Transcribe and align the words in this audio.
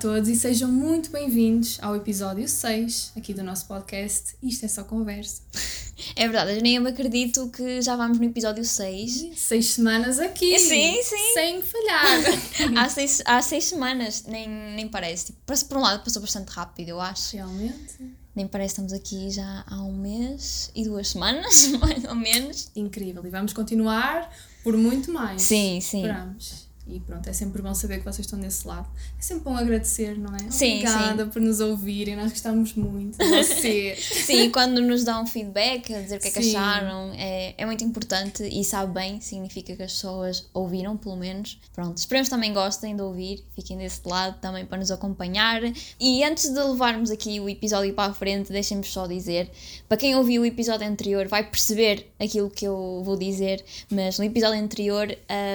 Olá 0.00 0.12
a 0.12 0.14
todos 0.14 0.30
e 0.30 0.34
sejam 0.34 0.72
muito 0.72 1.10
bem-vindos 1.10 1.78
ao 1.82 1.94
episódio 1.94 2.48
6 2.48 3.12
aqui 3.18 3.34
do 3.34 3.42
nosso 3.42 3.66
podcast 3.66 4.34
Isto 4.42 4.64
é 4.64 4.68
só 4.68 4.82
conversa. 4.82 5.42
É 6.16 6.26
verdade, 6.26 6.56
eu 6.56 6.62
nem 6.62 6.80
me 6.80 6.88
acredito 6.88 7.50
que 7.50 7.82
já 7.82 7.96
vamos 7.96 8.18
no 8.18 8.24
episódio 8.24 8.64
6. 8.64 9.32
Seis 9.36 9.66
semanas 9.66 10.18
aqui. 10.18 10.58
Sim, 10.58 11.02
sim. 11.02 11.34
Sem 11.34 11.60
falhar. 11.60 12.18
há, 12.78 12.88
seis, 12.88 13.22
há 13.26 13.42
seis 13.42 13.64
semanas, 13.64 14.24
nem, 14.26 14.48
nem 14.48 14.88
parece. 14.88 15.26
Tipo, 15.26 15.38
parece 15.44 15.66
por 15.66 15.76
um 15.76 15.82
lado 15.82 16.02
passou 16.02 16.22
bastante 16.22 16.48
rápido, 16.48 16.88
eu 16.88 17.00
acho. 17.00 17.36
Realmente. 17.36 17.98
Nem 18.34 18.48
parece 18.48 18.76
que 18.76 18.80
estamos 18.80 18.92
aqui 18.94 19.28
já 19.28 19.64
há 19.66 19.82
um 19.82 19.94
mês 19.94 20.70
e 20.74 20.84
duas 20.84 21.08
semanas, 21.08 21.66
mais 21.78 22.04
ou 22.04 22.14
menos. 22.14 22.70
Incrível. 22.74 23.24
E 23.26 23.28
vamos 23.28 23.52
continuar 23.52 24.34
por 24.64 24.74
muito 24.78 25.12
mais. 25.12 25.42
Sim, 25.42 25.78
sim. 25.82 25.98
Esperamos. 26.06 26.69
E 26.90 27.00
pronto, 27.00 27.28
é 27.28 27.32
sempre 27.32 27.62
bom 27.62 27.72
saber 27.74 27.98
que 27.98 28.04
vocês 28.04 28.26
estão 28.26 28.38
desse 28.38 28.66
lado. 28.66 28.88
É 29.18 29.22
sempre 29.22 29.44
bom 29.44 29.56
agradecer, 29.56 30.18
não 30.18 30.34
é? 30.34 30.50
Sim, 30.50 30.78
Obrigada 30.78 31.24
sim. 31.24 31.30
por 31.30 31.40
nos 31.40 31.60
ouvirem, 31.60 32.16
nós 32.16 32.30
gostamos 32.30 32.74
muito 32.74 33.16
de 33.16 33.28
vocês. 33.28 34.04
Sim, 34.26 34.50
quando 34.50 34.80
nos 34.80 35.04
dão 35.04 35.26
feedback, 35.26 35.92
a 35.94 36.00
dizer 36.00 36.16
o 36.16 36.20
que 36.20 36.28
é 36.28 36.30
que 36.30 36.42
Sim. 36.42 36.56
acharam, 36.56 37.12
é, 37.14 37.54
é 37.56 37.66
muito 37.66 37.84
importante 37.84 38.42
e 38.42 38.64
sabe 38.64 38.92
bem, 38.92 39.20
significa 39.20 39.74
que 39.76 39.82
as 39.82 39.92
pessoas 39.92 40.48
ouviram, 40.52 40.96
pelo 40.96 41.16
menos. 41.16 41.58
Pronto, 41.72 41.96
esperemos 41.96 42.28
que 42.28 42.34
também 42.34 42.52
gostem 42.52 42.96
de 42.96 43.02
ouvir, 43.02 43.44
fiquem 43.54 43.78
desse 43.78 44.00
lado 44.04 44.38
também 44.40 44.64
para 44.66 44.78
nos 44.78 44.90
acompanhar. 44.90 45.62
E 45.98 46.24
antes 46.24 46.48
de 46.48 46.60
levarmos 46.60 47.10
aqui 47.10 47.40
o 47.40 47.48
episódio 47.48 47.94
para 47.94 48.10
a 48.10 48.14
frente, 48.14 48.52
deixem-me 48.52 48.84
só 48.84 49.06
dizer, 49.06 49.50
para 49.88 49.96
quem 49.96 50.14
ouviu 50.16 50.42
o 50.42 50.46
episódio 50.46 50.86
anterior 50.86 51.28
vai 51.28 51.48
perceber 51.48 52.10
aquilo 52.18 52.50
que 52.50 52.66
eu 52.66 53.02
vou 53.04 53.16
dizer, 53.16 53.64
mas 53.90 54.18
no 54.18 54.24
episódio 54.24 54.60
anterior. 54.60 55.08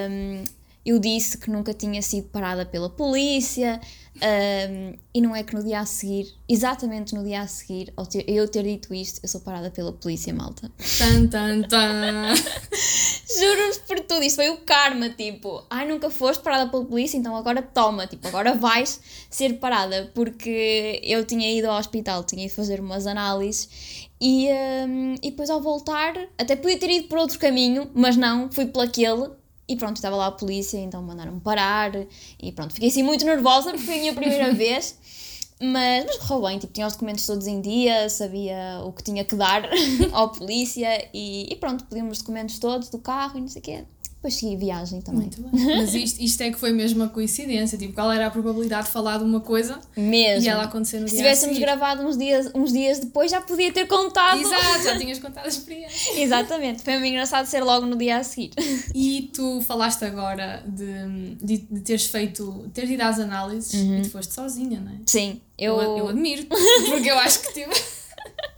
hum, 0.10 0.44
eu 0.86 1.00
disse 1.00 1.38
que 1.38 1.50
nunca 1.50 1.74
tinha 1.74 2.02
sido 2.02 2.28
parada 2.28 2.66
pela 2.66 2.90
polícia 2.90 3.82
hum, 4.16 4.94
e 5.14 5.20
não 5.22 5.36
é 5.36 5.42
que 5.44 5.56
no 5.56 5.64
dia 5.64 5.80
a 5.80 5.86
seguir, 5.86 6.34
exatamente 6.48 7.16
no 7.16 7.24
dia 7.24 7.42
a 7.42 7.48
seguir, 7.48 7.92
ao 7.98 8.06
ter- 8.06 8.24
eu 8.28 8.48
ter 8.48 8.64
dito 8.64 8.94
isto, 8.94 9.20
eu 9.24 9.28
sou 9.28 9.42
parada 9.42 9.72
pela 9.72 9.92
polícia, 9.92 10.34
malta. 10.34 10.72
tan, 11.00 11.28
tan, 11.28 11.62
tan. 11.64 12.36
Juro-vos 13.40 13.78
por 13.80 14.00
tudo, 14.02 14.24
isto 14.24 14.36
foi 14.38 14.50
o 14.50 14.58
karma, 14.58 15.10
tipo, 15.10 15.64
ai, 15.70 15.88
nunca 15.88 16.10
foste 16.10 16.42
parada 16.44 16.70
pela 16.70 16.86
polícia, 16.86 17.18
então 17.18 17.36
agora 17.36 17.62
toma, 17.62 18.06
tipo, 18.08 18.28
agora 18.28 18.54
vais 18.54 19.02
ser 19.30 19.54
parada, 19.56 20.12
porque 20.14 21.02
eu 21.04 21.26
tinha 21.26 21.52
ido 21.52 21.70
ao 21.70 21.80
hospital, 21.80 22.24
tinha 22.24 22.46
ido 22.46 22.54
fazer 22.54 22.80
umas 22.80 23.08
análises 23.08 24.08
e, 24.22 24.48
hum, 24.88 25.16
e 25.22 25.32
depois 25.32 25.50
ao 25.50 25.60
voltar, 25.60 26.14
até 26.38 26.56
podia 26.56 26.78
ter 26.78 26.90
ido 26.92 27.08
por 27.08 27.18
outro 27.18 27.40
caminho, 27.40 27.90
mas 27.94 28.16
não, 28.16 28.52
fui 28.52 28.68
por 28.68 28.84
aquele. 28.84 29.30
E 29.68 29.76
pronto, 29.76 29.96
estava 29.96 30.16
lá 30.16 30.28
a 30.28 30.32
polícia, 30.32 30.78
então 30.78 31.02
mandaram-me 31.02 31.42
parar 31.42 31.92
e 32.40 32.52
pronto, 32.52 32.74
fiquei 32.74 32.90
assim 32.90 33.02
muito 33.02 33.26
nervosa 33.26 33.72
porque 33.72 33.86
foi 33.86 33.96
a 33.96 34.00
minha 34.00 34.14
primeira 34.14 34.54
vez, 34.56 34.96
mas, 35.60 36.06
mas 36.06 36.18
correu 36.18 36.48
bem, 36.48 36.60
tipo, 36.60 36.72
tinha 36.72 36.86
os 36.86 36.94
documentos 36.94 37.26
todos 37.26 37.48
em 37.48 37.62
dia, 37.62 38.08
sabia 38.10 38.82
o 38.86 38.92
que 38.92 39.04
tinha 39.04 39.26
que 39.26 39.36
dar 39.36 39.68
ao 40.14 40.32
polícia 40.32 41.10
e, 41.14 41.52
e 41.52 41.56
pronto, 41.56 41.84
pedimos 41.86 42.18
os 42.18 42.20
documentos 42.20 42.60
todos 42.60 42.90
do 42.90 43.00
carro 43.00 43.38
e 43.38 43.42
não 43.42 43.48
sei 43.48 43.60
o 43.60 43.64
quê. 43.64 43.86
Depois 44.26 44.40
segui 44.40 44.56
a 44.56 44.58
viagem 44.58 45.02
também. 45.02 45.22
Muito 45.22 45.40
bem. 45.40 45.78
Mas 45.78 45.94
isto, 45.94 46.20
isto 46.20 46.42
é 46.42 46.52
que 46.52 46.58
foi 46.60 46.72
mesmo 46.72 47.04
uma 47.04 47.10
coincidência. 47.10 47.78
Tipo, 47.78 47.94
qual 47.94 48.12
era 48.12 48.26
a 48.26 48.32
probabilidade 48.32 48.88
de 48.88 48.92
falar 48.92 49.20
de 49.20 49.24
uma 49.24 49.40
coisa 49.40 49.80
Mesmo. 49.96 50.44
e 50.46 50.50
ela 50.50 50.64
acontecer 50.64 51.00
no 51.00 51.08
Se 51.08 51.14
dia 51.16 51.26
a 51.26 51.28
tivéssemos 51.28 51.60
gravado 51.60 52.02
uns 52.02 52.18
dias, 52.18 52.50
uns 52.56 52.74
dias 52.74 52.98
depois 53.00 53.30
já 53.30 53.40
podia 53.40 53.72
ter 53.72 53.86
contado. 53.86 54.40
Exato, 54.42 54.84
já 54.84 54.98
tinhas 55.00 55.20
contado 55.20 55.46
a 55.46 55.48
experiência. 55.48 56.20
Exatamente, 56.20 56.82
foi 56.82 56.94
muito 56.94 57.06
engraçado 57.12 57.46
ser 57.46 57.64
logo 57.64 57.86
no 57.86 57.96
dia 57.96 58.18
a 58.18 58.24
seguir. 58.24 58.50
E 58.96 59.30
tu 59.32 59.62
falaste 59.62 60.04
agora 60.04 60.64
de, 60.68 61.36
de, 61.36 61.58
de 61.60 61.82
teres 61.82 62.08
feito, 62.08 62.68
teres 62.74 62.90
ido 62.90 63.04
às 63.04 63.20
análises 63.20 63.76
e 63.76 64.02
tu 64.02 64.10
foste 64.10 64.34
sozinha, 64.34 64.80
não 64.80 64.92
é? 64.92 64.96
Sim, 65.06 65.40
Eu, 65.56 65.80
eu. 65.80 65.98
eu 66.00 66.08
admiro, 66.10 66.48
porque 66.90 67.12
eu 67.12 67.18
acho 67.20 67.42
que 67.42 67.54
tive. 67.54 67.70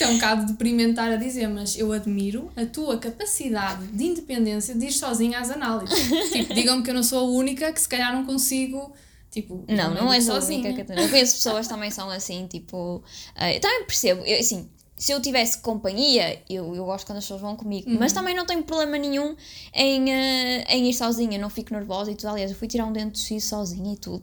Isto 0.00 0.04
é 0.04 0.08
um 0.08 0.14
bocado 0.14 0.46
deprimentar 0.46 1.12
a 1.12 1.16
dizer, 1.16 1.46
mas 1.46 1.76
eu 1.78 1.92
admiro 1.92 2.50
a 2.56 2.64
tua 2.64 2.96
capacidade 2.96 3.86
de 3.88 4.04
independência 4.04 4.74
de 4.74 4.86
ir 4.86 4.92
sozinha 4.92 5.38
às 5.38 5.50
análises. 5.50 5.98
Tipo, 6.32 6.54
digam-me 6.54 6.82
que 6.82 6.88
eu 6.88 6.94
não 6.94 7.02
sou 7.02 7.18
a 7.18 7.30
única 7.30 7.70
que 7.70 7.80
se 7.80 7.86
calhar 7.88 8.10
não 8.14 8.24
consigo. 8.24 8.92
Tipo, 9.30 9.62
Não, 9.68 9.92
não 9.94 10.08
ir 10.10 10.14
és 10.16 10.28
a 10.28 10.32
sozinha. 10.34 10.60
única, 10.60 10.74
Catarina. 10.82 11.04
Eu 11.06 11.10
conheço 11.10 11.34
pessoas 11.36 11.68
também 11.68 11.90
são 11.90 12.08
assim, 12.10 12.46
tipo. 12.46 13.02
eh, 13.36 13.56
eu 13.56 13.60
também 13.60 13.84
percebo, 13.84 14.22
eu, 14.24 14.40
assim, 14.40 14.68
se 15.02 15.12
eu 15.12 15.20
tivesse 15.22 15.58
companhia, 15.58 16.42
eu, 16.48 16.74
eu 16.74 16.84
gosto 16.84 17.06
quando 17.06 17.16
as 17.18 17.24
pessoas 17.24 17.40
vão 17.40 17.56
comigo, 17.56 17.88
Uhum. 17.90 17.96
mas 17.98 18.12
também 18.12 18.34
não 18.36 18.44
tenho 18.44 18.62
problema 18.62 18.98
nenhum 18.98 19.34
em, 19.72 20.12
eh, 20.12 20.64
em 20.68 20.90
ir 20.90 20.92
sozinha, 20.92 21.38
não 21.38 21.48
fico 21.48 21.72
nervosa 21.72 22.10
e 22.10 22.14
tudo. 22.14 22.28
Aliás, 22.28 22.50
eu 22.50 22.56
fui 22.56 22.68
tirar 22.68 22.84
um 22.84 22.92
dente 22.92 23.18
suíço 23.18 23.48
sozinha 23.48 23.94
e 23.94 23.96
tudo. 23.96 24.22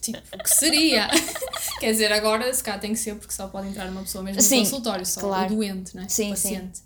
Tipo, 0.00 0.18
o 0.34 0.38
que 0.38 0.50
seria? 0.50 1.08
Quer 1.80 1.90
dizer, 1.90 2.12
agora 2.12 2.54
se 2.54 2.62
cá 2.62 2.78
tem 2.78 2.92
que 2.92 2.98
ser 2.98 3.16
porque 3.16 3.34
só 3.34 3.48
pode 3.48 3.68
entrar 3.68 3.88
uma 3.90 4.02
pessoa 4.02 4.22
mesmo 4.22 4.40
Sim, 4.40 4.58
no 4.58 4.64
consultório, 4.64 5.04
só 5.04 5.20
claro. 5.20 5.52
o 5.52 5.56
doente, 5.56 5.96
né? 5.96 6.06
Sim, 6.08 6.28
o 6.28 6.30
paciente. 6.30 6.80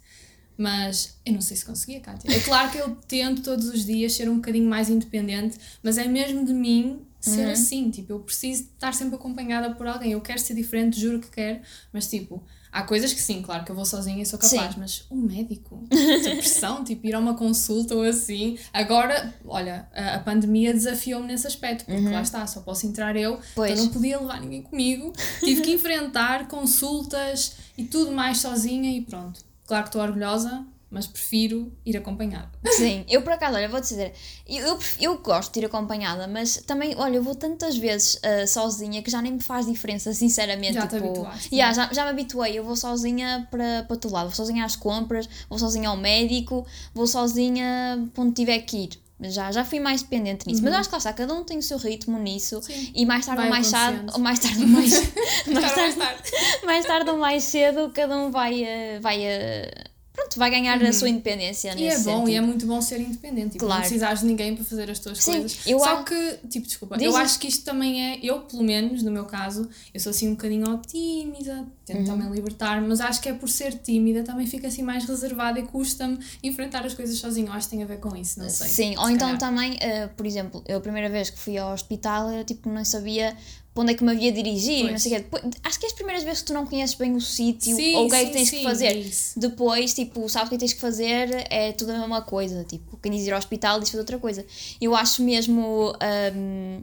Mas 0.57 1.15
eu 1.25 1.35
não 1.35 1.41
sei 1.41 1.57
se 1.57 1.65
conseguia, 1.65 2.01
Kátia. 2.01 2.35
É 2.35 2.41
claro 2.41 2.71
que 2.73 2.79
eu 2.79 2.97
tento 3.07 3.43
todos 3.43 3.69
os 3.69 3.85
dias 3.85 4.13
ser 4.15 4.29
um 4.29 4.37
bocadinho 4.37 4.69
mais 4.69 4.89
independente, 4.91 5.57
mas 5.83 5.99
é 5.99 6.05
mesmo 6.07 6.45
de 6.45 6.53
mim 6.53 7.01
ser 7.21 7.47
Uhum. 7.47 7.53
assim. 7.53 7.91
Tipo, 7.91 8.15
eu 8.15 8.21
preciso 8.21 8.65
de 8.65 8.69
estar 8.71 8.93
sempre 8.95 9.15
acompanhada 9.17 9.73
por 9.75 9.87
alguém. 9.87 10.13
Eu 10.13 10.21
quero 10.21 10.41
ser 10.41 10.55
diferente, 10.55 10.99
juro 10.99 11.21
que 11.21 11.29
quero, 11.31 11.61
mas 11.93 12.09
tipo, 12.09 12.43
há 12.73 12.83
coisas 12.83 13.13
que 13.13 13.21
sim, 13.21 13.43
claro 13.43 13.65
que 13.65 13.71
eu 13.71 13.77
vou 13.77 13.85
sozinha 13.85 14.23
e 14.23 14.27
sou 14.27 14.39
capaz, 14.39 14.75
Sim. 14.75 14.81
mas 14.81 15.05
um 15.11 15.17
médico, 15.23 15.85
pressão, 15.89 16.83
tipo, 16.85 17.07
ir 17.07 17.15
a 17.15 17.19
uma 17.19 17.35
consulta 17.35 17.95
ou 17.95 18.03
assim. 18.03 18.59
Agora, 18.73 19.35
olha, 19.47 19.89
a, 19.95 20.15
a 20.17 20.19
pandemia 20.21 20.73
desafiou-me 20.73 21.27
nesse 21.27 21.47
aspecto, 21.47 21.85
porque 21.85 22.01
lá 22.09 22.23
está, 22.23 22.47
só 22.47 22.61
posso 22.61 22.87
entrar 22.87 23.17
eu, 23.17 23.35
Uhum. 23.35 23.41
Pois. 23.55 23.73
então 23.73 23.85
não 23.85 23.93
podia 23.93 24.19
levar 24.21 24.41
ninguém 24.41 24.63
comigo. 24.63 25.13
Tive 25.41 25.61
que 25.63 25.71
enfrentar 25.75 26.49
consultas 26.49 27.53
e 27.77 27.85
tudo 27.85 28.13
mais 28.13 28.39
sozinha 28.39 28.91
e 28.97 29.03
pronto. 29.03 29.41
Claro 29.67 29.85
que 29.85 29.89
estou 29.91 30.03
orgulhosa, 30.03 30.65
mas 30.91 31.07
prefiro 31.07 31.71
ir 31.85 31.97
acompanhada. 31.97 32.51
Sim, 32.67 33.05
eu 33.09 33.21
por 33.23 33.33
acaso, 33.33 33.57
olha, 33.57 33.69
vou-te 33.69 33.89
dizer, 33.89 34.13
eu, 34.47 34.67
eu, 34.67 34.79
eu 35.01 35.19
gosto 35.19 35.53
de 35.53 35.61
ir 35.61 35.67
acompanhada, 35.67 36.27
mas 36.27 36.57
também, 36.67 36.95
olha, 36.97 37.17
eu 37.17 37.23
vou 37.23 37.35
tantas 37.35 37.77
vezes 37.77 38.19
ah, 38.23 38.47
sozinha 38.47 39.03
que 39.03 39.11
já 39.11 39.21
nem 39.21 39.33
me 39.33 39.41
faz 39.41 39.67
diferença, 39.67 40.13
sinceramente. 40.15 40.75
Já 40.75 40.87
te 40.87 40.95
tipo, 40.97 41.05
habituaste, 41.07 41.55
Yeah, 41.55 41.77
não 41.77 41.83
é? 41.83 41.87
já, 41.89 41.93
já 41.95 42.05
me 42.05 42.11
habituei, 42.11 42.59
eu 42.59 42.65
vou 42.65 42.75
sozinha 42.77 43.47
para, 43.51 43.85
para 43.87 43.97
todo 43.97 44.13
lado, 44.13 44.27
vou 44.29 44.35
sozinha 44.37 44.65
às 44.65 44.77
compras, 44.77 45.29
vou 45.49 45.59
sozinha 45.59 45.89
ao 45.91 45.97
médico, 45.97 46.67
vou 46.95 47.07
sozinha 47.07 48.09
para 48.15 48.25
onde 48.25 48.35
tiver 48.35 48.59
que 48.61 48.77
ir. 48.85 48.91
Já, 49.21 49.51
já 49.51 49.65
fui 49.65 49.81
mais 49.81 50.01
dependente 50.01 50.47
nisso, 50.47 50.63
mas 50.63 50.73
eu 50.73 50.79
acho 50.79 50.89
que 50.89 50.95
lá 50.95 50.99
está, 50.99 51.13
cada 51.13 51.35
um 51.35 51.43
tem 51.43 51.59
o 51.59 51.63
seu 51.63 51.77
ritmo 51.77 52.17
nisso 52.21 52.55
Uhum. 52.57 52.63
Sim. 52.63 52.93
e 52.95 53.05
mais 53.05 53.27
tarde 53.27 53.39
Vai 53.41 53.47
ou 53.47 53.51
mais 53.51 53.69
tarde, 53.71 53.97
acontecendo. 53.99 54.15
ou 54.15 54.21
mais 54.23 54.39
tarde 54.39 54.61
ou 54.63 54.69
mais, 54.69 54.93
mais, 55.53 55.75
tarde, 55.75 56.31
mais 56.65 56.87
tarde 56.87 57.11
ou 57.11 57.17
mais 57.19 57.43
cedo, 57.45 57.91
cada 57.93 58.17
um 58.17 58.31
vai, 58.31 58.63
eh, 58.63 59.01
vai, 59.01 59.25
eh, 59.25 59.71
pronto, 60.19 60.39
vai 60.39 60.51
ganhar 60.51 60.83
a 60.83 60.93
sua 60.93 61.09
independência 61.09 61.73
Uhum. 61.73 61.79
E 61.79 61.85
é 61.85 61.91
nesse 61.91 62.05
bom, 62.05 62.11
sentido. 62.19 62.31
e 62.31 62.35
é 62.35 62.41
muito 62.41 62.67
bom 62.67 62.81
ser 62.81 63.01
independente. 63.01 63.51
Tipo, 63.53 63.65
Claro. 63.67 63.75
Não 63.75 63.81
precisares 63.89 64.21
de 64.21 64.27
ninguém 64.27 64.55
para 64.57 64.65
fazer 64.65 64.91
as 64.91 64.99
tuas 64.99 65.19
Sim, 65.23 65.33
coisas. 65.33 65.59
eu 65.67 65.79
Só 65.79 66.01
a- 66.01 66.03
que, 66.05 66.39
tipo, 66.51 66.67
desculpa, 66.67 66.97
Diz 66.97 67.05
eu 67.05 67.11
isso. 67.13 67.21
acho 67.21 67.39
que 67.39 67.47
isto 67.49 67.65
também 67.65 68.03
é, 68.13 68.19
eu 68.23 68.41
pelo 68.41 68.63
menos, 68.65 69.03
no 69.03 69.11
meu 69.11 69.25
caso, 69.25 69.69
eu 69.95 70.01
sou 70.01 70.11
assim 70.11 70.29
um 70.29 70.33
bocadinho 70.33 70.81
tímida, 70.87 71.67
tento 71.85 71.99
Uhum. 72.01 72.05
também 72.05 72.31
libertar, 72.31 72.81
mas 72.83 73.01
acho 73.01 73.21
que 73.21 73.29
é 73.29 73.33
por 73.35 73.49
ser 73.49 73.75
tímida 73.79 74.23
também 74.23 74.47
fico 74.47 74.67
assim 74.67 74.83
mais 74.83 75.05
reservada 75.05 75.59
e 75.61 75.63
custa-me 75.63 76.19
enfrentar 76.43 76.85
as 76.85 76.95
coisas 76.95 77.17
sozinho. 77.19 77.51
Acho 77.53 77.67
que 77.69 77.77
tem 77.77 77.83
a 77.83 77.87
ver 77.87 77.99
com 78.01 78.15
isso, 78.17 78.39
não 78.41 78.49
sei. 78.51 78.69
Sim, 78.69 78.97
ou 78.99 79.07
se 79.07 79.13
então 79.13 79.29
calhar. 79.29 79.39
também, 79.39 79.77
eh, 79.81 80.09
por 80.09 80.27
exemplo, 80.27 80.63
eu 80.67 80.79
a 80.79 80.81
primeira 80.81 81.09
vez 81.09 81.31
que 81.31 81.39
fui 81.39 81.57
ao 81.57 81.73
hospital, 81.73 82.31
eu 82.31 82.45
tipo 82.45 82.69
não 82.69 82.85
sabia 82.85 83.37
para 83.79 83.83
onde 83.85 83.93
é 83.93 83.97
que 83.97 84.03
me 84.03 84.11
havia 84.11 84.33
dirigir, 84.33 84.83
não 84.83 84.89
Pois. 84.91 85.03
sei 85.03 85.13
o 85.13 85.15
quê. 85.15 85.21
Depois, 85.23 85.43
acho 85.63 85.79
que 85.79 85.87
é 85.87 85.89
as 85.89 85.93
primeiras 85.93 86.25
vezes 86.25 86.41
que 86.41 86.47
tu 86.47 86.53
não 86.53 86.67
conheces 86.67 86.97
bem 86.97 87.15
o 87.15 87.21
sítio 87.21 87.77
ou 87.97 88.07
o 88.07 88.11
que 88.11 88.17
é 88.17 88.25
que 88.25 88.33
tens 88.33 88.49
sim, 88.49 88.57
que 88.59 88.63
fazer. 88.65 88.93
isso. 88.97 89.39
Depois, 89.39 89.95
tipo, 89.95 90.29
sabes 90.29 90.49
o 90.49 90.51
que 90.51 90.59
tens 90.59 90.73
que 90.73 90.81
fazer, 90.81 91.47
é 91.49 91.71
tudo 91.71 91.93
a 91.93 91.99
mesma 91.99 92.21
coisa. 92.23 92.65
Tipo, 92.65 92.97
quem 92.97 93.13
diz 93.13 93.25
ir 93.25 93.33
ao 93.33 93.39
hospital 93.39 93.79
diz 93.79 93.89
fazer 93.91 94.01
outra 94.01 94.19
coisa. 94.19 94.45
Eu 94.81 94.97
acho 94.97 95.23
mesmo. 95.23 95.93
hum, 96.35 96.83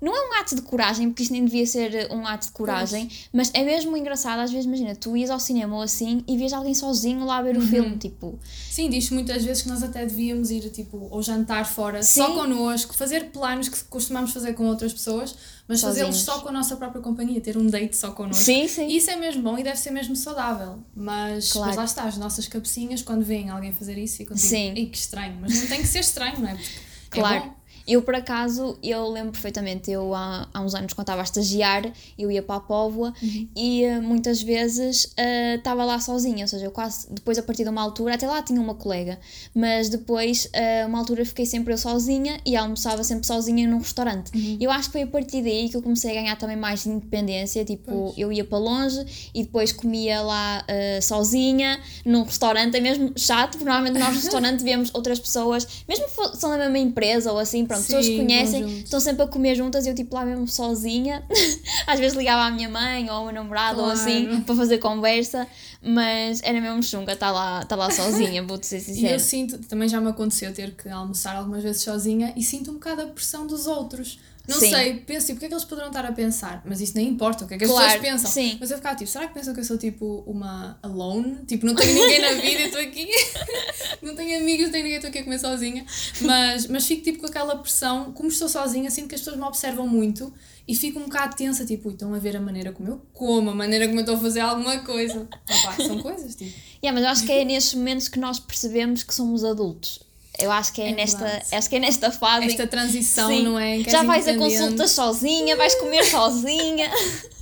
não 0.00 0.14
é 0.14 0.28
um 0.30 0.40
ato 0.40 0.54
de 0.54 0.62
coragem, 0.62 1.08
porque 1.10 1.22
isto 1.24 1.32
nem 1.32 1.44
devia 1.44 1.66
ser 1.66 2.08
um 2.12 2.26
ato 2.26 2.46
de 2.46 2.52
coragem, 2.52 3.10
mas 3.32 3.50
é 3.52 3.64
mesmo 3.64 3.96
engraçado. 3.96 4.38
Às 4.40 4.50
vezes, 4.50 4.66
imagina, 4.66 4.94
tu 4.94 5.16
ias 5.16 5.28
ao 5.30 5.40
cinema 5.40 5.74
ou 5.76 5.82
assim 5.82 6.22
e 6.28 6.36
vês 6.38 6.52
alguém 6.52 6.74
sozinho 6.74 7.24
lá 7.24 7.42
ver 7.42 7.56
o 7.56 7.60
Uhum. 7.60 7.66
filme, 7.66 7.96
tipo, 7.98 8.38
Sim, 8.70 8.88
diz 8.90 9.10
muitas 9.10 9.44
vezes 9.44 9.62
que 9.62 9.68
nós 9.68 9.82
até 9.82 10.06
devíamos 10.06 10.50
ir, 10.52 10.70
tipo, 10.70 11.08
ou 11.10 11.20
jantar 11.22 11.66
fora 11.66 12.02
Sim. 12.02 12.20
só 12.20 12.34
connosco, 12.34 12.94
fazer 12.94 13.30
planos 13.30 13.68
que 13.68 13.82
costumamos 13.84 14.32
fazer 14.32 14.52
com 14.54 14.66
outras 14.66 14.92
pessoas, 14.92 15.34
mas 15.66 15.80
fazê-los 15.80 16.16
só 16.22 16.38
com 16.40 16.48
a 16.48 16.52
nossa 16.52 16.76
própria 16.76 17.02
companhia, 17.02 17.40
ter 17.40 17.56
um 17.58 17.66
date 17.66 17.96
só 17.96 18.12
connosco. 18.12 18.42
Sim, 18.44 18.68
sim. 18.68 18.86
Isso 18.86 19.10
é 19.10 19.16
mesmo 19.16 19.42
bom 19.42 19.58
e 19.58 19.62
deve 19.64 19.78
ser 19.78 19.90
mesmo 19.90 20.14
saudável. 20.16 20.78
Mas, 20.94 21.52
Claro. 21.52 21.66
mas 21.68 21.76
lá 21.76 21.84
está, 21.84 22.04
as 22.04 22.16
nossas 22.16 22.46
cabecinhas, 22.46 23.02
quando 23.02 23.24
veem 23.24 23.50
alguém 23.50 23.72
fazer 23.72 23.98
isso, 23.98 24.16
ficam 24.18 24.36
tipo, 24.36 24.48
Sim. 24.48 24.72
Que 24.74 24.96
estranho. 24.96 25.36
Mas 25.40 25.54
não 25.60 25.66
tem 25.66 25.80
que 25.82 25.88
ser 25.88 25.98
estranho, 26.00 26.38
não 26.40 26.48
é? 26.48 26.54
Porque 26.54 27.20
Claro. 27.20 27.36
É 27.36 27.40
bom. 27.40 27.57
Eu, 27.88 28.02
por 28.02 28.14
acaso, 28.14 28.76
eu 28.82 29.08
lembro 29.08 29.32
perfeitamente, 29.32 29.90
eu 29.90 30.14
há, 30.14 30.46
há 30.52 30.60
uns 30.60 30.74
anos, 30.74 30.92
quando 30.92 31.04
estava 31.04 31.22
a 31.22 31.24
estagiar, 31.24 31.90
eu 32.18 32.30
ia 32.30 32.42
para 32.42 32.56
a 32.56 32.60
Póvoa 32.60 33.14
Uhum. 33.22 33.48
e 33.56 33.84
uh, 33.86 34.02
muitas 34.02 34.42
vezes 34.42 35.04
uh, 35.06 35.56
estava 35.56 35.84
lá 35.84 35.98
sozinha, 35.98 36.44
ou 36.44 36.48
seja, 36.48 36.66
eu 36.66 36.70
quase, 36.70 37.10
depois 37.10 37.38
a 37.38 37.42
partir 37.42 37.64
de 37.64 37.70
uma 37.70 37.80
altura, 37.80 38.14
até 38.14 38.26
lá 38.26 38.42
tinha 38.42 38.60
uma 38.60 38.74
colega, 38.74 39.18
mas 39.54 39.88
depois, 39.88 40.44
uh, 40.46 40.86
uma 40.86 40.98
altura 40.98 41.24
fiquei 41.24 41.46
sempre 41.46 41.72
eu 41.72 41.78
sozinha 41.78 42.38
e 42.44 42.54
almoçava 42.56 43.02
sempre 43.02 43.26
sozinha 43.26 43.66
num 43.66 43.78
restaurante. 43.78 44.30
Uhum. 44.36 44.58
Eu 44.60 44.70
acho 44.70 44.88
que 44.88 44.92
foi 44.92 45.02
a 45.02 45.06
partir 45.06 45.42
daí 45.42 45.68
que 45.70 45.76
eu 45.76 45.82
comecei 45.82 46.10
a 46.10 46.14
ganhar 46.20 46.36
também 46.36 46.56
mais 46.56 46.84
independência, 46.84 47.64
tipo, 47.64 47.90
Pois. 47.90 48.18
eu 48.18 48.30
ia 48.30 48.44
para 48.44 48.58
longe 48.58 49.30
e 49.34 49.42
depois 49.44 49.72
comia 49.72 50.20
lá 50.20 50.62
uh, 50.68 51.02
sozinha, 51.02 51.80
num 52.04 52.22
restaurante, 52.24 52.76
é 52.76 52.80
mesmo 52.80 53.12
chato, 53.16 53.52
porque 53.52 53.64
normalmente 53.64 53.98
nós 53.98 54.08
no 54.14 54.20
restaurante 54.20 54.62
vemos 54.62 54.90
outras 54.94 55.18
pessoas, 55.18 55.66
mesmo 55.88 56.06
são 56.34 56.50
da 56.50 56.58
mesma 56.58 56.78
empresa 56.78 57.32
ou 57.32 57.38
assim, 57.38 57.64
pronto, 57.64 57.77
pessoas 57.86 58.06
que 58.06 58.12
Sim, 58.12 58.16
vão 58.18 58.26
conhecem, 58.26 58.62
juntos. 58.62 58.78
estão 58.84 59.00
sempre 59.00 59.22
a 59.22 59.26
comer 59.26 59.54
juntas 59.54 59.86
e 59.86 59.88
eu 59.88 59.94
tipo 59.94 60.14
lá 60.14 60.24
mesmo 60.24 60.46
sozinha, 60.48 61.24
às 61.86 61.98
vezes 61.98 62.16
ligava 62.16 62.42
à 62.46 62.50
minha 62.50 62.68
mãe 62.68 63.04
ou 63.10 63.16
ao 63.16 63.24
meu 63.24 63.34
namorado 63.34 63.78
ou 63.80 63.84
Claro. 63.86 64.00
assim, 64.00 64.42
para 64.42 64.54
fazer 64.54 64.78
conversa, 64.78 65.46
mas 65.82 66.40
era 66.42 66.60
mesmo 66.60 66.82
chunga 66.82 67.12
estar 67.12 67.30
lá, 67.30 67.62
estar 67.62 67.76
lá 67.76 67.90
sozinha, 67.90 68.42
vou-te 68.42 68.66
ser 68.66 68.78
E 68.78 68.80
sincera. 68.80 69.12
eu 69.14 69.20
sinto, 69.20 69.58
também 69.68 69.88
já 69.88 70.00
me 70.00 70.08
aconteceu 70.08 70.52
ter 70.52 70.72
que 70.74 70.88
almoçar 70.88 71.36
algumas 71.36 71.62
vezes 71.62 71.82
sozinha 71.82 72.32
e 72.36 72.42
sinto 72.42 72.70
um 72.70 72.74
bocado 72.74 73.02
a 73.02 73.06
pressão 73.06 73.46
dos 73.46 73.66
outros. 73.66 74.18
Não 74.48 74.58
Sim. 74.58 74.70
sei, 74.70 74.94
penso 74.94 75.26
tipo, 75.26 75.36
o 75.36 75.40
que 75.40 75.44
é 75.44 75.48
que 75.48 75.54
eles 75.54 75.64
poderão 75.66 75.88
estar 75.88 76.06
a 76.06 76.12
pensar? 76.12 76.62
Mas 76.64 76.80
isso 76.80 76.94
nem 76.96 77.06
importa, 77.06 77.44
o 77.44 77.46
que 77.48 77.52
é 77.54 77.58
que 77.58 77.64
as 77.64 77.70
Claro, 77.70 77.84
pessoas 77.86 78.02
pensam? 78.12 78.30
sim. 78.30 78.56
Mas 78.58 78.70
eu 78.70 78.78
ficava 78.78 78.96
tipo, 78.96 79.10
será 79.10 79.28
que 79.28 79.34
pensam 79.34 79.52
que 79.52 79.60
eu 79.60 79.64
sou 79.64 79.76
tipo 79.76 80.24
uma 80.26 80.78
alone? 80.82 81.44
Tipo, 81.46 81.66
não 81.66 81.74
tenho 81.74 81.92
ninguém 81.94 82.18
na 82.20 82.30
vida 82.32 82.60
e 82.62 82.64
estou 82.64 82.80
aqui. 82.80 83.08
não 84.00 84.16
tenho 84.16 84.40
amigos, 84.40 84.64
não 84.66 84.72
tenho 84.72 84.84
ninguém, 84.84 84.96
estou 84.96 85.10
aqui 85.10 85.18
a 85.18 85.24
comer 85.24 85.38
sozinha. 85.38 85.84
Mas, 86.22 86.66
mas 86.66 86.86
fico 86.86 87.02
tipo 87.02 87.18
com 87.20 87.26
aquela 87.26 87.56
pressão, 87.56 88.10
como 88.12 88.30
estou 88.30 88.48
sozinha, 88.48 88.90
sinto 88.90 89.08
que 89.08 89.14
as 89.14 89.20
pessoas 89.20 89.36
me 89.36 89.44
observam 89.44 89.86
muito 89.86 90.32
e 90.66 90.74
fico 90.74 90.98
um 90.98 91.04
bocado 91.04 91.36
tensa, 91.36 91.66
tipo, 91.66 91.88
"Ui, 91.88 91.94
estão 91.94 92.14
a 92.14 92.18
ver 92.18 92.36
a 92.36 92.40
maneira 92.40 92.72
como 92.72 92.88
eu 92.88 93.02
como, 93.12 93.50
a 93.50 93.54
maneira 93.54 93.86
como 93.86 93.98
eu 93.98 94.04
estou 94.04 94.16
a 94.16 94.18
fazer 94.20 94.40
alguma 94.40 94.78
coisa. 94.78 95.28
Opá, 95.50 95.76
são 95.76 96.00
coisas, 96.00 96.34
tipo. 96.34 96.52
Yeah, 96.82 96.92
mas 96.92 97.02
eu 97.04 97.08
acho 97.10 97.26
que 97.26 97.32
é 97.32 97.44
nestes 97.44 97.74
momentos 97.74 98.08
que 98.08 98.18
nós 98.18 98.38
percebemos 98.38 99.02
que 99.02 99.14
somos 99.14 99.44
adultos. 99.44 100.00
Eu 100.38 100.52
acho 100.52 100.72
que 100.72 100.80
é, 100.80 100.90
É 100.90 100.94
nesta, 100.94 101.18
verdade. 101.24 101.44
acho 101.56 101.68
que 101.68 101.76
é 101.76 101.78
nesta 101.80 102.10
fase. 102.12 102.46
Esta 102.46 102.66
transição, 102.66 103.28
Sim. 103.28 103.42
não 103.42 103.58
é? 103.58 103.82
Que 103.82 103.90
Já 103.90 104.02
vais 104.04 104.26
a 104.28 104.34
consultas 104.36 104.92
sozinha, 104.92 105.56
vais 105.56 105.74
comer 105.76 106.04
sozinha. 106.04 106.90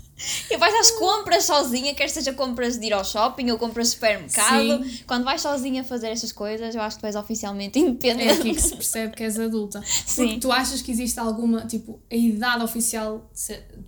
E 0.50 0.56
vais 0.56 0.74
às 0.74 0.92
compras 0.92 1.44
sozinha, 1.44 1.94
quer 1.94 2.08
seja 2.08 2.32
compras 2.32 2.78
de 2.78 2.86
ir 2.86 2.94
ao 2.94 3.04
shopping 3.04 3.50
ou 3.50 3.58
compras 3.58 3.88
de 3.88 3.92
supermercado. 3.94 4.82
Sim. 4.82 5.00
Quando 5.06 5.24
vais 5.24 5.42
sozinha 5.42 5.84
fazer 5.84 6.08
estas 6.08 6.32
coisas, 6.32 6.74
eu 6.74 6.80
acho 6.80 6.96
que 6.96 7.02
tu 7.02 7.06
és 7.06 7.14
oficialmente 7.16 7.78
É 7.78 7.82
independente. 7.82 8.30
aqui 8.32 8.54
que 8.54 8.62
se 8.62 8.74
percebe 8.74 9.14
que 9.14 9.22
és 9.22 9.38
adulta. 9.38 9.82
Sim. 10.06 10.24
Porque 10.24 10.40
tu 10.40 10.50
achas 10.50 10.80
que 10.80 10.90
existe 10.90 11.20
alguma, 11.20 11.66
tipo, 11.66 12.00
a 12.10 12.14
idade 12.16 12.64
oficial 12.64 13.30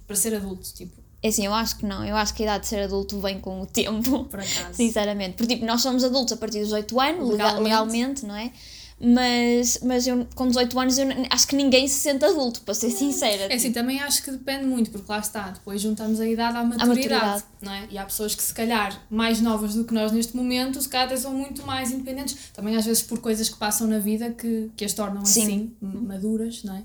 para 0.06 0.14
ser 0.16 0.34
adulto, 0.34 0.70
tipo, 0.74 1.02
É 1.22 1.28
assim, 1.28 1.46
eu 1.46 1.54
acho 1.54 1.78
que 1.78 1.86
não. 1.86 2.04
Eu 2.04 2.14
acho 2.14 2.34
que 2.34 2.42
a 2.42 2.44
idade 2.44 2.64
de 2.64 2.68
ser 2.68 2.82
adulto 2.82 3.18
vem 3.20 3.40
com 3.40 3.62
o 3.62 3.66
tempo. 3.66 4.24
por 4.26 4.38
acaso. 4.38 4.74
Sinceramente. 4.76 5.34
Porque, 5.34 5.54
tipo, 5.54 5.64
nós 5.64 5.80
somos 5.80 6.04
adultos 6.04 6.34
a 6.34 6.36
partir 6.36 6.58
dos 6.58 6.68
18 6.68 7.00
anos, 7.00 7.30
Legalmente. 7.30 7.62
legalmente 7.64 8.26
não 8.26 8.36
é? 8.36 8.52
Mas, 9.00 9.78
mas 9.82 10.06
eu, 10.08 10.26
com 10.34 10.48
18 10.48 10.80
anos, 10.80 10.98
eu 10.98 11.06
acho 11.30 11.46
que 11.46 11.54
ninguém 11.54 11.86
se 11.86 12.00
sente 12.00 12.24
adulto, 12.24 12.62
para 12.62 12.74
ser 12.74 12.90
sincera. 12.90 13.44
É 13.44 13.54
assim, 13.54 13.70
também 13.70 14.00
acho 14.00 14.22
que 14.24 14.30
depende 14.32 14.64
muito, 14.64 14.90
porque 14.90 15.10
lá 15.10 15.20
está, 15.20 15.50
depois 15.50 15.80
juntamos 15.80 16.18
a 16.18 16.26
idade 16.28 16.56
à 16.56 16.64
maturidade, 16.64 16.88
maturidade. 16.88 17.44
não 17.62 17.72
é? 17.72 17.86
E 17.92 17.96
há 17.98 18.04
pessoas 18.04 18.34
que 18.34 18.42
se 18.42 18.52
calhar 18.52 19.00
mais 19.08 19.40
novas 19.40 19.74
do 19.74 19.84
que 19.84 19.94
nós 19.94 20.10
neste 20.10 20.36
momento, 20.36 20.82
se 20.82 20.88
calhar 20.88 21.16
são 21.16 21.32
muito 21.32 21.64
mais 21.64 21.92
independentes, 21.92 22.36
também 22.52 22.74
às 22.76 22.84
vezes 22.84 23.02
por 23.02 23.20
coisas 23.20 23.48
que 23.48 23.56
passam 23.56 23.86
na 23.86 24.00
vida 24.00 24.30
que, 24.30 24.70
que 24.76 24.84
as 24.84 24.92
tornam 24.92 25.24
Sim. 25.24 25.42
assim, 25.42 25.76
maduras, 25.80 26.64
não 26.64 26.74
é? 26.74 26.84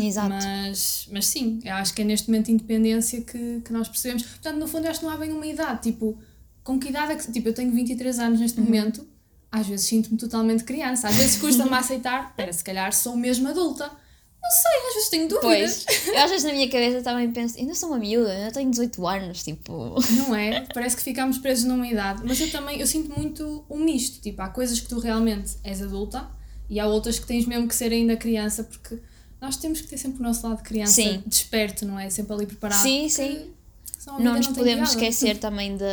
Exato. 0.00 0.28
Mas, 0.28 1.08
mas 1.10 1.26
sim, 1.26 1.58
eu 1.64 1.74
acho 1.74 1.92
que 1.92 2.02
é 2.02 2.04
neste 2.04 2.28
momento 2.30 2.46
de 2.46 2.52
independência 2.52 3.20
que, 3.22 3.60
que 3.64 3.72
nós 3.72 3.88
percebemos. 3.88 4.22
Portanto, 4.22 4.56
no 4.58 4.68
fundo, 4.68 4.84
eu 4.84 4.92
acho 4.92 5.00
que 5.00 5.06
não 5.06 5.12
há 5.12 5.16
bem 5.16 5.32
uma 5.32 5.44
idade. 5.44 5.82
Tipo, 5.82 6.16
com 6.62 6.78
que 6.78 6.90
idade 6.90 7.12
é 7.12 7.16
que. 7.16 7.32
Tipo, 7.32 7.48
eu 7.48 7.52
tenho 7.52 7.72
23 7.72 8.16
anos 8.20 8.38
Uhum. 8.38 8.42
neste 8.44 8.60
momento, 8.60 9.04
às 9.50 9.66
vezes 9.66 9.86
sinto-me 9.86 10.18
totalmente 10.18 10.64
criança. 10.64 11.08
Às 11.08 11.16
vezes 11.16 11.40
custa-me 11.40 11.72
aceitar, 11.76 12.28
espera, 12.30 12.52
se 12.52 12.64
calhar 12.64 12.92
sou 12.92 13.16
mesmo 13.16 13.48
adulta. 13.48 13.90
Não 14.40 14.50
sei, 14.50 14.88
às 14.88 14.94
vezes 14.94 15.08
tenho 15.10 15.28
dúvidas. 15.28 15.84
Pois, 15.84 16.08
eu 16.08 16.18
às 16.18 16.30
vezes 16.30 16.44
na 16.44 16.52
minha 16.52 16.68
cabeça 16.68 17.02
também 17.02 17.30
penso, 17.32 17.58
ainda 17.58 17.74
sou 17.74 17.90
uma 17.90 17.98
miúda, 17.98 18.30
ainda 18.30 18.52
tenho 18.52 18.70
18 18.70 19.06
anos, 19.06 19.42
tipo. 19.42 19.94
Não 20.16 20.34
é? 20.34 20.64
Parece 20.72 20.96
que 20.96 21.02
ficamos 21.02 21.38
presos 21.38 21.64
numa 21.64 21.86
idade. 21.86 22.22
Mas 22.24 22.40
eu 22.40 22.50
também, 22.50 22.80
eu 22.80 22.86
sinto 22.86 23.18
muito 23.18 23.64
um 23.68 23.78
misto. 23.78 24.20
Tipo, 24.20 24.40
há 24.42 24.48
coisas 24.48 24.78
que 24.80 24.88
tu 24.88 25.00
realmente 25.00 25.56
és 25.64 25.82
adulta 25.82 26.30
e 26.70 26.78
há 26.78 26.86
outras 26.86 27.18
que 27.18 27.26
tens 27.26 27.46
mesmo 27.46 27.66
que 27.66 27.74
ser 27.74 27.92
ainda 27.92 28.16
criança, 28.16 28.62
porque 28.62 28.98
nós 29.40 29.56
temos 29.56 29.80
que 29.80 29.88
ter 29.88 29.98
sempre 29.98 30.20
o 30.20 30.22
nosso 30.22 30.46
lado 30.46 30.58
de 30.58 30.62
criança 30.62 30.94
Sim. 30.94 31.22
desperto, 31.26 31.84
não 31.84 31.98
é? 31.98 32.08
Sempre 32.08 32.32
ali 32.34 32.46
preparado. 32.46 32.82
Sim, 32.82 33.08
sim. 33.08 33.50
Não 34.18 34.36
nos 34.36 34.48
podemos 34.48 34.90
piada. 34.90 35.06
esquecer 35.06 35.38
também 35.38 35.76
de 35.76 35.84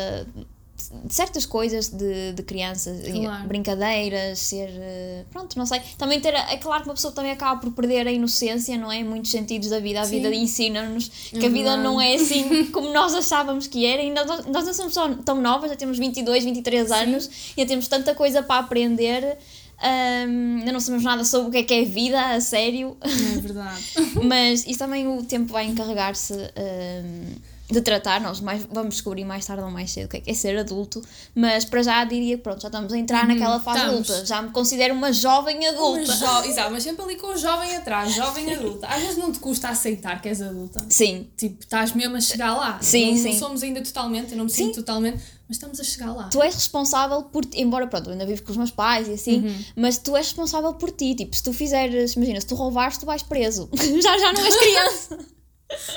certas 1.10 1.46
coisas 1.46 1.88
de, 1.90 2.34
de 2.34 2.44
crianças, 2.44 3.00
Claro. 3.10 3.48
brincadeiras, 3.48 4.40
ser. 4.40 4.70
eh, 4.72 5.24
Pronto, 5.32 5.58
não 5.58 5.66
sei. 5.66 5.80
Também 5.98 6.20
ter. 6.20 6.34
É 6.34 6.58
claro 6.58 6.84
que 6.84 6.90
uma 6.90 6.96
pessoa 6.96 7.14
também 7.14 7.32
acaba 7.32 7.60
por 7.60 7.72
perder 7.72 8.08
a 8.08 8.12
inocência, 8.12 8.78
não 8.78 8.92
é? 8.92 8.98
Em 8.98 9.04
muitos 9.04 9.32
sentidos 9.32 9.70
da 9.70 9.80
vida. 9.80 10.02
A 10.02 10.06
Sim. 10.06 10.18
vida 10.22 10.34
ensina-nos 10.36 11.08
que 11.30 11.38
É 11.38 11.46
a 11.46 11.50
vida 11.50 11.64
verdade. 11.70 11.84
não 11.84 12.00
é 12.02 12.16
assim 12.16 12.66
como 12.72 12.92
nós 12.94 13.14
achávamos 13.16 13.68
que 13.68 13.86
era. 13.86 14.02
Ainda 14.02 14.26
nós, 14.26 14.46
nós 14.46 14.66
não 14.66 14.74
somos 14.74 14.94
só 14.94 15.08
tão 15.16 15.42
novas, 15.42 15.70
já 15.70 15.76
temos 15.78 15.98
22, 15.98 16.44
23 16.44 16.92
anos, 16.92 17.30
ainda 17.58 17.68
temos 17.70 17.88
tanta 17.88 18.14
coisa 18.14 18.44
para 18.44 18.60
aprender. 18.60 19.38
ahm, 19.82 20.60
ainda 20.60 20.72
não 20.72 20.80
sabemos 20.80 21.04
nada 21.04 21.24
sobre 21.26 21.48
o 21.48 21.52
que 21.52 21.58
é 21.58 21.64
que 21.64 21.74
é 21.74 21.84
vida, 21.86 22.22
a 22.36 22.42
sério. 22.42 22.98
É 23.02 23.08
verdade. 23.40 23.82
Mas 24.24 24.66
isso 24.68 24.80
também 24.80 25.08
o 25.08 25.24
tempo 25.24 25.52
vai 25.54 25.66
encarregar-se 25.66 26.34
hum, 26.34 27.36
de 27.70 27.82
tratar. 27.82 28.22
Nós 28.22 28.40
mais, 28.40 28.64
vamos 28.72 28.96
descobrir 28.96 29.26
mais 29.26 29.46
tarde 29.46 29.64
ou 29.64 29.72
mais 29.72 29.92
cedo 29.92 30.06
o 30.06 30.10
que 30.10 30.18
é, 30.18 30.20
que 30.22 30.32
é 30.32 30.34
ser 30.34 30.58
adulto. 30.58 31.02
Mas 31.34 31.66
para 31.66 31.82
já 31.84 32.04
diria 32.06 32.38
que 32.38 32.44
pronto, 32.44 32.62
já 32.62 32.68
estamos 32.68 32.94
a 32.94 32.98
entrar 32.98 33.28
naquela 33.28 33.60
fase 33.60 33.80
estamos. 33.80 34.10
adulta. 34.12 34.26
Já 34.26 34.42
me 34.42 34.50
considero 34.52 34.94
uma 34.94 35.12
jovem 35.12 35.66
adulta. 35.68 36.04
Mas 36.08 36.20
jo- 36.20 36.50
Exato, 36.50 36.72
mas 36.72 36.84
sempre 36.84 37.04
ali 37.04 37.16
com 37.16 37.28
o 37.28 37.38
jovem 37.38 37.76
atrás, 37.76 38.14
jovem 38.14 38.52
adulta. 38.56 38.88
Às 38.88 39.02
vezes 39.02 39.18
não 39.18 39.32
te 39.32 39.40
custa 39.40 39.70
aceitar 39.70 40.22
que 40.22 40.30
és 40.30 40.42
adulta. 40.42 40.86
Sim, 40.90 41.28
Tipo, 41.38 41.58
estás 41.64 41.92
mesmo 41.94 42.16
a 42.16 42.22
chegar 42.22 42.54
lá. 42.56 42.80
Sim, 42.82 43.12
não, 43.16 43.18
sim. 43.24 43.32
não 43.32 43.40
somos 43.40 43.64
ainda 43.64 43.82
totalmente, 43.82 44.32
eu 44.32 44.38
não 44.38 44.46
me 44.46 44.52
Sim. 44.52 44.66
sinto 44.66 44.76
totalmente, 44.76 45.18
mas 45.48 45.58
estamos 45.58 45.80
a 45.80 45.84
chegar 45.84 46.14
lá. 46.14 46.28
tu 46.30 46.42
és 46.42 46.54
responsável 46.56 47.24
por 47.24 47.46
ti, 47.46 47.62
embora 47.62 47.86
pronto, 47.88 48.08
eu 48.08 48.14
ainda 48.14 48.26
vivo 48.26 48.44
com 48.44 48.52
os 48.52 48.58
meus 48.58 48.72
pais 48.72 49.08
e 49.08 49.14
assim, 49.14 49.46
Uhum. 49.46 49.64
mas 49.76 49.98
tu 49.98 50.16
és 50.16 50.26
responsável 50.28 50.74
por 50.76 50.92
ti. 50.92 51.14
Tipo, 51.16 51.36
se 51.36 51.44
tu 51.44 51.52
fizeres, 51.54 52.14
imagina, 52.14 52.40
se 52.42 52.48
tu 52.48 52.56
roubares, 52.56 52.98
tu 52.98 53.06
vais 53.06 53.22
preso. 53.24 53.70
já, 54.02 54.18
já 54.18 54.34
não 54.34 54.46
és 54.46 54.56
criança. 54.56 55.18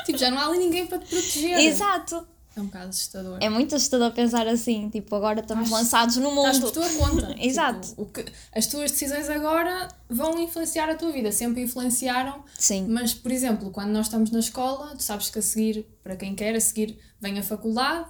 Tipo, 0.07 0.19
já 0.19 0.31
não 0.31 0.39
há 0.39 0.47
ali 0.47 0.59
ninguém 0.59 0.87
para 0.87 0.99
te 0.99 1.07
proteger. 1.09 1.59
Exato. 1.61 2.27
É 2.57 2.61
um 2.61 2.65
bocado 2.67 2.89
assustador. 2.89 3.39
É 3.41 3.49
muito 3.49 3.75
assustador 3.77 4.11
pensar 4.13 4.49
assim. 4.49 4.89
Tipo, 4.91 5.15
agora 5.15 5.41
estamos 5.41 5.67
Estás- 5.67 5.83
lançados 5.83 6.17
no 6.17 6.29
Estás 6.31 6.59
mundo. 6.59 6.73
por 6.73 6.73
tua 6.73 6.89
conta. 6.91 7.35
Exato. 7.39 7.89
Tipo, 7.89 8.03
o 8.03 8.07
que, 8.07 8.25
as 8.53 8.67
tuas 8.67 8.91
decisões 8.91 9.29
agora 9.31 9.87
vão 10.09 10.39
influenciar 10.41 10.89
a 10.91 10.95
tua 10.97 11.13
vida. 11.13 11.31
Sempre 11.31 11.63
influenciaram. 11.63 12.43
Sim. 12.59 12.87
Mas, 12.89 13.15
por 13.15 13.31
exemplo, 13.31 13.71
quando 13.71 13.91
nós 13.91 14.07
estamos 14.07 14.31
na 14.33 14.41
escola, 14.41 14.97
tu 14.97 15.03
sabes 15.05 15.31
que 15.31 15.39
a 15.39 15.43
seguir, 15.43 15.87
para 16.03 16.17
quem 16.17 16.35
quer, 16.35 16.57
a 16.57 16.61
seguir 16.61 16.99
vem 17.21 17.39
a 17.39 17.43
faculdade 17.43 18.07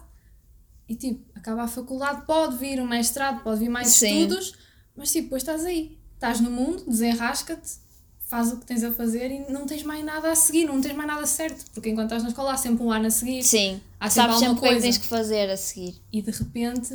e 0.88 0.94
tipo, 0.94 1.22
acaba 1.34 1.64
a 1.64 1.68
faculdade, 1.68 2.24
pode 2.24 2.56
vir 2.56 2.80
um 2.80 2.86
mestrado, 2.88 3.42
pode 3.42 3.60
vir 3.60 3.68
mais 3.68 3.88
Sim. 3.88 4.22
estudos, 4.22 4.54
mas 4.96 5.10
tipo, 5.12 5.24
depois 5.24 5.42
estás 5.42 5.66
aí, 5.66 5.98
estás 6.14 6.40
no 6.40 6.50
mundo, 6.50 6.84
desenrasca-te, 6.88 7.72
faz 8.28 8.52
o 8.52 8.58
que 8.58 8.66
tens 8.66 8.85
a 8.85 8.92
fazer 8.92 9.30
e 9.30 9.50
não 9.50 9.64
tens 9.66 9.82
mais 9.82 10.04
nada 10.04 10.30
a 10.30 10.35
seguir, 10.37 10.66
não 10.66 10.80
tens 10.80 10.94
mais 10.94 11.08
nada 11.08 11.26
certo, 11.26 11.64
porque 11.73 11.88
enquanto 11.88 12.06
estás 12.06 12.23
na 12.23 12.28
escola 12.28 12.52
há 12.52 12.56
sempre 12.56 12.85
um 12.85 12.92
ano 12.92 13.06
a 13.06 13.11
seguir 13.11 13.42
Sim. 13.42 13.80
Há 13.99 14.11
sempre 14.11 14.32
Sabes 14.32 14.35
alguma 14.37 14.38
sempre 14.38 14.61
que 14.61 14.66
é 14.66 14.68
que 14.68 14.75
coisa. 14.75 14.82
tens 14.82 14.99
que 14.99 15.06
fazer 15.06 15.50
a 15.50 15.56
seguir. 15.56 15.94
e 16.12 16.20
de 16.23 16.30
repente 16.30 16.94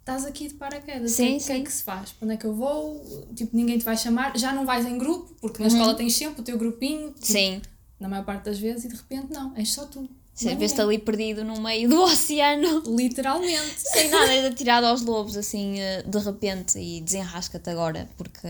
estás 0.00 0.26
aqui 0.26 0.48
de 0.48 0.54
paraquedas. 0.54 1.12
Sim, 1.12 1.36
o 1.36 1.38
que, 1.38 1.44
é- 1.44 1.46
que 1.46 1.52
é 1.52 1.56
sim. 1.56 1.64
que 1.64 1.72
se 1.72 1.82
faz? 1.84 2.10
Para 2.10 2.26
onde 2.26 2.34
é 2.34 2.36
que 2.36 2.44
eu 2.44 2.54
vou? 2.54 3.00
Tipo, 3.36 3.56
ninguém 3.56 3.78
te 3.78 3.84
vai 3.84 3.96
chamar, 3.96 4.36
já 4.36 4.52
não 4.52 4.66
vais 4.66 4.84
em 4.84 4.98
grupo, 4.98 5.32
porque 5.40 5.62
na 5.62 5.68
Uhum. 5.68 5.74
escola 5.76 5.94
tens 5.94 6.14
sempre 6.16 6.40
o 6.40 6.44
teu 6.44 6.58
grupinho, 6.58 7.12
tipo, 7.12 7.26
Sim. 7.26 7.62
na 8.00 8.08
maior 8.08 8.24
parte 8.24 8.46
das 8.46 8.58
vezes, 8.58 8.84
e 8.84 8.88
de 8.88 8.96
repente 8.96 9.32
não, 9.32 9.56
és 9.56 9.72
só 9.72 9.84
tu. 9.86 10.08
Sim, 10.34 10.48
é 10.48 10.54
vês-te 10.56 10.80
ali 10.80 10.98
perdido 10.98 11.44
no 11.44 11.60
meio 11.60 11.88
do 11.88 12.00
oceano. 12.02 12.82
Literalmente. 12.86 13.74
Sem 13.76 14.08
nada, 14.10 14.32
és 14.32 14.44
atirado 14.46 14.86
aos 14.86 15.02
lobos, 15.02 15.36
assim, 15.36 15.78
eh, 15.78 16.02
de 16.02 16.18
repente, 16.18 16.78
e 16.80 17.00
desenrasca-te 17.02 17.70
agora, 17.70 18.08
porque. 18.16 18.48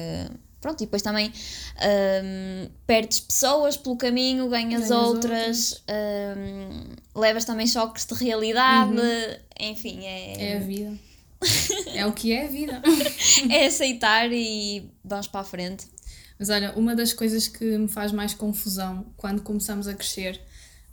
Pronto, 0.62 0.80
e 0.80 0.86
depois 0.86 1.02
também 1.02 1.32
hum, 1.32 2.70
perdes 2.86 3.18
pessoas 3.18 3.76
pelo 3.76 3.96
caminho, 3.96 4.48
ganhas, 4.48 4.88
Ganhas 4.88 4.90
outras, 4.92 5.82
hum, 5.90 6.94
levas 7.20 7.44
também 7.44 7.66
choques 7.66 8.06
de 8.06 8.14
realidade, 8.14 8.96
enfim, 9.58 10.04
É 10.04 10.52
a 10.52 10.56
é, 10.56 10.58
vida. 10.60 10.98
É 11.92 12.06
o 12.06 12.12
que 12.12 12.32
é 12.32 12.44
a 12.44 12.48
vida. 12.48 12.80
é 13.50 13.66
aceitar 13.66 14.30
e 14.32 14.88
vamos 15.04 15.26
para 15.26 15.40
a 15.40 15.44
frente. 15.44 15.88
Mas 16.38 16.48
olha, 16.48 16.72
uma 16.76 16.94
das 16.94 17.12
coisas 17.12 17.48
que 17.48 17.76
me 17.76 17.88
faz 17.88 18.12
mais 18.12 18.32
confusão 18.32 19.04
quando 19.16 19.42
começamos 19.42 19.88
a 19.88 19.94
crescer 19.94 20.40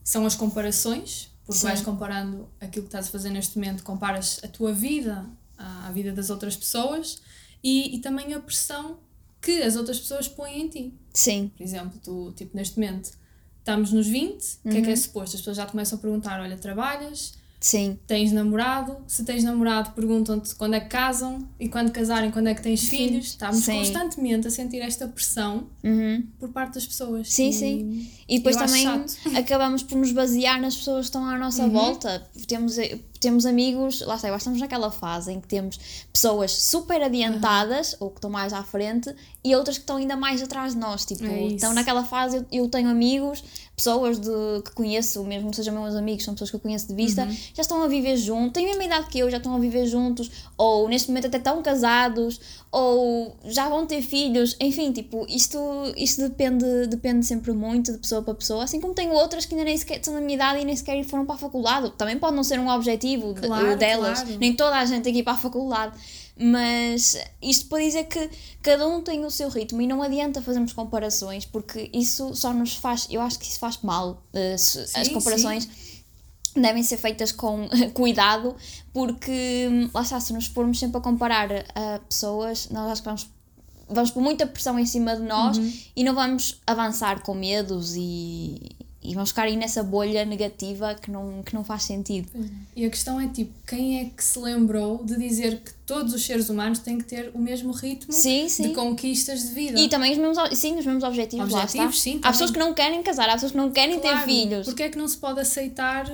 são 0.04 0.26
as 0.26 0.36
comparações, 0.36 1.30
porque 1.46 1.60
Sim. 1.62 1.68
vais 1.68 1.82
comparando 1.82 2.50
aquilo 2.60 2.86
que 2.86 2.90
estás 2.90 3.08
a 3.08 3.12
fazer 3.12 3.30
neste 3.30 3.56
momento, 3.56 3.84
comparas 3.84 4.40
a 4.44 4.48
tua 4.48 4.74
vida 4.74 5.30
à 5.56 5.88
à 5.88 5.92
vida 5.92 6.12
das 6.12 6.32
outras 6.32 6.56
pessoas 6.56 7.22
e, 7.64 7.96
e 7.96 8.00
também 8.00 8.34
a 8.34 8.40
pressão 8.40 8.98
que 9.42 9.62
as 9.62 9.76
outras 9.76 10.00
pessoas 10.00 10.28
põem 10.28 10.62
em 10.64 10.68
ti. 10.68 10.94
Sim. 11.14 11.52
Por 11.56 11.64
exemplo, 11.64 12.00
tu, 12.04 12.32
tipo, 12.36 12.56
neste 12.56 12.78
momento, 12.80 13.12
estamos 13.60 13.92
nos 13.92 14.08
20, 14.08 14.44
o 14.66 14.70
que 14.70 14.78
é 14.78 14.82
que 14.82 14.88
é 14.88 14.90
Uhum. 14.92 14.96
suposto? 14.98 15.36
As 15.36 15.42
pessoas 15.42 15.58
já 15.58 15.66
começam 15.66 15.98
a 15.98 16.02
perguntar: 16.02 16.40
olha, 16.42 16.58
trabalhas? 16.58 17.38
Sim. 17.62 18.00
Tens 18.08 18.32
namorado? 18.32 18.96
Se 19.06 19.22
tens 19.26 19.44
namorado, 19.44 19.92
perguntam-te 19.92 20.56
quando 20.56 20.76
é 20.76 20.80
que 20.80 20.88
casam 20.88 21.46
e 21.60 21.68
quando 21.68 21.92
casarem, 21.92 22.32
quando 22.32 22.48
é 22.48 22.54
que 22.56 22.62
tens 22.62 22.88
filhos. 22.88 23.26
Estamos 23.26 23.58
Sim. 23.66 23.80
constantemente 23.80 24.48
a 24.48 24.50
sentir 24.50 24.80
esta 24.80 25.06
pressão 25.10 25.68
Uhum. 25.84 26.26
por 26.40 26.48
parte 26.54 26.76
das 26.76 26.88
pessoas. 26.88 27.28
Sim, 27.30 27.50
E- 27.50 27.54
sim. 27.54 28.10
E 28.30 28.38
depois 28.38 28.56
também. 28.56 28.88
Uhum. 28.88 29.06
acabamos 29.38 29.84
por 29.84 29.98
nos 29.98 30.14
basear 30.14 30.62
nas 30.62 30.74
pessoas 30.78 31.00
que 31.02 31.10
estão 31.10 31.26
à 31.26 31.38
nossa 31.38 31.68
volta. 31.68 32.26
Temos, 32.48 32.78
temos 33.20 33.46
amigos, 33.46 34.02
lá 34.02 34.16
está, 34.16 34.36
estamos 34.36 34.60
naquela 34.60 34.90
fase 34.92 35.32
em 35.34 35.40
que 35.42 35.48
temos 35.48 35.80
pessoas 36.14 36.52
super 36.54 37.02
adiantadas 37.04 37.96
ou 38.00 38.10
que 38.10 38.18
estão 38.18 38.30
mais 38.30 38.54
à 38.54 38.64
frente 38.64 39.14
e 39.44 39.56
outras 39.56 39.78
que 39.78 39.84
estão 39.84 39.98
ainda 39.98 40.16
mais 40.16 40.42
atrás 40.42 40.74
de 40.74 40.80
nós. 40.80 41.06
Tipo, 41.06 41.26
É 41.26 41.44
estão 41.48 41.74
naquela 41.74 42.04
fase, 42.04 42.38
eu, 42.38 42.46
eu 42.52 42.70
tenho 42.70 42.90
amigos, 42.90 43.44
pessoas 43.76 44.20
de, 44.20 44.30
que 44.66 44.72
conheço, 44.74 45.24
mesmo 45.24 45.50
que 45.50 45.56
sejam 45.56 45.74
meus 45.74 45.96
amigos, 45.96 46.24
são 46.26 46.34
pessoas 46.34 46.50
que 46.50 46.56
eu 46.56 46.60
conheço 46.60 46.88
de 46.88 46.94
vista, 46.94 47.24
Uhum. 47.24 47.32
já 47.54 47.62
estão 47.62 47.82
a 47.82 47.88
viver 47.88 48.18
juntos, 48.18 48.52
têm 48.54 48.66
a 48.66 48.70
mesma 48.70 48.84
idade 48.86 49.08
que 49.08 49.20
eu, 49.20 49.30
já 49.30 49.38
estão 49.38 49.56
a 49.56 49.60
viver 49.60 49.86
juntos, 49.86 50.30
ou 50.58 50.88
neste 50.90 51.08
momento 51.10 51.28
até 51.28 51.38
estão 51.38 51.62
casados, 51.62 52.40
ou 52.72 53.36
já 53.46 53.68
vão 53.70 53.86
ter 53.86 54.02
filhos, 54.02 54.56
enfim, 54.60 54.92
tipo, 54.92 55.26
isto, 55.30 55.58
isto 55.96 56.22
depende, 56.22 56.88
depende 56.88 57.26
sempre 57.26 57.52
muito 57.54 57.94
de 57.94 57.98
pessoa 58.00 58.22
para 58.22 58.34
pessoa, 58.34 58.64
assim 58.66 58.80
como 58.82 58.94
tenho 58.94 59.14
outras 59.14 59.46
que 59.46 59.54
ainda 59.56 59.64
nem 59.66 59.78
sequer 59.78 59.98
estão 59.98 60.14
na 60.14 60.22
minha 60.22 60.36
idade 60.36 60.60
e 60.62 60.66
nem 60.66 60.76
sequer 60.76 61.02
foram 61.06 61.26
para 61.26 61.36
a 61.36 61.38
faculdade, 61.38 61.92
também 61.98 62.18
pode 62.20 62.36
não 62.36 62.44
ser 62.44 62.60
um 62.60 62.70
objetivo 62.70 63.09
Claro, 63.18 63.78
delas, 63.78 64.22
claro. 64.24 64.38
nem 64.40 64.54
toda 64.56 64.78
a 64.78 64.86
gente 64.86 65.10
ir 65.10 65.24
para 65.24 65.34
a 65.34 65.38
faculdade. 65.38 65.94
Mas 66.42 67.18
isto 67.42 67.66
para 67.68 67.84
dizer 67.84 68.06
que 68.06 68.30
cada 68.62 68.88
um 68.88 69.02
tem 69.02 69.26
o 69.26 69.30
seu 69.32 69.50
ritmo 69.50 69.82
e 69.82 69.88
não 69.88 70.02
adianta 70.02 70.42
fazermos 70.42 70.72
comparações 70.72 71.44
porque 71.46 71.90
isso 71.94 72.34
só 72.34 72.54
nos 72.54 72.76
faz, 72.76 73.08
eu 73.10 73.20
acho 73.22 73.38
que 73.38 73.46
isso 73.46 73.60
faz 73.60 73.78
mal. 73.84 74.24
eh, 74.34 74.58
se- 74.58 74.80
as 74.80 75.08
Sim, 75.08 75.14
comparações 75.14 75.68
devem 76.56 76.82
ser 76.82 76.96
feitas 76.98 77.32
com 77.34 77.68
cuidado, 77.94 78.56
porque 78.94 79.68
hum, 79.70 79.90
lá 79.94 80.02
está, 80.02 80.20
se 80.20 80.32
nos 80.32 80.48
formos 80.48 80.80
sempre 80.80 80.98
a 80.98 81.02
comparar 81.02 81.50
a 81.76 82.00
pessoas, 82.08 82.70
nós 82.70 82.90
acho 82.92 83.02
que 83.02 83.06
vamos, 83.08 83.28
vamos 83.90 84.12
pôr 84.12 84.22
muita 84.24 84.48
pressão 84.48 84.80
em 84.80 84.86
cima 84.86 85.16
de 85.18 85.24
nós 85.24 85.58
Uhum. 85.58 85.74
e 85.96 86.04
não 86.06 86.16
vamos 86.16 86.62
avançar 86.66 87.22
com 87.22 87.34
medos 87.34 87.96
e, 87.98 88.62
e 89.02 89.14
vamos 89.14 89.30
ficar 89.30 89.44
aí 89.44 89.56
nessa 89.56 89.82
bolha 89.82 90.26
negativa 90.26 90.94
que 90.94 91.10
não, 91.10 91.42
que 91.42 91.54
não 91.56 91.64
faz 91.64 91.84
sentido. 91.84 92.28
E 92.76 92.86
a 92.86 92.90
questão 92.90 93.20
é 93.20 93.28
tipo, 93.30 93.52
quem 93.66 94.00
é 94.02 94.06
que 94.06 94.22
se 94.24 94.38
lembrou 94.38 95.04
de 95.06 95.18
dizer 95.18 95.62
que 95.62 95.72
todos 95.86 96.14
os 96.14 96.26
seres 96.26 96.50
humanos 96.50 96.80
têm 96.80 96.98
que 96.98 97.06
ter 97.06 97.32
o 97.34 97.40
mesmo 97.40 97.72
ritmo 97.72 98.12
Sim, 98.12 98.44
de 98.46 98.50
sim. 98.50 98.74
conquistas 98.74 99.44
de 99.48 99.54
vida? 99.54 99.80
E 99.80 99.88
também 99.88 100.12
os 100.12 100.18
mesmos, 100.18 100.58
sim, 100.60 100.78
os 100.78 100.86
mesmos 100.86 101.04
objetivos, 101.04 101.50
lá 101.52 101.64
Objetivos, 101.64 101.96
está. 101.96 102.02
sim, 102.12 102.20
há 102.22 102.32
pessoas 102.32 102.52
que 102.52 102.60
não 102.60 102.74
querem 102.74 103.02
casar, 103.02 103.30
há 103.30 103.34
pessoas 103.34 103.52
que 103.54 103.58
não 103.58 103.72
querem 103.72 104.00
ter 104.00 104.10
Claro, 104.10 104.26
filhos. 104.26 104.66
Porque 104.66 104.84
é 104.84 104.90
que 104.90 104.98
não 104.98 105.08
se 105.08 105.18
pode 105.18 105.40
aceitar 105.40 106.06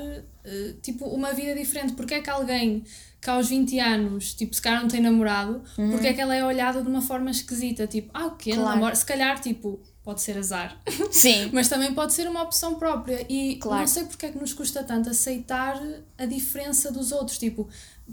eh, 0.44 0.74
tipo 0.84 1.06
uma 1.06 1.34
vida 1.34 1.56
diferente? 1.56 1.94
Porque 1.94 2.13
é 2.13 2.22
que 2.22 2.30
alguém 2.30 2.84
que 3.20 3.30
aos 3.32 3.50
20 3.50 3.80
anos, 3.80 4.36
tipo, 4.36 4.54
se 4.54 4.62
calhar 4.62 4.80
não 4.84 4.88
tem 4.88 5.01
namorado, 5.01 5.63
porque 5.75 6.06
é 6.06 6.13
que 6.13 6.22
ela 6.22 6.36
é 6.36 6.46
olhada 6.46 6.84
de 6.84 6.88
uma 6.88 7.01
forma 7.01 7.32
esquisita? 7.32 7.88
Tipo, 7.88 8.12
ah, 8.13 8.27
o 8.27 8.32
quê? 8.36 8.51
Claro. 8.54 8.96
Se 8.96 9.04
calhar, 9.04 9.42
tipo, 9.42 9.80
pode 10.05 10.21
ser 10.21 10.38
azar. 10.38 10.79
Sim, 11.12 11.50
Mas 11.53 11.67
também 11.67 11.93
pode 11.93 12.13
ser 12.13 12.29
uma 12.29 12.43
opção 12.43 12.75
própria. 12.75 13.25
E 13.27 13.55
Claro. 13.57 13.81
não 13.81 13.88
sei 13.88 14.03
porque 14.05 14.27
é 14.27 14.31
que 14.31 14.38
nos 14.39 14.53
custa 14.53 14.83
tanto 14.83 15.09
aceitar 15.09 15.81
a 16.17 16.25
diferença 16.27 16.91
dos 16.91 17.12
outros. 17.12 17.38
Tipo, 17.39 17.67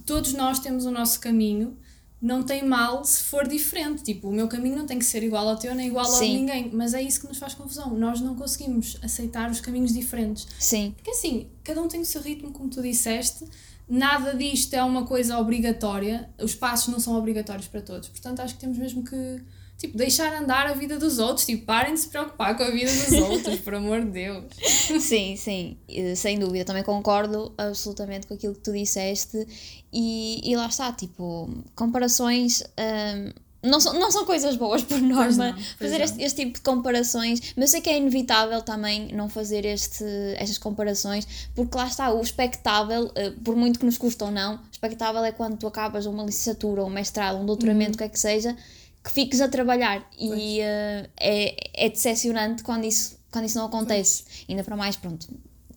todos 0.07 0.33
nós 0.33 0.59
temos 0.59 0.87
o 0.87 0.91
nosso 0.91 1.21
caminho, 1.21 1.77
não 2.21 2.43
tem 2.43 2.65
mal 2.65 3.05
se 3.05 3.23
for 3.25 3.47
diferente. 3.47 4.03
Tipo, 4.03 4.29
o 4.29 4.33
meu 4.33 4.49
caminho 4.49 4.77
não 4.77 4.87
tem 4.87 4.99
que 4.99 5.05
ser 5.05 5.23
igual 5.23 5.47
ao 5.49 5.57
teu 5.57 5.75
nem 5.75 5.89
igual 5.89 6.07
ao 6.07 6.13
de 6.13 6.19
Sim. 6.19 6.39
ninguém. 6.39 6.71
Mas 6.73 6.95
é 6.95 7.03
isso 7.03 7.21
que 7.21 7.29
nos 7.29 7.37
faz 7.39 7.53
confusão. 7.53 7.91
Nós 7.99 8.21
não 8.21 8.35
conseguimos 8.35 8.97
aceitar 9.03 9.51
os 9.51 9.61
caminhos 9.61 9.93
diferentes. 9.93 10.47
sim, 10.59 10.93
Porque 10.97 11.11
assim, 11.11 11.49
cada 11.63 11.83
um 11.83 11.89
tem 11.89 12.01
o 12.01 12.05
seu 12.07 12.23
ritmo, 12.23 12.51
como 12.53 12.71
tu 12.71 12.81
disseste. 12.81 13.45
Nada 13.89 14.33
disto 14.35 14.73
é 14.73 14.83
uma 14.83 15.05
coisa 15.05 15.37
obrigatória. 15.39 16.31
Os 16.41 16.55
passos 16.55 16.89
não 16.93 16.99
são 17.01 17.15
obrigatórios 17.19 17.69
para 17.69 17.83
todos. 17.83 18.09
Portanto, 18.09 18.41
acho 18.41 18.55
que 18.55 18.61
temos 18.61 18.79
mesmo 18.79 19.05
que 19.05 19.43
tipo, 19.83 19.99
deixar 19.99 20.33
andar 20.33 20.67
a 20.67 20.73
vida 20.73 20.99
dos 20.99 21.19
outros. 21.19 21.45
Tipo, 21.45 21.67
parem 21.67 21.95
de 21.95 22.01
se 22.01 22.09
preocupar 22.09 22.57
com 22.57 22.63
a 22.63 22.71
vida 22.71 22.91
dos 22.91 23.13
outros, 23.21 23.59
por 23.61 23.75
amor 23.75 24.01
de 24.03 24.11
Deus. 24.11 24.45
sim, 25.03 25.37
sim, 25.37 25.77
eh, 25.89 26.15
sem 26.15 26.39
dúvida. 26.39 26.65
Também 26.65 26.83
concordo 26.83 27.53
absolutamente 27.59 28.27
com 28.27 28.35
aquilo 28.35 28.55
que 28.55 28.61
tu 28.61 28.73
disseste. 28.73 29.47
E, 29.93 30.41
e 30.45 30.57
lá 30.57 30.67
está, 30.67 30.93
tipo, 30.93 31.51
comparações. 31.75 32.63
hum, 32.79 33.33
não 33.65 33.79
são, 33.79 33.93
não 33.93 34.11
são 34.11 34.25
coisas 34.25 34.57
boas 34.57 34.83
por 34.83 35.01
norma 35.01 35.51
não, 35.51 35.55
pois 35.55 35.77
fazer 35.79 36.01
este, 36.01 36.23
este 36.23 36.45
tipo 36.45 36.55
de 36.55 36.63
comparações, 36.63 37.55
mas 37.57 37.71
sei 37.71 37.81
que 37.81 37.89
é 37.89 37.97
inevitável 37.97 38.61
também 38.63 39.13
não 39.13 39.29
fazer 39.29 39.65
este, 39.65 40.05
estas 40.37 40.59
comparações, 40.59 41.49
porque 41.55 41.77
lá 41.77 41.87
está, 41.87 42.13
o 42.13 42.21
expectável, 42.21 43.13
eh, 43.15 43.31
por 43.45 43.55
muito 43.55 43.79
que 43.79 43.87
nos 43.87 43.97
custa 43.97 44.25
ou 44.25 44.31
não, 44.33 44.57
o 44.57 44.61
expectável 44.73 45.25
é 45.25 45.31
quando 45.31 45.57
tu 45.57 45.69
acabas 45.69 46.07
uma 46.07 46.25
licenciatura, 46.25 46.85
um 46.85 46.91
mestrado, 46.91 47.37
um 47.37 47.47
doutoramento, 47.47 47.95
o 47.95 47.99
que 47.99 48.03
é 48.05 48.09
que 48.09 48.19
seja, 48.19 48.57
que 49.05 49.11
fiques 49.13 49.41
a 49.41 49.49
trabalhar 49.49 50.09
e 50.19 50.61
eh, 50.61 51.09
é, 51.19 51.87
é 51.87 51.89
decepcionante 51.89 52.63
quando 52.63 52.85
isso, 52.85 53.19
quando 53.31 53.47
isso 53.47 53.59
não 53.59 53.67
acontece. 53.67 54.25
Ainda 54.49 54.63
para 54.63 54.77
mais, 54.77 54.97
pronto. 54.97 55.27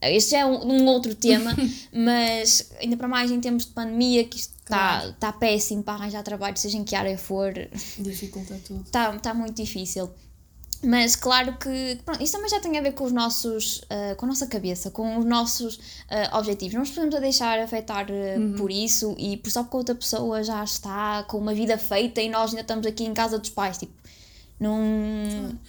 Este 0.01 0.31
já 0.31 0.39
é 0.39 0.45
um, 0.45 0.63
um 0.73 0.85
outro 0.85 1.15
tema, 1.15 1.55
mas 1.91 2.71
ainda 2.79 2.95
para 2.97 3.07
mais 3.07 3.31
em 3.31 3.39
tempos 3.41 3.65
de 3.65 3.71
pandemia, 3.71 4.23
que 4.25 4.37
isto 4.37 4.53
está 4.59 4.99
Claro. 4.99 5.13
tá 5.19 5.31
péssimo 5.31 5.83
para 5.83 5.93
arranjar 5.93 6.23
trabalho, 6.23 6.57
seja 6.57 6.77
em 6.77 6.83
que 6.83 6.95
área 6.95 7.17
for, 7.17 7.53
Dificulta 7.99 8.59
tudo. 8.65 8.81
está 8.81 9.11
tá 9.19 9.33
muito 9.33 9.55
difícil. 9.61 10.09
Mas 10.85 11.15
claro 11.15 11.57
que 11.57 11.99
pronto, 12.05 12.23
isso 12.23 12.33
também 12.33 12.49
já 12.49 12.59
tem 12.59 12.77
a 12.77 12.81
ver 12.81 12.93
com 12.93 13.05
os 13.05 13.11
nossos, 13.11 13.81
ah, 13.89 14.13
com 14.15 14.25
a 14.25 14.29
nossa 14.29 14.45
cabeça, 14.45 14.91
com 14.91 15.17
os 15.17 15.25
nossos 15.25 15.79
ah, 16.09 16.37
objetivos. 16.37 16.73
Não 16.73 16.81
nos 16.81 16.91
podemos 16.91 17.19
deixar 17.19 17.59
afetar 17.59 18.05
ah, 18.09 18.57
por 18.57 18.69
isso 18.71 19.15
e 19.17 19.37
por 19.37 19.49
só 19.49 19.63
porque 19.63 19.77
outra 19.77 19.95
pessoa 19.95 20.43
já 20.43 20.63
está 20.63 21.23
com 21.23 21.39
uma 21.39 21.53
vida 21.53 21.77
feita 21.77 22.21
e 22.21 22.29
nós 22.29 22.51
ainda 22.51 22.61
estamos 22.61 22.85
aqui 22.85 23.03
em 23.03 23.13
casa 23.13 23.39
dos 23.39 23.49
pais. 23.49 23.79
Tipo, 23.79 23.93
não, 24.59 24.77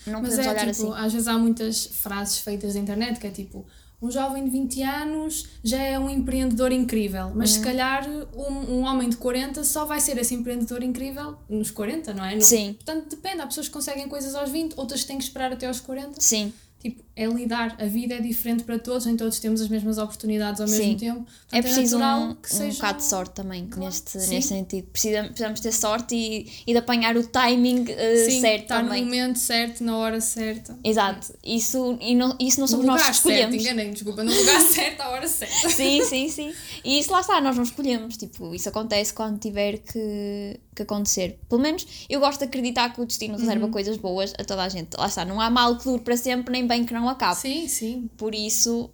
não 0.06 0.20
Mas 0.20 0.30
podemos 0.34 0.38
é 0.38 0.50
olhar 0.50 0.72
tipo, 0.72 0.92
assim. 0.92 1.06
às 1.06 1.12
vezes 1.12 1.28
há 1.28 1.38
muitas 1.38 1.86
frases 1.86 2.38
feitas 2.38 2.74
na 2.74 2.80
internet 2.80 3.18
que 3.18 3.26
é 3.26 3.30
tipo. 3.30 3.64
Um 4.00 4.10
jovem 4.10 4.44
de 4.44 4.50
20 4.50 4.82
anos 4.82 5.46
já 5.64 5.78
é 5.82 5.98
um 5.98 6.08
empreendedor 6.10 6.70
incrível, 6.70 7.32
mas 7.34 7.50
Uhum. 7.50 7.56
se 7.56 7.60
calhar 7.62 8.06
um, 8.34 8.74
um 8.74 8.82
homem 8.84 9.08
de 9.08 9.16
40 9.16 9.64
só 9.64 9.84
vai 9.86 10.00
ser 10.00 10.18
esse 10.18 10.34
empreendedor 10.34 10.82
incrível 10.82 11.36
nos 11.48 11.70
40, 11.70 12.12
não 12.12 12.24
é? 12.24 12.34
No- 12.34 12.42
Sim. 12.42 12.74
Portanto, 12.74 13.08
depende. 13.08 13.40
Há 13.40 13.46
pessoas 13.46 13.68
que 13.68 13.72
conseguem 13.72 14.06
coisas 14.08 14.34
aos 14.34 14.50
20, 14.50 14.74
outras 14.76 15.00
que 15.00 15.06
têm 15.08 15.16
que 15.18 15.24
esperar 15.24 15.50
até 15.52 15.66
aos 15.66 15.80
40. 15.80 16.20
Sim, 16.20 16.52
Tipo, 16.78 17.02
é 17.16 17.26
lidar. 17.26 17.74
A 17.80 17.86
vida 17.86 18.14
é 18.14 18.20
diferente 18.20 18.62
para 18.62 18.78
todos, 18.78 19.06
nem 19.06 19.16
todos 19.16 19.40
temos 19.40 19.60
as 19.62 19.68
mesmas 19.68 19.96
oportunidades 19.98 20.60
ao 20.60 20.68
mesmo 20.68 20.84
Sim. 20.84 20.96
tempo. 20.96 21.20
Portanto, 21.20 21.54
é 21.54 21.62
preciso 21.62 21.98
natural 21.98 22.28
um, 22.28 22.34
que 22.34 22.52
um 22.54 22.56
seja 22.58 22.74
bocado 22.74 22.98
de 22.98 23.04
sorte 23.04 23.34
também 23.34 23.66
Claro, 23.66 23.86
neste, 23.86 24.10
sim. 24.20 24.34
neste 24.34 24.48
sentido. 24.48 24.86
Precisa, 24.88 25.24
precisamos 25.24 25.60
ter 25.60 25.72
sorte 25.72 26.14
e, 26.14 26.46
e 26.66 26.72
de 26.72 26.78
apanhar 26.78 27.16
o 27.16 27.26
timing 27.26 27.86
ah, 27.90 28.24
Sim, 28.30 28.40
certo 28.42 28.62
estar 28.64 28.82
também. 28.84 29.00
no 29.00 29.06
momento 29.06 29.38
certo, 29.38 29.82
na 29.82 29.96
hora 29.96 30.20
certa. 30.20 30.78
Exato, 30.84 31.34
isso, 31.42 31.96
e 32.00 32.14
não, 32.14 32.36
isso 32.38 32.60
não 32.60 32.66
No 32.66 32.70
somos 32.70 32.86
nós 32.86 33.00
lugar 33.00 33.10
que 33.12 33.16
certo, 33.16 33.16
escolhemos. 33.30 33.64
enganei, 33.64 33.90
desculpa, 33.90 34.22
no 34.22 34.32
lugar 34.34 34.60
certo, 34.68 35.00
à 35.00 35.08
hora 35.08 35.26
certa. 35.28 35.70
Sim, 35.70 36.04
sim, 36.04 36.28
sim. 36.28 36.52
E 36.84 36.98
isso 37.00 37.10
lá 37.10 37.20
está, 37.22 37.40
nós 37.40 37.56
não 37.56 37.64
escolhemos. 37.64 38.16
Tipo, 38.18 38.54
isso 38.54 38.68
acontece 38.68 39.14
quando 39.14 39.38
tiver 39.40 39.78
que, 39.78 40.60
que 40.74 40.82
acontecer. 40.82 41.38
Pelo 41.48 41.62
menos 41.62 41.86
eu 42.10 42.20
gosto 42.20 42.40
de 42.40 42.44
acreditar 42.44 42.92
que 42.92 43.00
o 43.00 43.06
destino 43.06 43.38
reserva 43.38 43.64
Uhum. 43.64 43.70
coisas 43.72 43.96
boas 43.96 44.34
a 44.38 44.44
toda 44.44 44.62
a 44.62 44.68
gente. 44.68 44.94
Lá 44.98 45.06
está, 45.06 45.24
não 45.24 45.40
há 45.40 45.48
mal 45.48 45.76
que 45.78 45.84
dure 45.84 46.02
para 46.02 46.16
sempre, 46.16 46.52
nem 46.52 46.65
bem 46.66 46.84
que 46.84 46.92
não 46.92 47.08
acabe. 47.08 47.38
Sim, 47.40 47.68
sim. 47.68 48.10
Por 48.16 48.34
isso. 48.34 48.90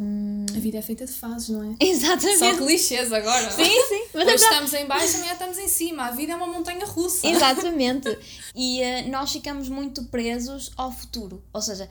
hum, 0.00 0.46
A 0.54 0.58
vida 0.58 0.78
é 0.78 0.82
feita 0.82 1.06
de 1.06 1.12
fases, 1.12 1.48
não 1.48 1.62
é? 1.62 1.76
Exatamente. 1.84 2.38
Só 2.38 2.56
clichês 2.56 3.12
agora. 3.12 3.50
Sim, 3.50 3.64
sim. 3.64 4.02
Mas 4.14 4.24
Hoje 4.26 4.34
estamos 4.44 4.74
em 4.74 4.86
baixo, 4.86 5.16
amanhã 5.16 5.32
estamos 5.32 5.58
em 5.58 5.68
cima. 5.68 6.04
A 6.06 6.10
vida 6.10 6.32
é 6.32 6.36
uma 6.36 6.46
montanha 6.46 6.84
russa. 6.84 7.26
Exatamente. 7.26 8.08
E 8.54 8.82
eh, 8.82 9.08
nós 9.08 9.32
ficamos 9.32 9.68
muito 9.70 10.04
presos 10.04 10.70
ao 10.76 10.92
futuro. 10.92 11.42
Ou 11.54 11.62
seja, 11.62 11.88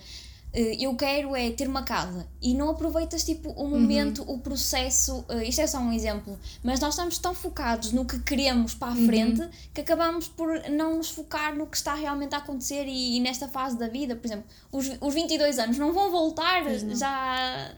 eu 0.54 0.94
quero 0.96 1.34
é 1.36 1.50
ter 1.50 1.68
uma 1.68 1.84
casa 1.84 2.28
e 2.42 2.54
não 2.54 2.70
aproveitas 2.70 3.24
tipo 3.24 3.52
o 3.52 3.70
momento, 3.70 4.24
o 4.30 4.38
processo. 4.40 5.24
eh, 5.30 5.48
isto 5.48 5.62
é 5.62 5.68
só 5.68 5.80
um 5.80 5.94
exemplo, 5.94 6.38
mas 6.62 6.80
nós 6.82 6.94
estamos 6.94 7.18
tão 7.18 7.34
focados 7.34 7.94
no 7.94 8.04
que 8.04 8.20
queremos 8.20 8.74
para 8.74 8.92
a 8.92 8.96
frente 8.96 9.48
que 9.74 9.80
acabamos 9.80 10.28
por 10.28 10.70
não 10.70 10.98
nos 10.98 11.10
focar 11.10 11.56
no 11.56 11.66
que 11.68 11.78
está 11.78 11.96
realmente 11.96 12.36
a 12.36 12.40
acontecer 12.40 12.86
e, 12.86 13.16
e 13.16 13.20
nesta 13.22 13.48
fase 13.48 13.78
da 13.78 13.88
vida. 13.88 14.16
Por 14.16 14.28
exemplo, 14.28 14.46
os, 14.72 14.92
os 15.00 15.14
22 15.14 15.58
anos 15.58 15.78
não 15.78 15.94
vão 15.94 16.12
voltar 16.12 16.64
já. 16.96 17.74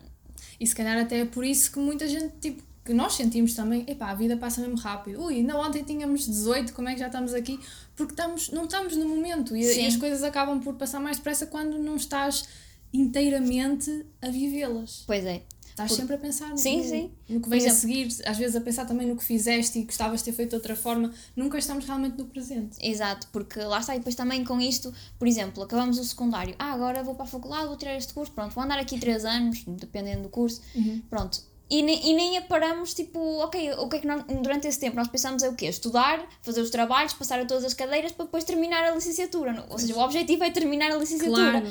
E 0.59 0.65
se 0.65 0.75
calhar 0.75 0.97
até 0.97 1.19
é 1.19 1.25
por 1.25 1.45
isso 1.45 1.71
que 1.71 1.77
muita 1.77 2.07
gente, 2.07 2.33
tipo, 2.41 2.63
que 2.85 2.93
nós 2.93 3.13
sentimos 3.13 3.53
também, 3.53 3.85
epá, 3.87 4.09
a 4.09 4.15
vida 4.15 4.35
passa 4.35 4.61
mesmo 4.61 4.77
rápido. 4.77 5.23
Ui, 5.23 5.35
ainda 5.35 5.55
ontem 5.57 5.83
tínhamos 5.83 6.25
18, 6.25 6.73
como 6.73 6.89
é 6.89 6.93
que 6.93 6.99
já 6.99 7.07
estamos 7.07 7.33
aqui? 7.33 7.59
Porque 7.95 8.13
estamos, 8.13 8.49
não 8.49 8.65
estamos 8.65 8.95
no 8.97 9.07
momento 9.07 9.55
e, 9.55 9.61
e 9.61 9.85
as 9.85 9.95
coisas 9.95 10.23
acabam 10.23 10.59
por 10.59 10.73
passar 10.73 10.99
mais 10.99 11.17
depressa 11.17 11.45
quando 11.45 11.77
não 11.77 11.95
estás 11.95 12.45
inteiramente 12.93 14.05
a 14.21 14.29
vivê-las. 14.29 15.03
Pois 15.05 15.25
é. 15.25 15.41
Estás 15.69 15.89
Por- 15.89 15.97
sempre 15.97 16.13
a 16.15 16.17
pensar 16.19 16.49
no, 16.49 16.57
Sim, 16.57 16.77
no- 16.77 16.83
sim. 16.83 17.11
no 17.27 17.41
que 17.41 17.49
vem 17.49 17.59
a 17.59 17.63
exemplo- 17.63 17.79
seguir, 17.79 18.07
às 18.27 18.37
vezes 18.37 18.55
a 18.55 18.61
pensar 18.61 18.85
também 18.85 19.07
no 19.07 19.15
que 19.17 19.23
fizeste 19.23 19.79
e 19.79 19.83
gostavas 19.85 20.19
de 20.19 20.25
ter 20.25 20.33
feito 20.33 20.49
de 20.51 20.55
outra 20.57 20.75
forma. 20.75 21.11
Nunca 21.35 21.57
estamos 21.57 21.83
realmente 21.85 22.15
no 22.15 22.25
presente. 22.25 22.77
Exato, 22.79 23.27
porque 23.31 23.59
lá 23.59 23.79
está, 23.79 23.95
e 23.95 23.97
depois 23.97 24.13
também 24.13 24.43
com 24.45 24.61
isto, 24.61 24.93
por 25.17 25.27
exemplo, 25.27 25.63
acabamos 25.63 25.97
o 25.97 26.03
secundário, 26.03 26.53
ah, 26.59 26.73
agora 26.73 27.03
vou 27.03 27.15
para 27.15 27.23
a 27.25 27.27
faculdade, 27.27 27.65
vou 27.67 27.75
tirar 27.75 27.95
este 27.97 28.13
curso, 28.13 28.31
pronto, 28.31 28.53
vou 28.53 28.63
andar 28.63 28.77
aqui 28.77 28.99
3 28.99 29.25
anos, 29.25 29.63
dependendo 29.65 30.21
do 30.21 30.29
curso, 30.29 30.61
pronto. 31.09 31.41
E 31.71 31.81
nem, 31.81 32.07
e 32.07 32.13
nem 32.13 32.39
paramos, 32.43 32.93
tipo, 32.93 33.19
ok, 33.39 33.71
o 33.79 33.89
que 33.89 33.95
é 33.95 33.99
que 33.99 34.05
nós, 34.05 34.23
durante 34.43 34.67
esse 34.67 34.79
tempo 34.79 34.95
nós 34.95 35.07
pensamos 35.07 35.41
é 35.41 35.49
o 35.49 35.55
quê? 35.55 35.65
Estudar, 35.65 36.23
fazer 36.43 36.61
os 36.61 36.69
trabalhos, 36.69 37.13
passar 37.13 37.39
a 37.39 37.45
todas 37.45 37.63
as 37.63 37.73
cadeiras 37.73 38.11
para 38.11 38.25
depois 38.25 38.43
terminar 38.43 38.83
a 38.83 38.93
licenciatura. 38.93 39.65
Ou 39.71 39.79
seja, 39.79 39.95
o 39.95 39.99
objetivo 39.99 40.43
é 40.43 40.51
terminar 40.51 40.91
a 40.91 40.97
licenciatura. 40.97 41.61
Claro. 41.61 41.67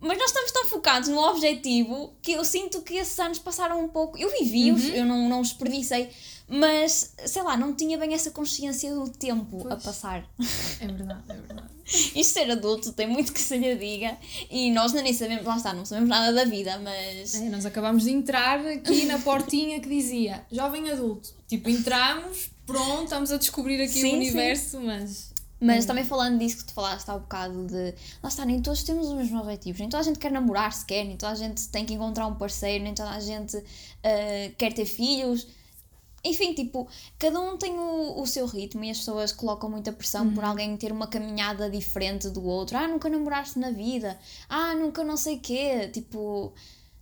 Mas 0.00 0.16
nós 0.18 0.28
estamos 0.28 0.50
tão 0.50 0.64
focados 0.66 1.08
no 1.10 1.18
objetivo 1.20 2.14
que 2.22 2.32
eu 2.32 2.44
sinto 2.44 2.80
que 2.82 2.94
esses 2.94 3.18
anos 3.18 3.38
passaram 3.38 3.84
um 3.84 3.88
pouco. 3.88 4.16
Eu 4.16 4.30
vivi-os, 4.30 4.84
eu 4.86 5.04
não, 5.04 5.28
não 5.28 5.40
os 5.40 5.48
desperdicei, 5.48 6.08
mas 6.48 7.12
sei 7.26 7.42
lá, 7.42 7.56
não 7.56 7.74
tinha 7.74 7.98
bem 7.98 8.14
essa 8.14 8.30
consciência 8.30 8.94
do 8.94 9.08
tempo 9.10 9.60
a 9.66 9.70
Pois. 9.76 9.82
passar. 9.84 10.24
É 10.80 10.86
verdade, 10.86 11.22
é 11.28 11.34
verdade. 11.34 11.68
Isto 12.16 12.32
ser 12.34 12.50
adulto 12.50 12.92
tem 12.92 13.06
muito 13.06 13.32
que 13.32 13.40
se 13.40 13.58
lhe 13.58 13.74
diga 13.74 14.16
e 14.48 14.70
nós 14.70 14.92
nem 14.92 15.12
sabemos, 15.12 15.44
lá 15.44 15.56
está, 15.56 15.72
não 15.74 15.84
sabemos 15.84 16.08
nada 16.08 16.32
da 16.32 16.44
vida, 16.44 16.78
mas. 16.78 17.34
É, 17.34 17.48
nós 17.50 17.66
acabámos 17.66 18.04
de 18.04 18.10
entrar 18.10 18.64
aqui 18.66 19.04
na 19.06 19.18
portinha 19.20 19.80
que 19.80 19.88
dizia 19.88 20.44
jovem 20.50 20.88
adulto. 20.90 21.34
Tipo, 21.46 21.68
entramos, 21.68 22.50
pronto, 22.64 23.04
estamos 23.04 23.30
a 23.32 23.36
descobrir 23.36 23.82
aqui 23.82 23.92
Sim, 23.92 23.98
o 23.98 24.10
sim. 24.10 24.16
universo, 24.16 24.80
mas. 25.60 25.76
Mas 25.76 25.86
também 25.86 26.04
falando 26.04 26.38
disso 26.38 26.58
que 26.58 26.64
tu 26.64 26.72
falaste 26.72 27.08
há 27.08 27.14
um 27.14 27.20
bocado 27.20 27.66
de. 27.66 27.94
Lá 28.22 28.28
está, 28.28 28.44
nem 28.44 28.62
todos 28.62 28.82
temos 28.82 29.08
os 29.08 29.14
mesmos 29.14 29.40
objetivos, 29.40 29.80
nem 29.80 29.88
toda 29.88 30.00
a 30.00 30.04
gente 30.04 30.18
quer 30.18 30.32
namorar 30.32 30.72
sequer, 30.72 31.04
nem 31.04 31.16
toda 31.16 31.32
a 31.32 31.36
gente 31.36 31.68
tem 31.68 31.84
que 31.84 31.94
encontrar 31.94 32.26
um 32.26 32.34
parceiro, 32.34 32.82
nem 32.82 32.94
toda 32.94 33.10
a 33.10 33.20
gente 33.20 33.56
ah, 34.02 34.52
quer 34.56 34.72
ter 34.72 34.86
filhos. 34.86 35.46
Enfim, 36.22 36.52
tipo, 36.52 36.86
cada 37.18 37.40
um 37.40 37.56
tem 37.56 37.72
o, 37.78 38.20
o 38.20 38.26
seu 38.26 38.46
ritmo 38.46 38.84
e 38.84 38.90
as 38.90 38.98
pessoas 38.98 39.32
colocam 39.32 39.70
muita 39.70 39.90
pressão 39.90 40.30
por 40.34 40.44
alguém 40.44 40.76
ter 40.76 40.92
uma 40.92 41.06
caminhada 41.06 41.70
diferente 41.70 42.28
do 42.28 42.44
outro. 42.44 42.76
Ah, 42.76 42.86
nunca 42.86 43.08
namoraste 43.08 43.58
na 43.58 43.70
vida. 43.70 44.18
Ah, 44.48 44.74
nunca 44.74 45.02
não 45.02 45.16
sei 45.16 45.38
quê. 45.38 45.88
Tipo, 45.88 46.52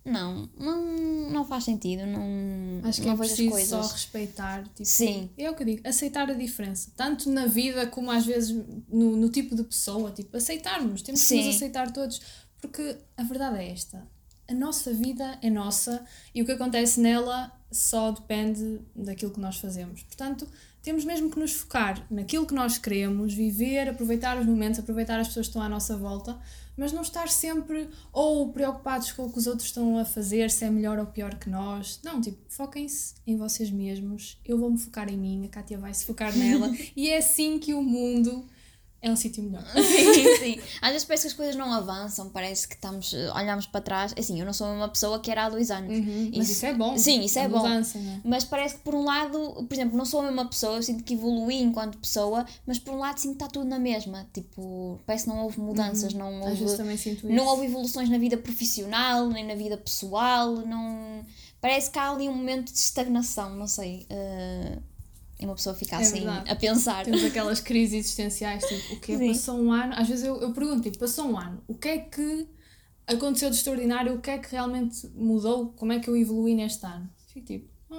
não, 0.08 0.48
não, 0.58 1.30
não 1.30 1.44
faz 1.44 1.64
sentido. 1.64 2.06
Não, 2.06 2.80
Acho 2.88 3.00
que 3.00 3.06
não 3.06 3.14
é 3.14 3.16
preciso 3.16 3.50
coisas. 3.50 3.68
só 3.68 3.82
respeitar. 3.82 4.64
Tipo, 4.74 4.84
Sim. 4.84 5.30
É 5.36 5.50
o 5.50 5.54
que 5.54 5.62
eu 5.62 5.66
digo, 5.66 5.88
aceitar 5.88 6.28
a 6.30 6.34
diferença. 6.34 6.90
Tanto 6.96 7.30
na 7.30 7.46
vida 7.46 7.86
como 7.86 8.10
às 8.10 8.24
vezes 8.26 8.50
no, 8.88 9.16
no 9.16 9.28
tipo 9.28 9.54
de 9.54 9.62
pessoa. 9.64 10.10
Tipo, 10.10 10.36
aceitarmos. 10.36 11.02
Temos 11.02 11.20
que 11.20 11.26
Sim. 11.26 11.46
nos 11.46 11.56
aceitar 11.56 11.92
todos. 11.92 12.20
Porque 12.60 12.96
a 13.16 13.22
verdade 13.22 13.58
é 13.58 13.70
esta. 13.70 14.06
A 14.48 14.54
nossa 14.54 14.92
vida 14.92 15.38
é 15.42 15.50
nossa 15.50 16.04
e 16.34 16.40
o 16.40 16.44
que 16.46 16.52
acontece 16.52 17.00
nela 17.00 17.52
só 17.70 18.10
depende 18.10 18.80
daquilo 18.96 19.30
que 19.30 19.40
nós 19.40 19.56
fazemos. 19.58 20.02
Portanto, 20.02 20.48
temos 20.88 21.04
mesmo 21.04 21.28
que 21.28 21.38
nos 21.38 21.52
focar 21.52 22.02
naquilo 22.10 22.46
que 22.46 22.54
nós 22.54 22.78
queremos, 22.78 23.34
viver, 23.34 23.90
aproveitar 23.90 24.40
os 24.40 24.46
momentos, 24.46 24.80
aproveitar 24.80 25.20
as 25.20 25.28
pessoas 25.28 25.44
que 25.44 25.50
estão 25.50 25.60
à 25.60 25.68
nossa 25.68 25.94
volta, 25.98 26.40
mas 26.78 26.92
não 26.92 27.02
estar 27.02 27.28
sempre 27.28 27.90
ou 28.10 28.50
preocupados 28.54 29.12
com 29.12 29.26
o 29.26 29.30
que 29.30 29.38
os 29.38 29.46
outros 29.46 29.68
estão 29.68 29.98
a 29.98 30.06
fazer, 30.06 30.50
se 30.50 30.64
é 30.64 30.70
melhor 30.70 30.98
ou 30.98 31.04
pior 31.04 31.34
que 31.34 31.50
nós. 31.50 32.00
Não, 32.02 32.22
tipo, 32.22 32.38
foquem-se 32.48 33.16
em 33.26 33.36
vocês 33.36 33.70
mesmos. 33.70 34.38
Eu 34.42 34.56
vou 34.56 34.70
me 34.70 34.78
focar 34.78 35.12
em 35.12 35.18
mim, 35.18 35.44
a 35.44 35.48
Kátia 35.50 35.76
vai 35.76 35.92
se 35.92 36.06
focar 36.06 36.34
nela 36.34 36.74
e 36.96 37.10
é 37.10 37.18
assim 37.18 37.58
que 37.58 37.74
o 37.74 37.82
mundo 37.82 38.46
é 39.00 39.10
um 39.10 39.16
sítio 39.16 39.42
melhor. 39.44 39.62
Sim, 39.76 40.36
sim. 40.38 40.60
Às 40.82 40.90
vezes 40.90 41.04
parece 41.06 41.22
que 41.22 41.28
as 41.28 41.34
coisas 41.34 41.54
não 41.56 41.72
avançam, 41.72 42.30
parece 42.30 42.66
que 42.66 42.74
estamos, 42.74 43.14
eh, 43.14 43.30
olhamos 43.32 43.66
para 43.66 43.80
trás. 43.80 44.12
Assim, 44.18 44.40
eu 44.40 44.44
não 44.46 44.52
sou 44.52 44.66
uma 44.66 44.88
pessoa 44.88 45.20
que 45.20 45.30
era 45.30 45.44
há 45.46 45.48
dois 45.48 45.70
anos. 45.70 45.92
Mas 46.36 46.50
isso 46.50 46.66
é 46.66 46.74
bom. 46.74 46.96
Sim, 46.98 47.22
isso 47.22 47.38
é 47.38 47.44
a 47.44 47.48
bom. 47.48 47.58
mudança, 47.58 47.98
não 47.98 48.12
é? 48.12 48.20
Mas 48.24 48.44
parece 48.44 48.74
que 48.76 48.80
por 48.82 48.94
um 48.96 49.04
lado, 49.04 49.64
por 49.68 49.72
exemplo, 49.72 49.96
não 49.96 50.04
sou 50.04 50.20
a 50.20 50.24
mesma 50.24 50.46
pessoa, 50.48 50.76
eu 50.76 50.82
sinto 50.82 51.04
que 51.04 51.14
evoluí 51.14 51.62
enquanto 51.62 51.96
pessoa, 51.98 52.44
mas 52.66 52.78
por 52.78 52.92
um 52.94 52.98
lado 52.98 53.18
sinto 53.18 53.36
que 53.38 53.44
está 53.44 53.46
tudo 53.46 53.66
na 53.66 53.78
mesma. 53.78 54.28
Tipo, 54.34 54.98
parece 55.06 55.24
que 55.24 55.30
não 55.30 55.44
houve 55.44 55.60
mudanças, 55.60 56.12
não 56.14 56.28
Uhum. 56.40 56.46
Às 56.48 56.60
houve. 56.60 56.76
também 56.76 56.96
sinto 56.96 57.18
isso. 57.26 57.32
Não 57.32 57.46
houve 57.46 57.66
evoluções 57.66 58.08
na 58.08 58.18
vida 58.18 58.36
profissional, 58.36 59.28
nem 59.28 59.46
na 59.46 59.54
vida 59.54 59.76
pessoal, 59.76 60.52
não... 60.56 61.24
Parece 61.60 61.90
que 61.90 61.98
há 61.98 62.10
ali 62.10 62.28
um 62.28 62.34
momento 62.34 62.72
de 62.72 62.78
estagnação, 62.78 63.50
não 63.54 63.66
sei. 63.66 64.06
eh, 64.10 64.78
E 65.40 65.44
uma 65.44 65.54
pessoa 65.54 65.74
fica 65.74 65.96
É 65.96 66.00
assim 66.00 66.20
verdade. 66.24 66.50
a 66.50 66.56
pensar. 66.56 67.04
Temos 67.04 67.22
aquelas 67.24 67.60
crises 67.60 67.94
existenciais, 68.00 68.64
tipo, 68.64 68.94
o 68.94 69.00
que 69.00 69.16
Sim. 69.16 69.28
Passou 69.28 69.58
um 69.60 69.70
ano, 69.72 69.94
às 69.96 70.08
vezes 70.08 70.24
eu, 70.24 70.40
eu 70.40 70.52
pergunto, 70.52 70.82
tipo, 70.82 70.98
passou 70.98 71.26
um 71.26 71.38
ano, 71.38 71.62
o 71.68 71.74
que 71.74 71.88
é 71.88 71.98
que 71.98 72.48
aconteceu 73.06 73.48
de 73.48 73.56
extraordinário, 73.56 74.14
o 74.14 74.20
que 74.20 74.30
é 74.30 74.38
que 74.38 74.50
realmente 74.50 75.06
mudou, 75.14 75.68
como 75.76 75.92
é 75.92 76.00
que 76.00 76.08
eu 76.10 76.16
evolui 76.16 76.54
neste 76.54 76.84
ano? 76.84 77.08
Fico 77.32 77.46
tipo, 77.46 77.68
ah, 77.90 77.94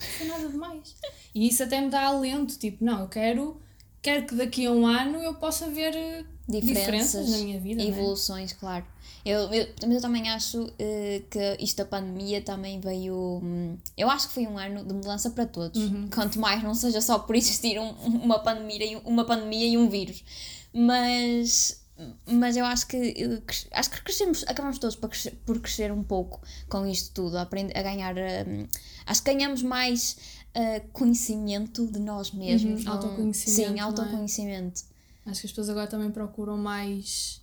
não 0.00 0.08
foi 0.18 0.26
nada 0.26 0.48
demais. 0.48 0.96
E 1.34 1.46
isso 1.48 1.62
até 1.62 1.80
me 1.80 1.90
dá 1.90 2.02
alento, 2.06 2.58
tipo, 2.58 2.84
não, 2.84 3.00
eu 3.02 3.08
quero, 3.08 3.60
quero 4.02 4.26
que 4.26 4.34
daqui 4.34 4.66
a 4.66 4.72
um 4.72 4.84
ano 4.86 5.18
eu 5.22 5.34
possa 5.34 5.70
ver 5.70 5.94
eh, 5.94 6.24
diferenças, 6.48 7.30
na 7.30 7.38
minha 7.38 7.60
vida. 7.60 7.82
não 7.82 7.88
é? 7.88 7.92
evoluções, 7.92 8.52
claro. 8.52 8.84
Eu, 9.24 9.52
eu, 9.52 9.68
mas 9.82 9.96
eu 9.96 10.00
também 10.00 10.28
acho 10.30 10.72
eh, 10.78 11.22
que 11.30 11.56
isto 11.62 11.76
da 11.76 11.84
pandemia 11.84 12.40
também 12.40 12.80
veio. 12.80 13.40
hum, 13.42 13.76
eu 13.96 14.08
acho 14.10 14.28
que 14.28 14.34
foi 14.34 14.46
um 14.46 14.56
ano 14.58 14.82
de 14.84 14.94
mudança 14.94 15.30
para 15.30 15.44
todos. 15.46 15.80
Uhum. 15.82 16.08
Quanto 16.12 16.38
mais 16.40 16.62
não 16.62 16.74
seja 16.74 17.00
só 17.02 17.18
por 17.18 17.36
existir 17.36 17.78
um- 17.78 17.90
uma, 17.90 18.38
pandemia, 18.38 18.84
e 18.92 18.96
um- 18.96 19.00
uma 19.00 19.24
pandemia 19.24 19.66
e 19.66 19.76
um 19.78 19.88
vírus. 19.88 20.24
Mas. 20.72 21.78
Mas 22.26 22.56
eu 22.56 22.64
acho 22.64 22.86
que 22.86 23.42
acho 23.72 23.90
que 23.90 24.02
crescemos, 24.02 24.42
acabamos 24.48 24.78
todos 24.78 24.96
por 24.96 25.10
crescer, 25.10 25.32
por 25.44 25.60
crescer 25.60 25.92
um 25.92 26.02
pouco 26.02 26.40
com 26.66 26.86
isto 26.86 27.12
tudo, 27.12 27.36
a, 27.36 27.42
aprender, 27.42 27.76
a 27.76 27.82
ganhar. 27.82 28.14
hum, 28.16 28.66
acho 29.04 29.22
que 29.22 29.34
ganhamos 29.34 29.62
mais 29.62 30.16
ah, 30.54 30.80
conhecimento 30.94 31.86
de 31.86 31.98
nós 31.98 32.30
mesmos. 32.32 32.80
Uhum, 32.80 32.86
não- 32.86 32.92
autoconhecimento, 32.94 33.70
Sim, 33.72 33.78
é? 33.78 33.82
autoconhecimento. 33.82 34.82
Acho 35.26 35.40
que 35.42 35.46
as 35.46 35.52
pessoas 35.52 35.68
agora 35.68 35.86
também 35.88 36.10
procuram 36.10 36.56
mais. 36.56 37.42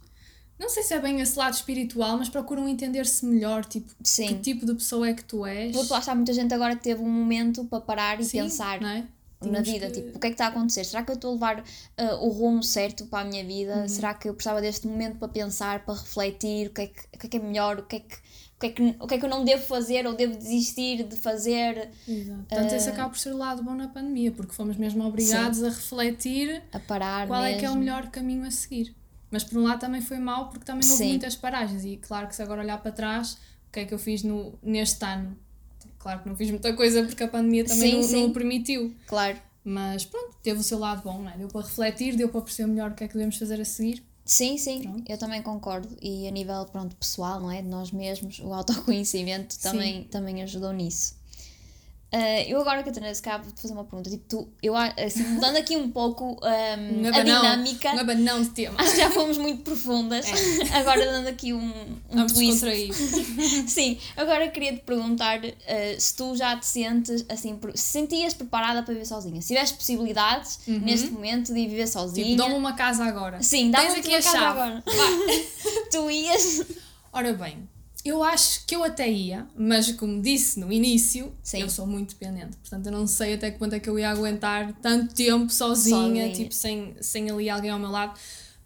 Não 0.59 0.69
sei 0.69 0.81
se 0.83 0.93
é 0.93 0.99
bem 0.99 1.21
esse 1.21 1.37
lado 1.37 1.53
espiritual, 1.53 2.17
mas 2.17 2.29
procuram 2.29 2.67
entender-se 2.67 3.23
melhor, 3.25 3.63
tipo, 3.63 3.91
Sim. 4.03 4.27
que 4.27 4.35
tipo 4.35 4.65
de 4.65 4.73
pessoa 4.73 5.07
é 5.07 5.13
que 5.13 5.23
tu 5.23 5.45
és. 5.45 5.71
Porque 5.75 5.93
lá 5.93 5.99
está 5.99 6.15
muita 6.15 6.33
gente 6.33 6.53
agora 6.53 6.75
que 6.75 6.83
teve 6.83 7.01
um 7.01 7.09
momento 7.09 7.63
para 7.65 7.79
parar 7.81 8.19
e 8.19 8.23
Sim, 8.25 8.41
pensar 8.41 8.81
não 8.81 8.89
é? 8.89 9.05
na 9.39 9.61
vida, 9.61 9.85
que- 9.91 10.01
tipo, 10.01 10.17
o 10.17 10.19
que 10.19 10.25
é 10.25 10.29
que 10.31 10.33
está 10.33 10.45
a 10.45 10.49
acontecer? 10.49 10.83
Será 10.83 11.03
que 11.03 11.11
eu 11.11 11.15
estou 11.15 11.29
a 11.29 11.33
levar 11.35 11.63
ah, 11.95 12.15
o 12.15 12.29
rumo 12.29 12.63
certo 12.63 13.05
para 13.05 13.19
a 13.19 13.29
minha 13.29 13.45
vida? 13.45 13.75
Uhum. 13.81 13.87
Será 13.87 14.15
que 14.15 14.27
eu 14.27 14.33
precisava 14.33 14.59
deste 14.59 14.87
momento 14.87 15.17
para 15.19 15.27
pensar, 15.27 15.85
para 15.85 15.93
refletir, 15.93 16.67
o 16.69 16.73
que 16.73 16.81
é 16.81 16.87
que, 16.87 16.99
o 17.15 17.19
que, 17.19 17.27
é, 17.27 17.29
que 17.29 17.37
é 17.37 17.39
melhor, 17.39 17.77
o 17.77 17.83
que 17.83 17.97
é 17.97 17.99
que, 17.99 18.15
o, 18.15 18.59
que 18.59 18.65
é 18.65 18.69
que, 18.71 18.95
o 18.99 19.07
que 19.07 19.13
é 19.13 19.17
que 19.19 19.25
eu 19.25 19.29
não 19.29 19.45
devo 19.45 19.61
fazer 19.63 20.07
ou 20.07 20.15
devo 20.15 20.35
desistir 20.35 21.03
de 21.03 21.15
fazer, 21.17 21.91
Exato. 22.07 22.45
Portanto, 22.49 22.71
Eh, 22.71 22.77
esse 22.77 22.89
acaba 22.89 23.09
por 23.11 23.19
ser 23.19 23.31
o 23.31 23.37
lado 23.37 23.61
bom 23.61 23.75
na 23.75 23.87
pandemia, 23.89 24.31
porque 24.31 24.53
fomos 24.55 24.75
mesmo 24.75 25.05
obrigados 25.05 25.61
a 25.61 25.69
refletir 25.69 26.63
a 26.73 26.79
parar 26.79 27.27
qual 27.27 27.43
mesmo. 27.43 27.55
é 27.57 27.59
que 27.59 27.65
é 27.65 27.69
o 27.69 27.75
melhor 27.75 28.07
caminho 28.09 28.43
a 28.43 28.49
seguir. 28.49 28.95
Mas 29.29 29.43
por 29.43 29.57
um 29.57 29.63
lado 29.63 29.79
também 29.79 30.01
foi 30.01 30.19
mau, 30.19 30.49
porque 30.49 30.65
também 30.65 30.87
houve 30.89 31.03
Sim. 31.03 31.09
muitas 31.09 31.35
paragens. 31.35 31.83
E 31.83 31.97
claro 31.97 32.27
que 32.27 32.35
se 32.35 32.41
agora 32.41 32.61
olhar 32.61 32.77
para 32.81 32.91
trás, 32.91 33.33
o 33.67 33.71
que 33.71 33.81
é 33.81 33.85
que 33.85 33.93
eu 33.93 33.99
fiz 33.99 34.23
no, 34.23 34.57
neste 34.63 35.03
ano? 35.03 35.37
Claro 35.99 36.21
que 36.21 36.29
não 36.29 36.35
fiz 36.35 36.49
muita 36.49 36.73
coisa 36.73 37.03
porque 37.03 37.23
a 37.23 37.27
pandemia 37.27 37.65
também 37.65 37.91
Sim, 37.91 37.97
não, 37.97 38.03
sim. 38.03 38.15
não 38.21 38.25
o 38.27 38.33
permitiu. 38.33 38.95
Claro. 39.07 39.37
Mas 39.63 40.05
pronto, 40.05 40.37
teve 40.41 40.59
o 40.59 40.63
seu 40.63 40.79
lado 40.79 41.03
bom, 41.03 41.21
não 41.21 41.29
é? 41.29 41.37
Deu 41.37 41.49
para 41.49 41.61
refletir, 41.61 42.15
deu 42.15 42.29
para 42.29 42.41
perceber 42.41 42.69
melhor 42.69 42.91
o 42.91 42.95
que 42.95 43.03
é 43.03 43.07
que 43.07 43.13
devemos 43.13 43.37
fazer 43.37 43.59
a 43.59 43.65
seguir. 43.65 44.01
Sim, 44.23 44.57
sim, 44.57 44.81
Pronto. 44.81 45.03
eu 45.09 45.17
também 45.17 45.41
concordo. 45.41 45.97
E 46.01 46.27
a 46.27 46.31
nível 46.31 46.65
pronto, 46.65 46.95
pessoal, 46.97 47.39
não 47.39 47.49
é? 47.51 47.61
De 47.61 47.67
nós 47.67 47.91
mesmos, 47.91 48.39
o 48.39 48.53
autoconhecimento 48.53 49.57
também, 49.59 50.03
também 50.05 50.43
ajudou 50.43 50.71
nisso. 50.73 51.15
Ah, 52.19 52.41
eu 52.47 52.59
agora, 52.59 52.81
Catarina, 52.81 53.13
se 53.13 53.21
calhar 53.21 53.43
vou-te 53.43 53.61
fazer 53.61 53.73
uma 53.73 53.83
pergunta. 53.83 54.09
Tipo, 54.09 54.23
tu, 54.27 54.47
eu, 54.63 54.75
a- 54.75 54.91
assim, 54.97 55.21
mudando 55.37 55.57
aqui 55.57 55.77
um 55.77 55.91
pouco 55.91 56.39
Um 56.41 57.05
a 57.05 57.09
abanão, 57.09 57.41
dinâmica, 57.41 57.93
Um 57.93 57.99
abanão 57.99 58.41
de 58.41 58.49
tema. 58.49 58.75
acho 58.81 58.91
que 58.93 58.97
já 58.97 59.11
fomos 59.11 59.37
muito 59.37 59.61
profundas. 59.61 60.25
Agora 60.73 61.05
dando 61.05 61.27
aqui 61.27 61.53
um, 61.53 61.59
um 61.59 62.15
Vamos 62.15 62.33
twist. 62.33 62.65
Sim, 63.69 63.99
agora 64.15 64.47
queria 64.47 64.73
te 64.73 64.79
perguntar 64.79 65.39
ah, 65.45 65.99
se 65.99 66.15
tu 66.15 66.35
já 66.35 66.57
te 66.57 66.65
sentes 66.65 67.23
assim, 67.29 67.59
se 67.75 67.83
sentias 67.83 68.33
preparada 68.33 68.81
para 68.81 68.93
viver 68.93 69.05
sozinha. 69.05 69.39
Se 69.41 69.49
tivesse 69.49 69.73
possibilidades 69.75 70.59
neste 70.67 71.09
momento 71.11 71.53
de 71.53 71.67
viver 71.67 71.87
sozinha. 71.87 72.25
Tipo, 72.25 72.37
dá-me 72.37 72.55
uma 72.55 72.73
casa 72.73 73.03
agora. 73.05 73.43
Sim, 73.43 73.69
dá-me 73.69 73.89
uma 73.89 73.97
a 73.99 74.01
casa 74.03 74.21
chave. 74.31 74.45
agora. 74.45 74.83
tu 75.91 76.09
ias. 76.09 76.63
Ora 77.13 77.33
bem, 77.33 77.67
eu 78.07 78.23
acho 78.23 78.65
que 78.65 78.75
eu 78.75 78.83
até 78.83 79.09
ia, 79.09 79.47
mas 79.55 79.91
como 79.93 80.21
disse 80.21 80.59
no 80.59 80.71
início, 80.71 81.31
Sim. 81.43 81.61
eu 81.61 81.69
sou 81.69 81.85
muito 81.87 82.09
dependente. 82.15 82.55
Portanto, 82.57 82.85
eu 82.85 82.91
não 82.91 83.07
sei 83.07 83.33
até 83.33 83.51
que 83.51 83.57
ponto 83.59 83.73
é 83.73 83.79
que 83.79 83.89
eu 83.89 83.97
ia 83.99 84.09
aguentar 84.09 84.73
tanto 84.81 85.13
tempo 85.13 85.51
sozinha, 85.51 85.97
Sozinha. 85.97 86.31
tipo, 86.33 86.53
sem, 86.53 86.95
sem 87.01 87.29
ali 87.29 87.49
alguém 87.49 87.69
ao 87.71 87.79
meu 87.79 87.89
lado. 87.91 88.17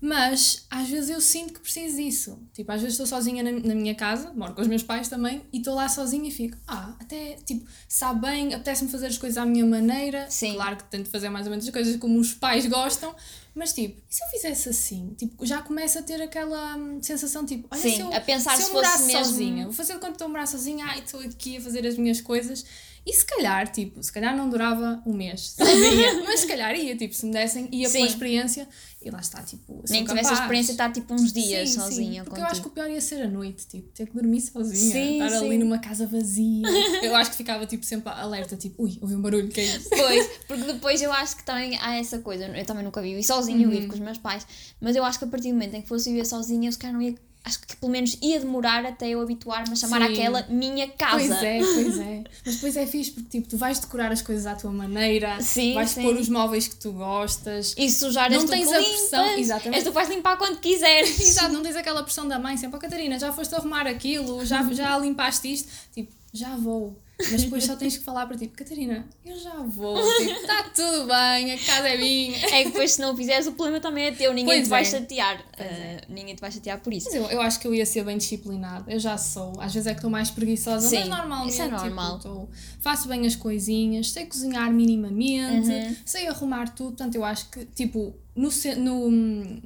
Mas 0.04 0.66
às 0.68 0.90
vezes 0.90 1.12
eu 1.12 1.22
sinto 1.22 1.54
que 1.54 1.60
preciso 1.60 1.98
disso. 1.98 2.40
Tipo, 2.54 2.72
às 2.72 2.82
vezes 2.82 2.94
estou 3.00 3.06
sozinha 3.06 3.44
na, 3.44 3.52
na 3.52 3.76
minha 3.76 3.94
casa, 3.94 4.34
moro 4.34 4.56
com 4.56 4.62
os 4.62 4.68
meus 4.68 4.82
pais 4.82 5.08
também, 5.08 5.44
e 5.54 5.60
estou 5.60 5.76
lá 5.76 5.88
sozinha 5.88 6.28
e 6.28 6.32
fico, 6.32 6.58
ah, 6.68 6.96
até, 7.00 7.38
tipo, 7.46 7.64
sabe 7.88 8.22
bem, 8.22 8.52
apetece-me 8.56 8.90
fazer 8.90 9.06
as 9.08 9.18
coisas 9.20 9.38
à 9.38 9.46
minha 9.46 9.64
maneira. 9.64 10.26
Sim. 10.28 10.56
Claro 10.56 10.78
que 10.78 10.86
tento 10.86 11.08
fazer 11.08 11.30
mais 11.30 11.46
ou 11.46 11.52
menos 11.52 11.66
as 11.66 11.72
coisas 11.72 11.96
como 11.98 12.20
os 12.20 12.34
pais 12.34 12.66
gostam, 12.66 13.16
Mas 13.54 13.74
tipo, 13.74 14.02
e 14.10 14.14
se 14.16 14.24
eu 14.24 14.28
fizesse 14.30 14.70
assim? 14.70 15.14
Tipo, 15.18 15.46
já 15.46 15.62
começa 15.62 16.00
a 16.00 16.04
ter 16.04 16.22
aquela 16.22 16.78
hum, 16.78 17.00
sensação 17.02 17.46
tipo, 17.46 17.68
olha, 17.70 17.82
Sim, 17.82 17.96
se 17.96 18.02
eu, 18.02 18.14
a 18.14 18.20
pensar 18.22 18.56
se 18.56 18.62
eu 18.62 18.66
se 18.68 18.72
fosse 18.72 18.74
morasse 18.86 19.04
mesmo- 19.06 19.26
sozinha, 19.26 19.64
vou 19.66 19.74
fazer 19.74 20.00
quando 20.00 20.14
estou 20.14 20.26
a 20.26 20.30
morar 20.30 20.46
sozinha, 20.48 20.86
ai, 20.86 21.00
estou 21.00 21.20
aqui 21.20 21.58
a 21.58 21.62
fazer 21.62 21.86
as 21.86 21.98
minhas 21.98 22.22
coisas. 22.22 22.64
E 23.06 23.12
se 23.14 23.26
calhar, 23.26 23.70
tipo, 23.72 24.02
se 24.02 24.12
calhar 24.14 24.36
não 24.38 24.48
durava 24.50 25.02
um 25.06 25.14
mês 25.14 25.56
sozinha, 25.58 26.24
mas 26.24 26.42
se 26.42 26.48
calhar 26.48 26.74
ia, 26.76 26.96
tipo, 26.96 27.14
se 27.14 27.26
me 27.26 27.34
dessem, 27.34 27.68
ia 27.72 27.88
Sim. 27.90 27.94
pela 28.00 28.08
experiência 28.08 28.70
e 29.04 29.10
lá 29.10 29.20
está, 29.20 29.42
tipo, 29.42 29.84
Nem 29.90 30.04
que 30.04 30.10
tivesse 30.10 30.30
a 30.30 30.34
experiência 30.34 30.74
de 30.74 30.80
estar 30.82 30.92
tipo 30.92 31.14
uns 31.14 31.34
dias 31.34 31.70
Sim, 31.70 31.76
sozinha 31.80 32.24
sim, 32.24 32.30
porque 32.30 32.40
eu 32.42 32.46
acho 32.46 32.62
que 32.62 32.68
o 32.68 32.72
pior 32.72 32.88
ia 32.90 33.02
ser 33.02 33.24
a 33.24 33.28
noite, 33.28 33.66
tipo, 33.68 33.90
ter 33.90 34.06
que 34.06 34.14
dormir 34.14 34.40
sozinha, 34.42 34.92
Sim, 34.94 35.14
estar 35.24 35.38
ali 35.38 35.50
sim. 35.50 35.58
numa 35.58 35.80
casa 35.80 36.06
vazia. 36.06 36.68
Eu 37.02 37.16
acho 37.16 37.32
que 37.32 37.38
ficava, 37.38 37.66
tipo, 37.66 37.84
sempre 37.84 38.10
alerta, 38.14 38.56
tipo, 38.56 38.84
ui, 38.84 38.98
ouvi 39.02 39.16
um 39.16 39.22
barulho, 39.22 39.48
que 39.50 39.60
é 39.60 39.66
isso? 39.66 39.90
Pois, 39.90 40.28
porque 40.48 40.64
depois 40.66 41.02
eu 41.02 41.12
acho 41.12 41.36
que 41.38 41.44
também 41.44 41.78
há 41.82 41.96
essa 41.96 42.20
coisa. 42.20 42.46
Eu 42.48 42.66
também 42.66 42.84
nunca 42.84 43.02
vivi 43.02 43.24
sozinha, 43.24 43.64
eu 43.66 43.70
Uhum. 43.70 43.76
vivo 43.76 43.88
com 43.88 43.94
os 43.96 44.00
meus 44.00 44.18
pais, 44.20 44.46
mas 44.80 44.96
eu 44.96 45.04
acho 45.04 45.18
que 45.18 45.26
a 45.26 45.28
partir 45.28 45.48
do 45.50 45.54
momento 45.56 45.74
em 45.76 45.82
que 45.82 45.88
fosse 45.88 46.10
viver 46.12 46.26
sozinha, 46.26 46.68
eu 46.68 46.72
se 46.72 46.78
calhar 46.78 46.94
não 46.94 47.02
ia. 47.02 47.16
Acho 47.44 47.60
que 47.60 47.76
pelo 47.76 47.92
menos 47.92 48.18
ia 48.22 48.40
demorar 48.40 48.86
até 48.86 49.10
eu 49.10 49.20
habituar-me 49.22 49.74
a 49.74 49.76
chamar 49.76 50.06
Sim. 50.06 50.14
aquela 50.14 50.46
minha 50.48 50.88
casa. 50.90 51.18
Pois 51.18 51.44
é, 51.44 51.60
pois 51.60 52.00
é. 52.00 52.24
Mas 52.46 52.56
depois 52.56 52.78
é 52.78 52.86
fixe 52.86 53.12
porque, 53.12 53.30
tipo, 53.30 53.50
tu 53.50 53.58
vais 53.58 53.80
decorar 53.80 54.12
as 54.12 54.22
coisas 54.22 54.46
à 54.46 54.56
tua 54.56 54.72
maneira, 54.72 55.42
Sim, 55.42 55.74
vais 55.74 55.90
sim. 55.90 56.04
pôr 56.04 56.16
os 56.16 56.30
móveis 56.30 56.68
que 56.68 56.76
tu 56.76 56.92
gostas. 56.92 57.74
E 57.78 57.90
sujar 57.90 58.30
Não 58.30 58.46
tens 58.46 58.72
a 58.72 58.78
limpas, 58.78 58.98
pressão, 58.98 59.38
exatamente. 59.38 59.76
És 59.76 59.84
tu 59.84 59.92
vais 59.92 60.08
limpar 60.10 60.38
quando 60.38 60.60
quiseres. 60.60 61.20
Exato, 61.20 61.52
não 61.52 61.64
tens 61.64 61.76
aquela 61.76 62.04
pressão 62.04 62.28
da 62.28 62.38
mãe 62.38 62.58
sempre, 62.58 62.78
ó 62.78 62.80
Catarina, 62.80 63.18
já 63.18 63.32
foste 63.34 63.56
arrumar 63.56 63.88
aquilo, 63.88 64.46
já, 64.46 64.62
já 64.72 64.96
limpaste 65.00 65.52
isto. 65.52 65.68
Tipo, 65.94 66.12
já 66.32 66.56
vou. 66.56 66.96
Mas 67.32 67.44
depois 67.44 67.64
só 67.66 67.76
tens 67.76 67.98
que 67.98 68.04
falar 68.04 68.26
para 68.26 68.38
ti, 68.38 68.48
Catarina, 68.48 69.06
eu 69.26 69.38
já 69.38 69.56
vou. 69.62 69.96
Tipo, 70.18 70.32
está 70.32 70.64
tudo 70.70 71.06
bem, 71.08 71.52
a 71.54 71.58
casa 71.58 71.90
é 71.90 71.98
minha. 71.98 72.38
É 72.48 72.64
que 72.64 72.70
depois 72.70 72.94
se 72.94 73.02
não 73.02 73.16
fizeres 73.16 73.48
o 73.48 73.52
problema 73.52 73.80
também 73.80 74.06
é 74.06 74.12
teu, 74.12 74.34
ninguém 74.34 74.46
Pois 74.56 74.64
te 74.64 74.70
vai 74.70 74.82
é. 74.82 74.86
chatear. 74.86 75.44
Pois 75.56 75.70
é. 75.70 76.02
Uh, 76.08 76.14
ninguém 76.14 76.36
te 76.36 76.42
vai 76.42 76.52
chatear 76.52 76.80
por 76.80 76.94
isso. 76.94 77.08
Mas 77.12 77.16
eu, 77.16 77.24
eu 77.30 77.42
acho 77.42 77.60
que 77.60 77.68
eu 77.68 77.74
ia 77.76 77.86
ser 77.86 78.04
bem 78.04 78.18
disciplinada. 78.18 78.92
Eu 78.92 79.00
já 79.00 79.18
sou. 79.18 79.54
Às 79.60 79.74
vezes 79.74 79.88
é 79.88 79.92
que 79.92 79.98
estou 79.98 80.10
mais 80.10 80.32
preguiçosa, 80.32 80.88
Sim, 80.88 81.00
mas 81.02 81.10
normalmente. 81.10 81.50
isso 81.54 81.62
é 81.62 81.66
tipo, 81.66 81.78
normal. 81.78 82.18
estou- 82.18 82.50
faço 82.80 83.08
bem 83.08 83.26
as 83.28 83.36
coisinhas, 83.36 84.10
sei 84.12 84.26
cozinhar 84.26 84.72
minimamente, 84.72 85.70
Uhum. 85.70 85.96
sei 86.06 86.28
arrumar 86.28 86.70
tudo. 86.76 86.90
Portanto, 86.92 87.16
eu 87.16 87.24
acho 87.24 87.50
que, 87.50 87.66
tipo, 87.66 88.16
no, 88.36 88.50
no. 88.78 89.62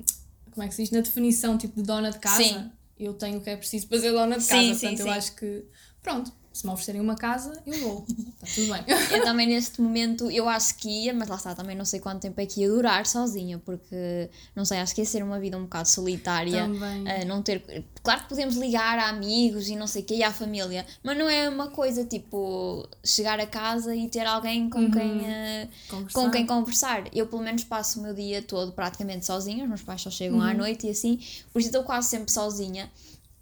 Como 0.52 0.64
é 0.64 0.68
que 0.68 0.76
se 0.76 0.84
diz? 0.84 0.92
Na 0.92 1.02
definição, 1.02 1.58
tipo, 1.58 1.76
de 1.76 1.84
dona 1.84 2.12
de 2.12 2.20
casa, 2.20 2.44
Sim. 2.44 2.72
eu 3.00 3.14
tenho 3.14 3.38
o 3.40 3.42
que 3.42 3.50
é 3.50 3.58
preciso 3.58 3.88
para 3.88 4.00
ser 4.00 4.12
dona 4.12 4.38
de 4.40 4.46
casa. 4.46 4.62
sim, 4.62 4.70
Portanto, 4.72 5.00
eu 5.00 5.06
sim. 5.06 5.12
acho 5.12 5.36
que. 5.36 5.64
Pronto. 6.02 6.32
Se 6.56 6.66
me 6.66 6.72
oferecerem 6.72 7.02
uma 7.02 7.16
casa, 7.16 7.62
eu 7.68 7.78
vou. 7.82 8.06
Está 8.42 8.48
tudo 8.56 8.72
bem. 8.74 8.86
Eu 9.12 9.24
também 9.26 9.46
neste 9.46 9.82
momento, 9.82 10.32
eu 10.32 10.48
acho 10.48 10.78
que 10.78 10.88
ia, 10.88 11.14
mas 11.14 11.28
lá 11.28 11.36
está, 11.36 11.54
também 11.54 11.76
não 11.76 11.84
sei 11.84 12.00
quanto 12.00 12.22
tempo 12.22 12.40
é 12.40 12.46
que 12.46 12.62
ia 12.62 12.70
durar 12.70 13.06
sozinha, 13.06 13.60
porque, 13.60 14.30
não 14.56 14.64
sei, 14.64 14.78
acho 14.78 14.96
que 14.96 15.02
ia 15.02 15.06
ser 15.06 15.22
uma 15.22 15.38
vida 15.38 15.58
um 15.58 15.64
bocado 15.64 15.90
solitária. 15.90 16.62
Também. 16.62 17.04
ah, 17.10 17.26
não 17.26 17.42
ter... 17.42 17.84
Claro 18.02 18.22
que 18.22 18.30
podemos 18.30 18.56
ligar 18.56 18.98
a 19.00 19.10
amigos 19.10 19.68
e 19.68 19.76
não 19.76 19.86
sei 19.86 20.02
o 20.02 20.06
quê, 20.06 20.16
e 20.16 20.24
à 20.24 20.32
família, 20.32 20.86
mas 21.04 21.18
não 21.18 21.30
é 21.30 21.50
uma 21.50 21.68
coisa 21.68 22.06
tipo 22.06 22.88
chegar 23.04 23.38
a 23.38 23.46
casa 23.46 23.94
e 23.94 24.08
ter 24.08 24.26
alguém 24.26 24.70
com 24.70 24.90
quem... 24.90 25.22
ah, 25.26 25.68
Conversar. 25.90 26.22
com 26.22 26.32
quem 26.32 26.46
conversar. 26.46 27.04
Eu, 27.14 27.28
pelo 27.28 27.42
menos, 27.42 27.66
passo 27.66 28.00
o 28.00 28.04
meu 28.04 28.14
dia 28.14 28.42
todo 28.42 28.72
praticamente 28.72 29.26
sozinha. 29.26 29.64
Os 29.64 29.70
meus 29.70 29.82
pais 29.82 30.02
só 30.02 30.10
chegam 30.10 30.40
à 30.40 30.54
noite 30.54 30.88
e 30.88 30.92
assim. 30.92 31.20
Por 31.52 31.60
isso, 31.60 31.68
estou 31.68 31.84
quase 31.84 32.08
sempre 32.08 32.32
sozinha. 32.32 32.90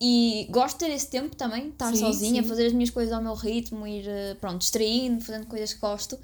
E 0.06 0.48
gosto 0.50 0.78
de 0.80 0.86
ter 0.86 0.92
esse 0.94 1.08
tempo 1.08 1.34
também, 1.34 1.70
estar 1.70 1.90
Sim, 1.94 2.00
sozinha, 2.02 2.44
sim. 2.44 2.50
fazer 2.50 2.66
as 2.66 2.74
minhas 2.74 2.90
coisas 2.90 3.14
ao 3.14 3.22
meu 3.22 3.34
ritmo, 3.34 3.88
ir, 3.88 4.04
eh, 4.06 4.36
pronto, 4.42 4.58
distraindo, 4.58 5.24
fazendo 5.24 5.46
coisas 5.48 5.74
que 5.74 5.80
gosto. 5.80 6.20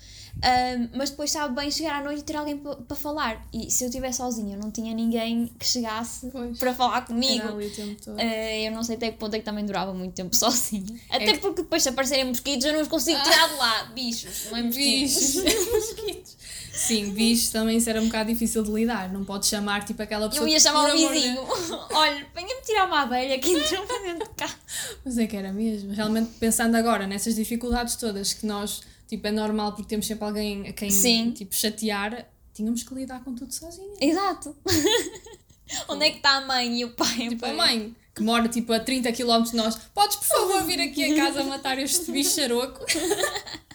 Mas 0.93 1.11
depois 1.11 1.31
sabe 1.31 1.55
bem 1.55 1.71
chegar 1.71 2.01
à 2.01 2.03
noite 2.03 2.19
e 2.19 2.23
ter 2.23 2.35
alguém 2.35 2.57
para 2.57 2.95
falar. 2.97 3.47
E 3.53 3.71
se 3.71 3.85
eu 3.85 3.87
estiver 3.89 4.11
sozinha, 4.13 4.55
eu 4.55 4.59
não 4.59 4.69
tinha 4.69 4.93
ninguém 4.93 5.47
que 5.57 5.65
chegasse 5.65 6.29
para 6.59 6.73
falar 6.73 6.97
Era 6.97 7.05
comigo. 7.05 7.47
ali 7.47 7.67
o 7.67 7.71
tempo 7.71 8.01
todo. 8.03 8.19
Eh, 8.19 8.67
eu 8.67 8.71
não 8.73 8.83
sei 8.83 8.95
até 8.97 9.11
que 9.11 9.17
ponto 9.17 9.33
é 9.35 9.39
que 9.39 9.45
também 9.45 9.65
durava 9.65 9.93
muito 9.93 10.13
tempo 10.13 10.35
sozinha. 10.35 10.99
Até 11.09 11.33
que- 11.33 11.37
porque 11.39 11.61
depois, 11.61 11.81
se 11.81 11.87
aparecerem 11.87 12.25
mosquitos, 12.25 12.65
eu 12.65 12.73
não 12.73 12.81
os 12.81 12.87
consigo 12.89 13.21
tirar 13.23 13.47
de 13.47 13.55
lá. 13.55 13.83
Bichos, 13.95 14.45
não 14.51 14.57
é 14.57 14.61
mosquitos. 14.63 15.35
Bichos. 15.35 15.35
Mosquitos. 15.71 16.37
Sim, 16.73 17.11
bichos 17.11 17.49
também 17.49 17.77
isso 17.77 17.89
era 17.89 18.01
um 18.01 18.05
bocado 18.05 18.31
difícil 18.31 18.63
de 18.63 18.71
lidar. 18.71 19.11
Não 19.11 19.23
podes 19.25 19.49
chamar 19.49 19.85
tipo 19.85 20.01
aquela 20.01 20.29
pessoa. 20.29 20.47
Eu 20.47 20.51
ia 20.51 20.59
chamar 20.59 20.89
o 20.89 20.97
vizinho. 20.97 21.41
Olha, 21.91 22.27
venha-me 22.33 22.61
tirar 22.61 22.85
uma 22.85 23.01
abelha 23.01 23.37
que 23.39 23.51
entrou 23.51 23.85
para 23.85 24.01
dentro 24.03 24.27
de 24.27 24.35
casa. 24.35 24.55
Mas 25.03 25.17
é 25.17 25.27
que 25.27 25.35
era 25.35 25.51
mesmo. 25.51 25.93
Realmente, 25.93 26.31
pensando 26.39 26.75
agora 26.75 27.07
nessas 27.07 27.35
dificuldades 27.35 27.95
todas 27.95 28.33
que 28.33 28.45
nós, 28.45 28.81
tipo, 29.07 29.25
é 29.27 29.31
normal 29.31 29.73
porque 29.73 29.89
temos 29.89 30.07
sempre 30.07 30.25
alguém 30.25 30.67
a 30.67 30.73
quem, 30.73 30.89
Sim. 30.89 31.31
tipo, 31.31 31.53
chatear, 31.55 32.25
tínhamos 32.53 32.83
que 32.83 32.93
lidar 32.93 33.23
com 33.23 33.33
tudo 33.33 33.53
sozinha. 33.53 33.95
Exato. 33.99 34.55
Onde 35.87 36.05
é 36.05 36.09
que 36.09 36.17
está 36.17 36.37
a 36.37 36.41
mãe 36.41 36.79
e 36.79 36.85
o 36.85 36.91
pai? 36.91 37.29
Tipo, 37.29 37.45
a 37.45 37.53
mãe, 37.53 37.95
que 38.15 38.23
mora 38.23 38.47
tipo 38.47 38.73
a 38.73 38.79
30 38.79 39.11
km 39.11 39.43
de 39.43 39.55
nós, 39.55 39.77
podes 39.93 40.15
por 40.17 40.25
favor 40.25 40.63
vir 40.63 40.81
aqui 40.81 41.13
a 41.13 41.15
casa 41.15 41.43
matar 41.43 41.77
este 41.77 42.11
bicho 42.11 42.35
charoco? 42.35 42.83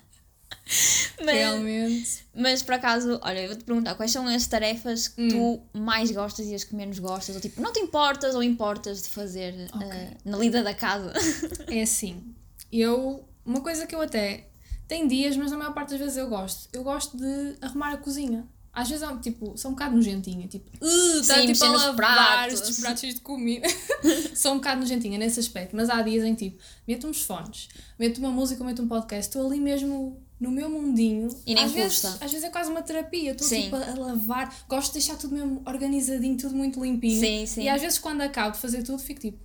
Mas, 1.22 1.34
Realmente. 1.34 2.26
mas 2.34 2.62
por 2.62 2.74
acaso, 2.74 3.18
olha, 3.22 3.40
eu 3.40 3.48
vou-te 3.48 3.64
perguntar 3.64 3.94
quais 3.94 4.10
são 4.10 4.26
as 4.26 4.46
tarefas 4.46 5.08
que 5.08 5.28
tu 5.28 5.60
mais 5.72 6.10
gostas 6.10 6.46
e 6.46 6.54
as 6.54 6.64
que 6.64 6.74
menos 6.74 6.98
gostas? 6.98 7.34
Ou 7.34 7.40
tipo, 7.40 7.60
não 7.60 7.72
te 7.72 7.80
importas 7.80 8.34
ou 8.34 8.42
importas 8.42 9.02
de 9.02 9.08
fazer 9.08 9.54
eh, 9.54 10.16
na 10.24 10.36
lida 10.38 10.62
da 10.62 10.74
casa? 10.74 11.12
É 11.68 11.82
assim, 11.82 12.34
eu. 12.72 13.24
Uma 13.44 13.60
coisa 13.60 13.86
que 13.86 13.94
eu 13.94 14.00
até. 14.00 14.48
Tem 14.88 15.06
dias, 15.06 15.36
mas 15.36 15.50
na 15.50 15.56
maior 15.56 15.72
parte 15.74 15.90
das 15.90 15.98
vezes 15.98 16.16
eu 16.16 16.28
gosto. 16.28 16.68
Eu 16.72 16.82
gosto 16.82 17.16
de 17.16 17.56
arrumar 17.60 17.92
a 17.92 17.96
cozinha. 17.96 18.46
Às 18.72 18.88
vezes, 18.88 19.08
eu, 19.08 19.20
tipo, 19.20 19.56
sou 19.56 19.70
um 19.70 19.74
bocado 19.74 19.94
nojentinha. 19.94 20.48
Tipo, 20.48 20.68
uh, 20.84 21.20
está 21.20 21.36
Sim, 21.36 21.52
tipo 21.52 21.64
a 21.64 21.68
lavar 21.68 21.94
pratos. 21.94 22.60
estes 22.60 22.80
pratos 22.80 23.00
cheios 23.00 23.14
de 23.14 23.20
comida. 23.20 23.68
sou 24.34 24.52
um 24.52 24.56
bocado 24.56 24.80
nojentinha 24.80 25.16
nesse 25.16 25.38
aspecto. 25.38 25.76
Mas 25.76 25.88
há 25.88 26.02
dias 26.02 26.24
em 26.24 26.34
tipo, 26.34 26.58
meto 26.86 27.06
uns 27.06 27.22
fones, 27.22 27.68
meto 27.98 28.18
uma 28.18 28.30
música, 28.30 28.64
meto 28.64 28.82
um 28.82 28.88
podcast. 28.88 29.28
Estou 29.28 29.46
ali 29.46 29.60
mesmo 29.60 30.20
no 30.44 30.50
meu 30.50 30.70
mundinho. 30.70 31.28
E 31.46 31.54
nem 31.54 31.64
às 31.64 31.72
vezes, 31.72 32.00
custa. 32.00 32.24
às 32.24 32.30
vezes 32.30 32.46
é 32.46 32.50
quase 32.50 32.70
uma 32.70 32.82
terapia. 32.82 33.32
Estou, 33.32 33.48
tipo, 33.48 33.76
a, 33.76 33.94
lavar. 33.94 34.54
Gosto 34.68 34.88
de 34.88 34.94
deixar 34.94 35.16
tudo 35.16 35.34
mesmo 35.34 35.62
organizadinho, 35.66 36.36
tudo 36.36 36.54
muito 36.54 36.82
limpinho. 36.82 37.20
Sim, 37.20 37.46
sim. 37.46 37.62
E 37.62 37.68
às 37.68 37.80
vezes, 37.80 37.98
quando 37.98 38.20
acabo 38.20 38.52
de 38.52 38.58
fazer 38.58 38.82
tudo, 38.82 38.98
fico 38.98 39.20
tipo, 39.20 39.38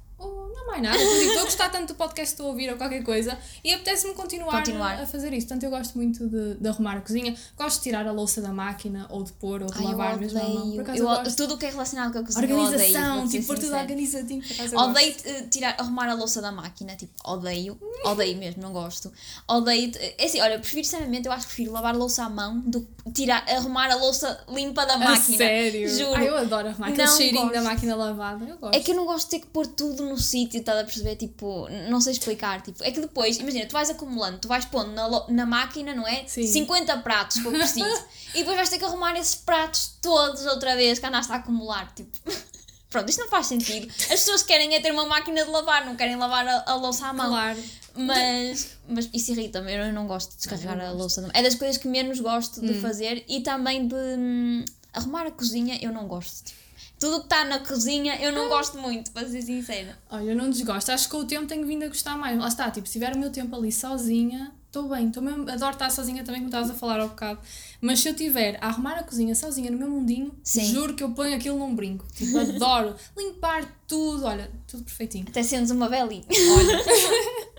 não 0.53 0.67
mais 0.67 0.81
nada. 0.81 0.97
Estou 0.97 1.41
a 1.41 1.43
gostar 1.43 1.69
tanto 1.69 1.89
do 1.93 1.95
podcast 1.95 2.27
que 2.35 2.41
estou 2.41 2.47
a 2.47 2.49
ouvir 2.49 2.69
ou 2.71 2.77
qualquer 2.77 3.03
coisa 3.03 3.37
e 3.63 3.73
apetece-me 3.73 4.13
continuar, 4.13 4.51
Continuar. 4.59 4.99
A, 4.99 5.03
a 5.03 5.05
fazer 5.05 5.33
isso. 5.33 5.47
Portanto, 5.47 5.63
eu 5.63 5.69
gosto 5.69 5.95
muito 5.97 6.27
de, 6.27 6.55
de 6.55 6.67
arrumar 6.67 6.97
a 6.97 7.01
cozinha. 7.01 7.35
Gosto 7.57 7.77
de 7.77 7.83
tirar 7.83 8.07
a 8.07 8.11
louça 8.11 8.41
da 8.41 8.51
máquina 8.51 9.05
ou 9.09 9.23
de 9.23 9.31
pôr 9.33 9.61
ou 9.61 9.67
de 9.69 9.77
Ai, 9.77 9.83
eu 9.85 9.89
lavar 9.89 10.17
mesmo 10.17 10.39
à 10.39 10.43
mão. 10.43 10.51
Por 10.53 10.61
odeio. 10.67 10.81
acaso, 10.81 10.97
Eu, 10.99 11.09
eu, 11.09 11.15
gosto. 11.23 11.35
tudo 11.37 11.53
o 11.55 11.57
que 11.57 11.65
é 11.65 11.69
relacionado 11.69 12.13
com 12.13 12.19
a 12.19 12.23
cozinha 12.23 12.43
odeio. 12.45 12.59
Organização, 12.61 13.27
ser 13.27 13.37
tipo, 13.37 13.47
pôr 13.47 13.59
tudo 13.59 13.75
organizadinho. 13.75 14.43
Odeio 14.77 15.15
eh, 15.25 15.41
tirar, 15.49 15.75
arrumar 15.79 16.09
a 16.09 16.13
louça 16.13 16.41
da 16.41 16.51
máquina, 16.51 16.95
tipo, 16.95 17.13
odeio, 17.25 17.77
odeio 18.05 18.37
mesmo, 18.37 18.61
não 18.61 18.71
gosto. 18.71 19.11
Odeio, 19.47 19.91
é 20.17 20.25
assim, 20.25 20.39
olha, 20.41 20.59
prefiro, 20.59 20.83
sinceramente, 20.83 21.27
eu 21.27 21.31
acho 21.31 21.47
que 21.47 21.53
prefiro 21.53 21.71
lavar 21.73 21.93
a 21.93 21.97
louça 21.97 22.23
à 22.23 22.29
mão 22.29 22.59
do 22.59 22.81
que 22.81 23.11
tirar, 23.11 23.43
arrumar 23.49 23.89
a 23.91 23.95
louça 23.95 24.43
limpa 24.49 24.85
da 24.85 24.93
A 24.95 24.97
máquina. 24.97 25.37
sério? 25.37 25.89
Juro. 25.89 26.13
Ai, 26.15 26.27
eu 26.29 26.37
adoro 26.37 26.67
arrumar 26.69 26.87
aquele 26.87 27.07
Não 27.07 27.17
cheirinho 27.17 27.47
da 27.47 27.53
gosto. 27.53 27.63
máquina 27.65 27.95
lavada. 27.95 28.45
Eu 28.45 28.57
gosto. 28.57 28.75
É 28.75 28.79
que 28.79 28.91
eu 28.91 28.95
não 28.95 29.05
gosto 29.05 29.25
de 29.25 29.31
ter 29.31 29.39
que 29.39 29.47
pôr 29.47 29.65
tudo 29.67 30.03
no 30.05 30.17
sítio, 30.17 30.38
estás 30.43 30.79
a 30.79 30.83
perceber? 30.83 31.15
Tipo, 31.15 31.67
não 31.89 31.99
sei 32.01 32.13
explicar. 32.13 32.61
Tipo, 32.61 32.83
é 32.83 32.91
que 32.91 32.99
depois, 32.99 33.37
imagina, 33.37 33.65
tu 33.65 33.73
vais 33.73 33.89
acumulando, 33.89 34.37
tu 34.39 34.47
vais 34.47 34.65
pondo 34.65 34.91
na, 34.91 35.25
na 35.27 35.45
máquina, 35.45 35.93
não 35.93 36.07
é? 36.07 36.25
Sim. 36.27 36.45
50 36.47 36.97
pratos 36.97 37.39
que 37.41 37.47
eu 37.47 37.51
preciso. 37.51 38.03
e 38.35 38.39
depois 38.39 38.55
vais 38.55 38.69
ter 38.69 38.77
que 38.79 38.85
arrumar 38.85 39.17
esses 39.17 39.35
pratos 39.35 39.93
todos 40.01 40.45
outra 40.45 40.75
vez 40.75 40.99
que 40.99 41.05
andaste 41.05 41.31
a 41.31 41.35
acumular. 41.35 41.93
Tipo, 41.95 42.17
pronto, 42.89 43.09
isto 43.09 43.19
não 43.19 43.29
faz 43.29 43.47
sentido. 43.47 43.87
As 43.87 44.07
pessoas 44.07 44.43
querem 44.43 44.75
é 44.75 44.79
ter 44.79 44.91
uma 44.91 45.05
máquina 45.05 45.43
de 45.43 45.49
lavar, 45.49 45.85
não 45.85 45.95
querem 45.95 46.15
lavar 46.15 46.47
a, 46.47 46.63
a 46.71 46.75
louça 46.75 47.07
à 47.07 47.13
mão. 47.13 47.29
Claro. 47.29 47.59
Mas, 47.95 48.77
mas 48.87 49.09
isso 49.13 49.31
irrita-me, 49.31 49.73
eu 49.73 49.91
não 49.91 50.07
gosto 50.07 50.29
de 50.31 50.37
descarregar 50.37 50.77
Não, 50.77 50.85
a 50.85 50.93
gosto. 50.93 51.21
louça. 51.21 51.31
É 51.33 51.43
das 51.43 51.55
coisas 51.55 51.77
que 51.77 51.87
menos 51.87 52.19
gosto 52.21 52.61
Hum. 52.61 52.67
de 52.67 52.75
fazer 52.75 53.25
e 53.27 53.41
também 53.41 53.87
de 53.87 53.95
hum, 53.95 54.63
arrumar 54.93 55.25
a 55.25 55.31
cozinha, 55.31 55.77
eu 55.81 55.91
não 55.91 56.07
gosto. 56.07 56.45
Tipo, 56.45 56.58
tudo 56.99 57.19
que 57.19 57.25
está 57.27 57.45
na 57.45 57.59
cozinha 57.59 58.21
eu 58.21 58.31
não 58.33 58.49
gosto 58.49 58.77
muito, 58.77 59.11
para 59.11 59.27
ser 59.27 59.41
sincera. 59.41 59.97
Olha, 60.11 60.31
eu 60.31 60.35
não 60.35 60.49
desgosto. 60.49 60.91
Acho 60.91 61.05
que 61.05 61.11
com 61.11 61.21
o 61.21 61.25
tempo 61.25 61.47
tenho 61.47 61.65
vindo 61.65 61.83
a 61.83 61.87
gostar 61.87 62.17
mais. 62.17 62.37
Lá 62.37 62.47
está, 62.47 62.69
tipo, 62.69 62.85
se 62.85 62.93
tiver 62.93 63.15
o 63.15 63.17
meu 63.17 63.31
tempo 63.31 63.55
ali 63.55 63.71
sozinha, 63.71 64.51
estou 64.67 64.89
bem. 64.89 65.07
Estou 65.07 65.23
mesmo, 65.23 65.49
adoro 65.49 65.71
estar 65.71 65.89
sozinha 65.89 66.23
também, 66.23 66.41
como 66.41 66.49
estavas 66.49 66.69
a 66.69 66.73
falar 66.73 66.99
ao 66.99 67.07
bocado. 67.07 67.39
Mas 67.79 68.01
se 68.01 68.09
eu 68.09 68.13
tiver 68.13 68.57
a 68.61 68.67
arrumar 68.67 68.99
a 68.99 69.03
cozinha 69.03 69.33
sozinha 69.33 69.71
no 69.71 69.77
meu 69.77 69.89
mundinho, 69.89 70.33
Sim. 70.43 70.65
juro 70.65 70.93
que 70.93 71.03
eu 71.03 71.11
ponho 71.11 71.35
aquilo 71.35 71.57
num 71.57 71.73
brinco. 71.73 72.05
Tipo, 72.13 72.37
adoro 72.39 72.95
limpar 73.17 73.65
tudo. 73.87 74.25
Olha, 74.25 74.51
tudo 74.67 74.83
perfeitinho. 74.83 75.25
Até 75.29 75.41
sendo 75.41 75.71
uma 75.73 75.87
belinha. 75.87 76.25
Olha. 76.29 76.83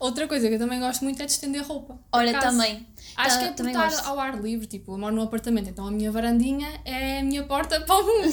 Outra 0.00 0.26
coisa 0.26 0.48
que 0.48 0.54
eu 0.54 0.58
também 0.58 0.80
gosto 0.80 1.04
muito 1.04 1.22
é 1.22 1.26
de 1.26 1.32
estender 1.32 1.62
roupa. 1.62 1.98
Olha, 2.12 2.40
também. 2.40 2.86
Acho 3.26 3.38
que 3.38 3.44
é 3.44 3.48
por 3.48 3.56
também 3.56 3.72
estar 3.74 3.90
gosto. 3.90 4.06
ao 4.06 4.18
ar 4.20 4.40
livre, 4.40 4.66
tipo, 4.66 4.92
eu 4.92 4.98
moro 4.98 5.14
num 5.14 5.22
apartamento, 5.22 5.68
então 5.68 5.86
a 5.86 5.90
minha 5.90 6.10
varandinha 6.10 6.68
é 6.84 7.18
a 7.20 7.22
minha 7.24 7.42
porta 7.44 7.80
para 7.84 7.96
o 7.96 8.06
mundo. 8.06 8.32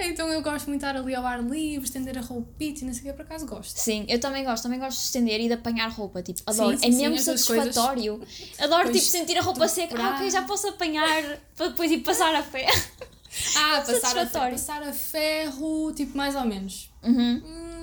Então 0.00 0.28
eu 0.28 0.42
gosto 0.42 0.66
muito 0.66 0.80
de 0.80 0.86
estar 0.86 0.98
ali 1.00 1.14
ao 1.14 1.24
ar 1.24 1.42
livre, 1.42 1.84
estender 1.84 2.18
a 2.18 2.20
roupita 2.20 2.80
e 2.82 2.84
não 2.86 2.92
sei 2.92 3.02
o 3.02 3.04
que, 3.06 3.12
por 3.12 3.22
acaso 3.22 3.46
gosto. 3.46 3.76
Sim, 3.78 4.04
eu 4.08 4.18
também 4.18 4.44
gosto, 4.44 4.64
também 4.64 4.78
gosto 4.78 4.98
de 4.98 5.04
estender 5.04 5.40
e 5.40 5.46
de 5.46 5.54
apanhar 5.54 5.88
roupa, 5.90 6.22
tipo, 6.22 6.42
adoro, 6.46 6.76
sim, 6.76 6.86
é 6.88 6.90
sim, 6.92 6.96
mesmo 7.02 7.16
as 7.16 7.24
duas 7.24 7.44
coisas. 7.46 7.64
satisfatório. 7.74 8.20
Adoro, 8.58 8.82
Pois, 8.90 8.96
tipo, 8.98 9.10
sentir 9.10 9.38
a 9.38 9.42
roupa 9.42 9.68
seca, 9.68 9.94
ah, 10.00 10.14
ok, 10.16 10.30
já 10.30 10.42
posso 10.42 10.68
apanhar 10.68 11.38
para 11.56 11.68
depois 11.68 11.90
ir 11.90 11.98
passar 11.98 12.34
a 12.34 12.42
pé. 12.42 12.66
Ah, 13.54 13.80
passar 13.80 13.92
a, 13.92 14.00
Satisfatório. 14.00 14.52
passar 14.52 14.82
a 14.82 14.92
ferro, 14.92 15.92
tipo, 15.92 16.16
mais 16.16 16.34
ou 16.34 16.44
menos. 16.46 16.90
Uhum. 17.02 17.42
Hum, 17.44 17.75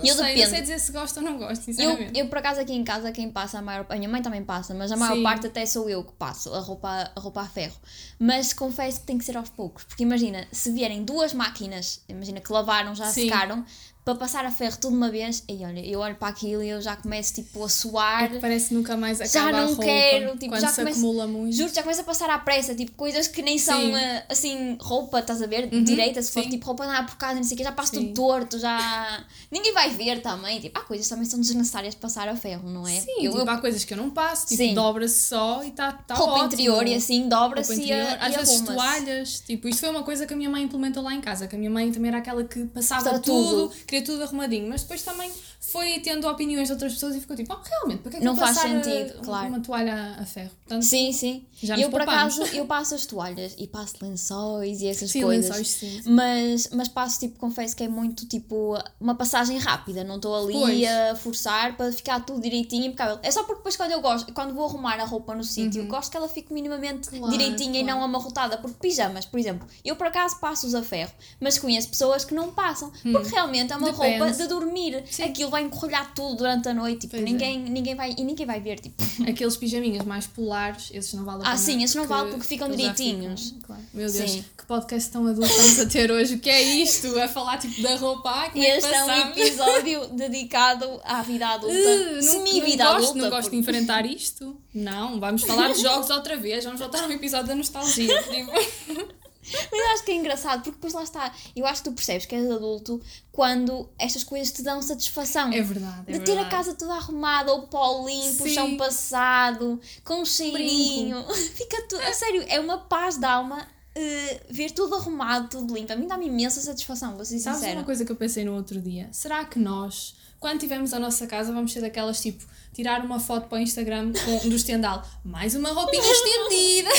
não 0.00 0.06
Eu 0.08 0.14
sei, 0.16 0.24
dependo. 0.26 0.42
não 0.42 0.50
sei 0.50 0.60
dizer 0.62 0.78
se 0.80 0.92
gosto 0.92 1.16
ou 1.18 1.22
não 1.22 1.38
gosto, 1.38 1.60
Eu, 1.60 1.62
sinceramente. 1.64 2.18
eu, 2.18 2.28
por 2.28 2.38
acaso, 2.38 2.60
aqui 2.60 2.72
em 2.72 2.82
casa, 2.84 3.12
quem 3.12 3.30
passa 3.30 3.58
a 3.58 3.62
maior 3.62 3.86
A 3.88 3.96
minha 3.96 4.08
mãe 4.08 4.22
também 4.22 4.42
passa, 4.44 4.74
mas 4.74 4.90
a 4.90 4.96
maior 4.96 5.16
Sim. 5.16 5.22
parte 5.22 5.46
até 5.46 5.64
sou 5.66 5.88
eu 5.88 6.02
que 6.04 6.12
passo 6.12 6.52
a 6.54 6.60
roupa, 6.60 6.88
a 7.14 7.20
roupa 7.20 7.42
a 7.42 7.46
ferro. 7.46 7.76
Mas 8.18 8.52
confesso 8.52 9.00
que 9.00 9.06
tem 9.06 9.18
que 9.18 9.24
ser 9.24 9.36
aos 9.36 9.48
poucos, 9.50 9.84
porque 9.84 10.02
imagina, 10.02 10.46
se 10.52 10.70
vierem 10.72 11.04
duas 11.04 11.32
máquinas, 11.32 12.00
imagina 12.08 12.40
que 12.40 12.52
lavaram, 12.52 12.94
já 12.94 13.06
Sim. 13.06 13.24
secaram, 13.24 13.64
para 14.14 14.26
passar 14.26 14.44
a 14.44 14.50
ferro 14.50 14.76
tudo 14.78 14.90
de 14.92 14.96
uma 14.96 15.10
vez, 15.10 15.42
e 15.48 15.64
olha, 15.64 15.80
eu 15.84 16.00
olho 16.00 16.14
para 16.16 16.28
aquilo 16.28 16.62
e 16.62 16.68
eu 16.68 16.80
já 16.80 16.96
começo 16.96 17.34
tipo 17.34 17.62
a 17.62 17.66
É 17.66 17.68
suar. 17.68 18.30
que 18.30 18.38
parece 18.40 18.72
nunca 18.74 18.96
mais 18.96 19.20
acaba 19.20 19.32
Já 19.32 19.48
a 19.48 19.66
não 19.66 19.76
quero, 19.76 20.36
tipo, 20.38 20.58
já 20.60 20.72
começo- 20.72 20.98
acumula 20.98 21.26
muito. 21.26 21.56
Juro, 21.56 21.72
já 21.74 21.82
começa 21.82 22.00
a 22.02 22.04
passar 22.04 22.30
à 22.30 22.38
pressa, 22.38 22.74
tipo, 22.74 22.92
coisas 22.92 23.28
que 23.28 23.42
nem 23.42 23.58
são 23.58 23.80
Sim. 23.80 23.94
eh, 23.94 24.24
assim, 24.28 24.76
roupa, 24.80 25.20
estás 25.20 25.40
a 25.42 25.46
ver? 25.46 25.68
Direita, 25.68 26.20
se 26.22 26.32
for 26.32 26.42
sim. 26.42 26.50
tipo 26.50 26.66
roupa 26.66 26.86
nada 26.86 27.06
por 27.06 27.16
casa, 27.16 27.34
não 27.36 27.44
sei 27.44 27.54
o 27.54 27.58
que, 27.58 27.64
já 27.64 27.72
passa 27.72 27.90
Sim. 27.96 28.06
tudo 28.08 28.14
torto, 28.14 28.58
já. 28.58 29.24
Ninguém 29.50 29.72
vai 29.72 29.90
ver 29.90 30.20
também. 30.22 30.60
Tipo, 30.60 30.78
há 30.78 30.82
coisas 30.82 31.08
também 31.08 31.24
são 31.24 31.40
desnecessárias 31.40 31.94
de 31.94 32.00
passar 32.00 32.28
a 32.28 32.36
ferro, 32.36 32.68
não 32.68 32.86
é? 32.86 33.00
Sim, 33.00 33.12
eu, 33.24 33.32
tipo, 33.32 33.38
eu- 33.38 33.50
há 33.50 33.58
coisas 33.58 33.84
que 33.84 33.92
eu 33.94 33.98
não 33.98 34.10
passo, 34.10 34.46
tipo, 34.46 34.74
dobra-se 34.74 35.20
só 35.28 35.62
e 35.64 35.68
está 35.68 35.92
tá 35.92 36.14
roupa 36.14 36.32
ótimo. 36.32 36.46
interior 36.46 36.86
e 36.86 36.94
assim, 36.94 37.28
dobra-se 37.28 37.80
e, 37.82 37.92
a- 37.92 38.14
Às 38.16 38.34
e 38.34 38.36
vezes 38.38 38.60
toalhas, 38.62 39.40
tipo, 39.40 39.68
isto 39.68 39.80
foi 39.80 39.90
uma 39.90 40.02
coisa 40.02 40.26
que 40.26 40.34
a 40.34 40.36
minha 40.36 40.50
mãe 40.50 40.62
implementou 40.62 41.02
lá 41.02 41.14
em 41.14 41.20
casa, 41.20 41.46
que 41.46 41.54
a 41.56 41.58
minha 41.58 41.70
mãe 41.70 41.90
também 41.92 42.08
era 42.08 42.18
aquela 42.18 42.44
que 42.44 42.64
passava 42.66 43.00
Passava 43.04 43.18
tudo, 43.20 43.68
tudo. 43.68 43.74
Tudo 44.02 44.22
arrumadinho, 44.22 44.68
mas 44.68 44.82
depois 44.82 45.02
também 45.02 45.30
foi 45.62 45.98
tendo 46.00 46.26
opiniões 46.26 46.68
de 46.68 46.72
outras 46.72 46.94
pessoas 46.94 47.14
e 47.14 47.20
ficou 47.20 47.36
tipo, 47.36 47.52
oh, 47.52 47.58
realmente, 47.68 48.00
para 48.00 48.10
que 48.12 48.16
é 48.16 48.20
que 48.20 48.24
Não 48.24 48.34
faz 48.34 48.56
sentido, 48.56 49.18
a- 49.20 49.22
claro. 49.24 49.48
uma 49.48 49.60
toalha 49.60 50.16
a 50.18 50.24
ferro? 50.24 50.50
Portanto, 50.64 50.82
Sim, 50.82 51.12
sim. 51.12 51.44
Já 51.62 51.76
eu 51.78 51.90
por 51.90 52.00
acaso 52.00 52.42
eu 52.54 52.64
passo 52.66 52.94
as 52.94 53.04
toalhas 53.04 53.54
e 53.58 53.66
passo 53.66 53.94
lençóis 54.00 54.80
e 54.80 54.88
essas 54.88 55.10
Sim, 55.10 55.20
coisas. 55.22 55.50
lençóis, 55.50 55.68
sim. 55.68 56.00
Mas, 56.06 56.70
mas 56.72 56.88
passo, 56.88 57.20
tipo, 57.20 57.38
confesso 57.38 57.76
que 57.76 57.84
é 57.84 57.88
muito 57.88 58.26
tipo 58.26 58.78
uma 58.98 59.14
passagem 59.14 59.58
rápida, 59.58 60.02
não 60.02 60.16
estou 60.16 60.34
ali 60.34 60.54
Pois. 60.54 60.88
a 60.88 61.14
forçar 61.16 61.76
para 61.76 61.92
ficar 61.92 62.24
tudo 62.24 62.40
direitinho 62.40 62.84
e 62.84 62.86
impecável. 62.86 63.18
É 63.22 63.30
só 63.30 63.40
porque 63.42 63.56
depois 63.58 63.76
quando 63.76 63.90
eu 63.90 64.00
gosto, 64.00 64.32
quando 64.32 64.54
vou 64.54 64.64
arrumar 64.64 64.98
a 64.98 65.04
roupa 65.04 65.34
no 65.34 65.44
sítio, 65.44 65.86
gosto 65.86 66.10
que 66.10 66.16
ela 66.16 66.28
fique 66.28 66.52
minimamente 66.54 67.10
Uhum. 67.12 67.18
Claro, 67.20 67.36
direitinha 67.36 67.80
e 67.80 67.84
claro. 67.84 67.98
não 67.98 68.04
amarrotada. 68.04 68.56
Porque 68.56 68.76
pijamas, 68.80 69.26
por 69.26 69.38
exemplo, 69.38 69.68
eu 69.84 69.94
por 69.96 70.06
acaso 70.06 70.38
passo-os 70.40 70.74
a 70.74 70.82
ferro, 70.82 71.12
mas 71.38 71.58
conheço 71.58 71.88
pessoas 71.88 72.24
que 72.24 72.32
não 72.34 72.50
passam, 72.52 72.90
porque 73.12 73.28
realmente 73.28 73.72
é 73.72 73.76
uma 73.76 73.88
Hum. 73.88 73.92
Depende. 73.92 74.18
roupa 74.18 74.32
de 74.32 74.46
dormir. 74.46 75.04
Aquilo 75.22 75.49
vai 75.50 75.62
encolhar 75.62 76.14
tudo 76.14 76.36
durante 76.36 76.68
a 76.68 76.74
noite, 76.74 77.00
tipo, 77.02 77.10
Pois 77.12 77.22
é. 77.22 77.24
ninguém, 77.24 77.58
ninguém 77.58 77.94
vai, 77.94 78.14
e 78.16 78.24
ninguém 78.24 78.46
vai 78.46 78.60
ver, 78.60 78.78
tipo. 78.80 79.02
Aqueles 79.28 79.56
pijaminhas 79.56 80.04
mais 80.06 80.26
polares, 80.26 80.90
esses 80.92 81.12
não 81.14 81.24
vale 81.24 81.38
a 81.42 81.46
Ah, 81.46 81.50
pena. 81.50 81.56
sim, 81.58 81.82
esses 81.82 81.96
não 81.96 82.06
valem 82.06 82.32
porque 82.32 82.46
ficam 82.46 82.70
direitinhos. 82.70 83.48
ficam, 83.50 83.60
claro. 83.62 83.82
Meu 83.92 84.10
Deus, 84.10 84.30
Sim. 84.30 84.44
que 84.56 84.64
podcast 84.66 85.10
tão 85.10 85.26
adulto 85.26 85.50
estamos 85.50 85.80
a 85.80 85.86
ter 85.86 86.10
hoje. 86.10 86.34
O 86.34 86.38
que 86.38 86.48
é 86.48 86.62
isto? 86.62 87.18
A 87.20 87.28
falar 87.28 87.58
tipo 87.58 87.82
da 87.82 87.96
roupa. 87.96 88.30
Ai, 88.30 88.50
como 88.50 88.62
E 88.62 88.66
é 88.66 88.76
este 88.78 88.88
é 88.94 89.04
um 89.04 89.10
episódio 89.30 90.06
dedicado 90.16 91.00
à 91.04 91.22
vida 91.22 91.46
adulta, 91.48 91.74
Uh, 91.74 92.14
não- 92.14 92.22
semi-vida 92.22 92.84
não 92.84 92.92
gosto, 92.94 93.04
adulta. 93.10 93.18
Não 93.22 93.30
gosto 93.30 93.42
de 93.50 93.56
porque- 93.56 93.56
enfrentar 93.56 94.06
isto. 94.06 94.56
Não, 94.72 95.18
vamos 95.18 95.42
falar 95.42 95.72
de 95.72 95.82
jogos 95.82 96.08
outra 96.10 96.36
vez. 96.36 96.64
Vamos 96.64 96.78
voltar 96.80 97.02
a 97.02 97.06
um 97.06 97.10
episódio 97.12 97.48
da 97.48 97.54
nostalgia. 97.56 98.22
Tipo, 98.30 99.19
Mas 99.42 99.80
eu 99.80 99.86
acho 99.92 100.04
que 100.04 100.12
é 100.12 100.14
engraçado, 100.14 100.62
porque 100.62 100.72
depois 100.72 100.92
lá 100.92 101.02
está. 101.02 101.32
Eu 101.56 101.66
acho 101.66 101.82
que 101.82 101.88
tu 101.90 101.94
percebes 101.94 102.26
que 102.26 102.34
és 102.34 102.50
adulto 102.50 103.00
quando 103.32 103.88
estas 103.98 104.22
coisas 104.22 104.52
te 104.52 104.62
dão 104.62 104.82
satisfação. 104.82 105.50
É 105.52 105.62
verdade. 105.62 106.04
É 106.08 106.12
de 106.18 106.20
ter 106.20 106.32
a 106.32 106.42
verdade. 106.42 106.50
casa 106.50 106.74
toda 106.74 106.94
arrumada, 106.94 107.52
o 107.54 107.66
pó 107.66 108.04
limpo, 108.06 108.44
o 108.44 108.48
Sim. 108.48 108.54
chão 108.54 108.76
passado, 108.76 109.80
com 110.04 110.20
um 110.22 110.24
cheirinho. 110.24 111.24
Fica 111.54 111.82
tudo. 111.88 112.02
A 112.02 112.12
sério, 112.12 112.44
é 112.48 112.60
uma 112.60 112.78
paz 112.78 113.16
de 113.16 113.24
alma 113.24 113.66
eh, 113.94 114.40
ver 114.50 114.70
tudo 114.72 114.94
arrumado, 114.94 115.48
tudo 115.48 115.74
limpo. 115.74 115.92
A 115.92 115.96
mim 115.96 116.06
dá-me 116.06 116.26
imensa 116.26 116.60
satisfação, 116.60 117.16
vou 117.16 117.24
ser 117.24 117.38
Sabes 117.38 117.60
sincera. 117.60 117.78
uma 117.80 117.84
coisa 117.84 118.04
que 118.04 118.12
eu 118.12 118.16
pensei 118.16 118.44
no 118.44 118.54
outro 118.54 118.80
dia? 118.80 119.08
Será 119.10 119.44
que 119.44 119.58
nós, 119.58 120.14
quando 120.38 120.60
tivermos 120.60 120.92
a 120.92 120.98
nossa 120.98 121.26
casa, 121.26 121.52
vamos 121.52 121.72
ser 121.72 121.80
daquelas 121.80 122.20
tipo, 122.20 122.44
tirar 122.72 123.04
uma 123.04 123.18
foto 123.18 123.48
para 123.48 123.58
o 123.58 123.60
Instagram 123.60 124.12
com, 124.12 124.48
do 124.48 124.54
estendal, 124.54 125.02
mais 125.24 125.54
uma 125.54 125.70
roupinha 125.70 126.02
estendida? 126.12 126.90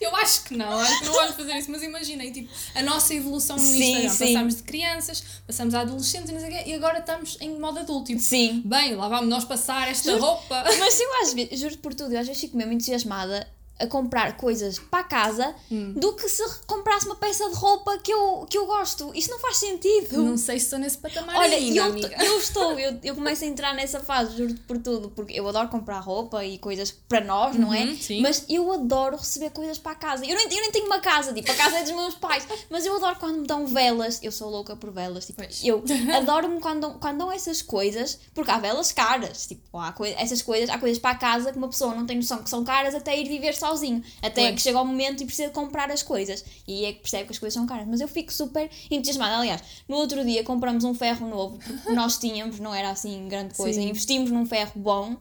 Eu 0.00 0.16
acho 0.16 0.44
que 0.44 0.56
não, 0.56 0.78
acho 0.78 0.98
que 1.00 1.04
não 1.04 1.12
vamos 1.12 1.36
fazer 1.36 1.52
isso, 1.58 1.70
mas 1.70 1.82
imaginei, 1.82 2.30
tipo, 2.32 2.48
a 2.74 2.82
nossa 2.82 3.12
evolução 3.14 3.56
no 3.56 3.62
Sim, 3.62 3.82
Instagram. 3.82 4.08
sim. 4.10 4.26
Passámos 4.32 4.56
de 4.56 4.62
crianças, 4.62 5.22
passamos 5.46 5.74
a 5.74 5.80
adolescentes 5.80 6.30
e, 6.30 6.48
quê, 6.48 6.62
e 6.70 6.74
agora 6.74 7.00
estamos 7.00 7.36
em 7.40 7.58
modo 7.58 7.80
adulto. 7.80 8.06
Tipo, 8.06 8.20
Sim. 8.20 8.62
bem, 8.64 8.94
lá 8.94 9.08
vamos 9.08 9.28
nós 9.28 9.44
passar 9.44 9.88
esta 9.88 10.10
Juro- 10.12 10.24
roupa. 10.24 10.64
Mas 10.78 10.98
eu 10.98 11.22
às 11.22 11.34
vezes, 11.34 11.60
juro 11.60 11.76
por 11.78 11.94
tudo, 11.94 12.14
eu 12.14 12.20
às 12.20 12.26
vezes 12.26 12.40
fico 12.40 12.56
mesmo 12.56 12.72
entusiasmada 12.72 13.46
a 13.80 13.86
comprar 13.86 14.36
coisas 14.36 14.78
para 14.78 15.02
casa 15.04 15.54
Hum. 15.70 15.92
do 15.96 16.12
que 16.14 16.28
se 16.28 16.42
comprasse 16.66 17.06
uma 17.06 17.16
peça 17.16 17.48
de 17.48 17.54
roupa 17.54 17.98
que 17.98 18.12
eu, 18.12 18.46
que 18.48 18.56
eu 18.58 18.66
gosto. 18.66 19.10
Isto 19.14 19.30
não 19.30 19.38
faz 19.38 19.56
sentido. 19.56 20.22
Não 20.22 20.36
sei 20.36 20.58
se 20.58 20.66
estou 20.66 20.78
nesse 20.78 20.98
patamar 20.98 21.36
Olha, 21.36 21.56
ainda, 21.56 21.76
eu, 21.78 21.84
amiga. 21.84 22.24
eu 22.24 22.38
estou, 22.38 22.78
eu, 22.78 22.98
eu 23.02 23.14
começo 23.14 23.44
a 23.44 23.46
entrar 23.46 23.74
nessa 23.74 24.00
fase, 24.00 24.36
juro 24.36 24.54
por 24.66 24.78
tudo, 24.78 25.10
porque 25.10 25.32
eu 25.32 25.48
adoro 25.48 25.68
comprar 25.68 25.98
roupa 26.00 26.44
e 26.44 26.58
coisas 26.58 26.90
para 26.90 27.20
nós, 27.22 27.56
não 27.56 27.72
é? 27.72 27.84
Uhum, 27.84 27.96
sim. 27.96 28.20
Mas 28.20 28.44
eu 28.48 28.70
adoro 28.72 29.16
receber 29.16 29.50
coisas 29.50 29.78
para 29.78 29.92
a 29.92 29.94
casa. 29.94 30.24
Eu 30.24 30.36
nem, 30.36 30.44
eu 30.46 30.60
nem 30.60 30.70
tenho 30.70 30.86
uma 30.86 31.00
casa, 31.00 31.32
tipo, 31.32 31.50
a 31.50 31.54
casa 31.54 31.78
é 31.78 31.82
dos 31.82 31.92
meus 31.92 32.14
pais, 32.14 32.46
mas 32.68 32.84
eu 32.84 32.94
adoro 32.96 33.16
quando 33.18 33.38
me 33.40 33.46
dão 33.46 33.66
velas. 33.66 34.20
Eu 34.22 34.32
sou 34.32 34.50
louca 34.50 34.76
por 34.76 34.90
velas, 34.90 35.26
tipo, 35.26 35.42
Pois. 35.42 35.62
eu 35.64 35.82
adoro-me 36.16 36.60
quando, 36.60 36.80
dão- 36.80 36.98
quando 36.98 37.18
dão 37.18 37.32
essas 37.32 37.62
coisas, 37.62 38.18
porque 38.34 38.50
há 38.50 38.58
velas 38.58 38.92
caras, 38.92 39.46
tipo, 39.46 39.78
há 39.78 39.92
coi 39.92 40.10
essas 40.18 40.42
coisas, 40.42 40.68
há 40.70 40.78
coisas 40.78 40.98
para 40.98 41.10
a 41.10 41.14
casa 41.18 41.52
que 41.52 41.58
uma 41.58 41.68
pessoa 41.68 41.94
não 41.94 42.04
tem 42.06 42.16
noção 42.16 42.42
que 42.42 42.50
são 42.50 42.64
caras 42.64 42.94
até 42.94 43.18
ir 43.18 43.28
viver 43.28 43.54
sozinho, 43.70 44.02
até 44.20 44.42
Pois. 44.42 44.54
que 44.56 44.62
chega 44.62 44.78
ao 44.78 44.84
momento 44.84 45.22
e 45.22 45.26
precisa 45.26 45.50
comprar 45.50 45.90
as 45.90 46.02
coisas. 46.02 46.44
E 46.66 46.72
aí 46.74 46.84
é 46.86 46.92
que 46.92 47.00
percebe 47.00 47.24
que 47.24 47.32
as 47.32 47.38
coisas 47.38 47.54
são 47.54 47.66
caras. 47.66 47.86
Mas 47.86 48.00
eu 48.00 48.08
fico 48.08 48.32
super 48.32 48.68
entusiasmada. 48.90 49.38
Aliás, 49.38 49.62
no 49.88 49.96
outro 49.96 50.24
dia 50.24 50.42
compramos 50.44 50.84
um 50.84 50.94
ferro 50.94 51.28
novo, 51.28 51.58
porque 51.58 51.92
nós 51.92 52.18
tínhamos, 52.18 52.58
não 52.58 52.74
era 52.74 52.90
assim 52.90 53.28
grande 53.28 53.54
coisa, 53.54 53.80
investimos 53.80 54.30
num 54.30 54.44
ferro 54.46 54.72
bom. 54.76 55.16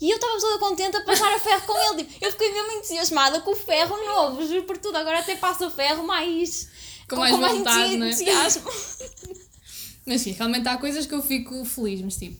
E 0.00 0.10
eu 0.10 0.16
estava 0.16 0.38
toda 0.38 0.58
contente 0.58 0.96
a 0.96 1.02
passar 1.02 1.32
a 1.32 1.38
ferro 1.38 1.62
com 1.62 1.92
ele. 1.94 2.04
Tipo, 2.04 2.24
eu 2.24 2.32
fiquei 2.32 2.52
mesmo 2.52 2.72
entusiasmada 2.72 3.40
com 3.40 3.52
o 3.52 3.56
ferro 3.56 3.96
novo, 4.04 4.46
juro 4.46 4.64
por 4.64 4.76
tudo. 4.76 4.96
Agora 4.98 5.20
até 5.20 5.36
passo 5.36 5.66
o 5.66 5.70
ferro 5.70 6.06
mais. 6.06 6.68
Com 7.08 7.16
mais 7.16 7.36
vontade, 7.36 7.96
não 7.96 8.06
é? 8.06 8.10
entusiasmo. 8.10 8.70
Mas 10.06 10.20
sim, 10.20 10.32
realmente 10.32 10.68
há 10.68 10.76
coisas 10.76 11.06
que 11.06 11.14
eu 11.14 11.22
fico 11.22 11.64
feliz, 11.64 12.02
mas 12.02 12.16
tipo, 12.16 12.36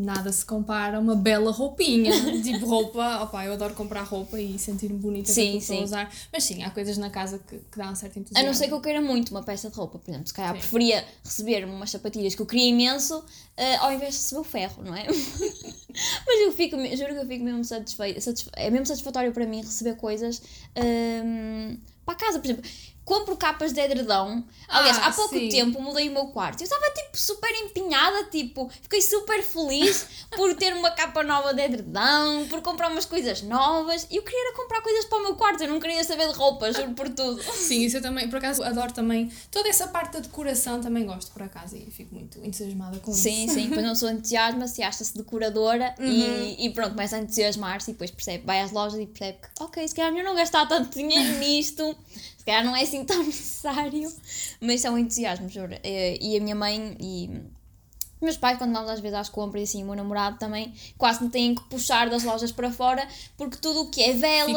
nada 0.00 0.30
se 0.30 0.44
compara 0.44 0.96
a 0.96 1.00
uma 1.00 1.16
bela 1.16 1.50
roupinha. 1.50 2.12
tipo, 2.40 2.64
roupa, 2.66 3.20
opá, 3.24 3.44
eu 3.44 3.52
adoro 3.52 3.74
comprar 3.74 4.02
roupa 4.04 4.40
e 4.40 4.56
sentir-me 4.58 4.96
bonita 4.98 5.32
Sim, 5.32 5.58
estou 5.58 5.74
a 5.74 5.78
sim. 5.78 5.84
usar. 5.84 6.14
Mas 6.32 6.44
sim, 6.44 6.62
há 6.62 6.70
coisas 6.70 6.96
na 6.96 7.10
casa 7.10 7.38
que, 7.40 7.58
que 7.58 7.76
dão 7.76 7.90
um 7.90 7.94
certo 7.96 8.16
A 8.16 8.20
entusiasmo. 8.20 8.46
não 8.46 8.54
ser 8.54 8.68
que 8.68 8.74
eu 8.74 8.80
queira 8.80 9.02
muito 9.02 9.30
uma 9.30 9.42
peça 9.42 9.68
de 9.68 9.76
roupa, 9.76 9.98
por 9.98 10.08
exemplo, 10.10 10.28
se 10.28 10.32
calhar 10.34 10.52
Sim. 10.54 10.60
preferia 10.60 11.04
receber 11.24 11.64
umas 11.64 11.90
sapatilhas 11.90 12.34
que 12.34 12.40
eu 12.42 12.46
queria 12.46 12.68
imenso 12.68 13.24
eh, 13.56 13.74
ao 13.76 13.92
invés 13.92 14.12
de 14.14 14.18
receber 14.20 14.40
o 14.40 14.44
ferro, 14.44 14.82
não 14.84 14.94
é? 14.94 15.04
Mas 16.26 16.40
eu 16.42 16.52
fico, 16.52 16.76
juro 16.96 17.14
que 17.14 17.20
eu 17.20 17.26
fico 17.26 17.44
mesmo 17.44 17.64
satisfeita, 17.64 18.20
satisfe- 18.20 18.50
é 18.54 18.70
mesmo 18.70 18.86
satisfatório 18.86 19.32
para 19.32 19.44
mim 19.46 19.62
receber 19.62 19.96
coisas 19.96 20.40
ehm, 20.76 21.76
para 22.04 22.14
a 22.14 22.16
casa, 22.16 22.38
por 22.38 22.46
exemplo. 22.46 22.70
Compro 23.08 23.38
capas 23.38 23.72
de 23.72 23.80
edredão. 23.80 24.44
Aliás, 24.68 24.98
Ah, 24.98 25.06
há 25.06 25.12
pouco 25.12 25.34
sim. 25.34 25.48
tempo 25.48 25.80
mudei 25.80 26.10
o 26.10 26.12
meu 26.12 26.26
quarto. 26.26 26.60
Eu 26.60 26.64
estava 26.64 26.84
tipo 26.90 27.16
super 27.16 27.50
empenhada, 27.64 28.24
tipo, 28.24 28.68
fiquei 28.82 29.00
super 29.00 29.42
feliz 29.42 30.06
por 30.36 30.54
ter 30.54 30.74
uma 30.74 30.90
capa 30.90 31.22
nova 31.24 31.54
de 31.54 31.62
edredão, 31.62 32.46
por 32.48 32.60
comprar 32.60 32.90
umas 32.90 33.06
coisas 33.06 33.40
novas. 33.40 34.06
E 34.10 34.16
eu 34.16 34.22
queria 34.22 34.52
comprar 34.54 34.82
coisas 34.82 35.06
para 35.06 35.18
o 35.18 35.22
meu 35.22 35.34
quarto, 35.36 35.62
eu 35.62 35.68
não 35.68 35.80
queria 35.80 36.04
saber 36.04 36.28
de 36.28 36.34
roupa, 36.34 36.70
juro 36.70 36.92
por 36.92 37.08
tudo. 37.08 37.42
Sim, 37.54 37.80
isso 37.84 37.96
eu 37.96 38.02
também, 38.02 38.28
por 38.28 38.36
acaso, 38.36 38.62
adoro 38.62 38.92
também. 38.92 39.32
Toda 39.50 39.70
essa 39.70 39.88
parte 39.88 40.12
da 40.12 40.20
decoração 40.20 40.78
também 40.82 41.06
gosto, 41.06 41.30
por 41.32 41.42
acaso, 41.42 41.76
e 41.76 41.90
fico 41.90 42.14
muito 42.14 42.38
entusiasmada 42.44 42.98
com 42.98 43.10
Sim, 43.10 43.46
isso. 43.46 43.54
sim, 43.54 43.68
depois 43.68 43.86
não 43.86 43.94
sou 43.94 44.10
entusiasma-se, 44.10 44.82
acha-se 44.82 45.16
decoradora 45.16 45.94
Uhum. 45.98 46.06
e, 46.06 46.66
e 46.66 46.70
pronto, 46.74 46.90
começa 46.90 47.16
a 47.16 47.20
entusiasmar-se 47.20 47.90
e 47.90 47.94
depois 47.94 48.10
percebe, 48.10 48.44
vai 48.44 48.60
às 48.60 48.70
lojas 48.70 49.00
e 49.00 49.06
percebe 49.06 49.38
que, 49.38 49.62
ok, 49.64 49.88
se 49.88 49.94
calhar 49.94 50.10
é 50.10 50.14
melhor 50.14 50.28
não 50.28 50.36
gastar 50.36 50.66
tanto 50.66 50.94
dinheiro 50.98 51.38
nisto, 51.38 51.96
se 52.36 52.37
calhar 52.48 52.64
não 52.64 52.74
é 52.76 52.82
assim 52.82 53.04
tão 53.04 53.22
necessário, 53.24 54.12
mas 54.60 54.84
é 54.84 54.90
um 54.90 54.98
entusiasmo, 54.98 55.48
juro. 55.48 55.74
Eh, 55.82 56.18
E 56.20 56.36
a 56.36 56.40
minha 56.40 56.54
mãe 56.56 56.96
e 57.00 57.30
meus 58.20 58.36
pais, 58.36 58.58
quando 58.58 58.72
vamos 58.72 58.90
às 58.90 59.00
vezes 59.00 59.16
às 59.16 59.28
compras, 59.28 59.60
e 59.60 59.64
assim, 59.64 59.82
o 59.82 59.86
meu 59.86 59.94
namorado 59.94 60.38
também 60.38 60.72
quase 60.96 61.22
me 61.22 61.30
têm 61.30 61.54
que 61.54 61.62
puxar 61.64 62.08
das 62.08 62.22
lojas 62.24 62.50
para 62.50 62.70
fora, 62.70 63.06
porque 63.36 63.56
tudo 63.56 63.82
o 63.82 63.90
que 63.90 64.02
é 64.02 64.12
velas. 64.12 64.52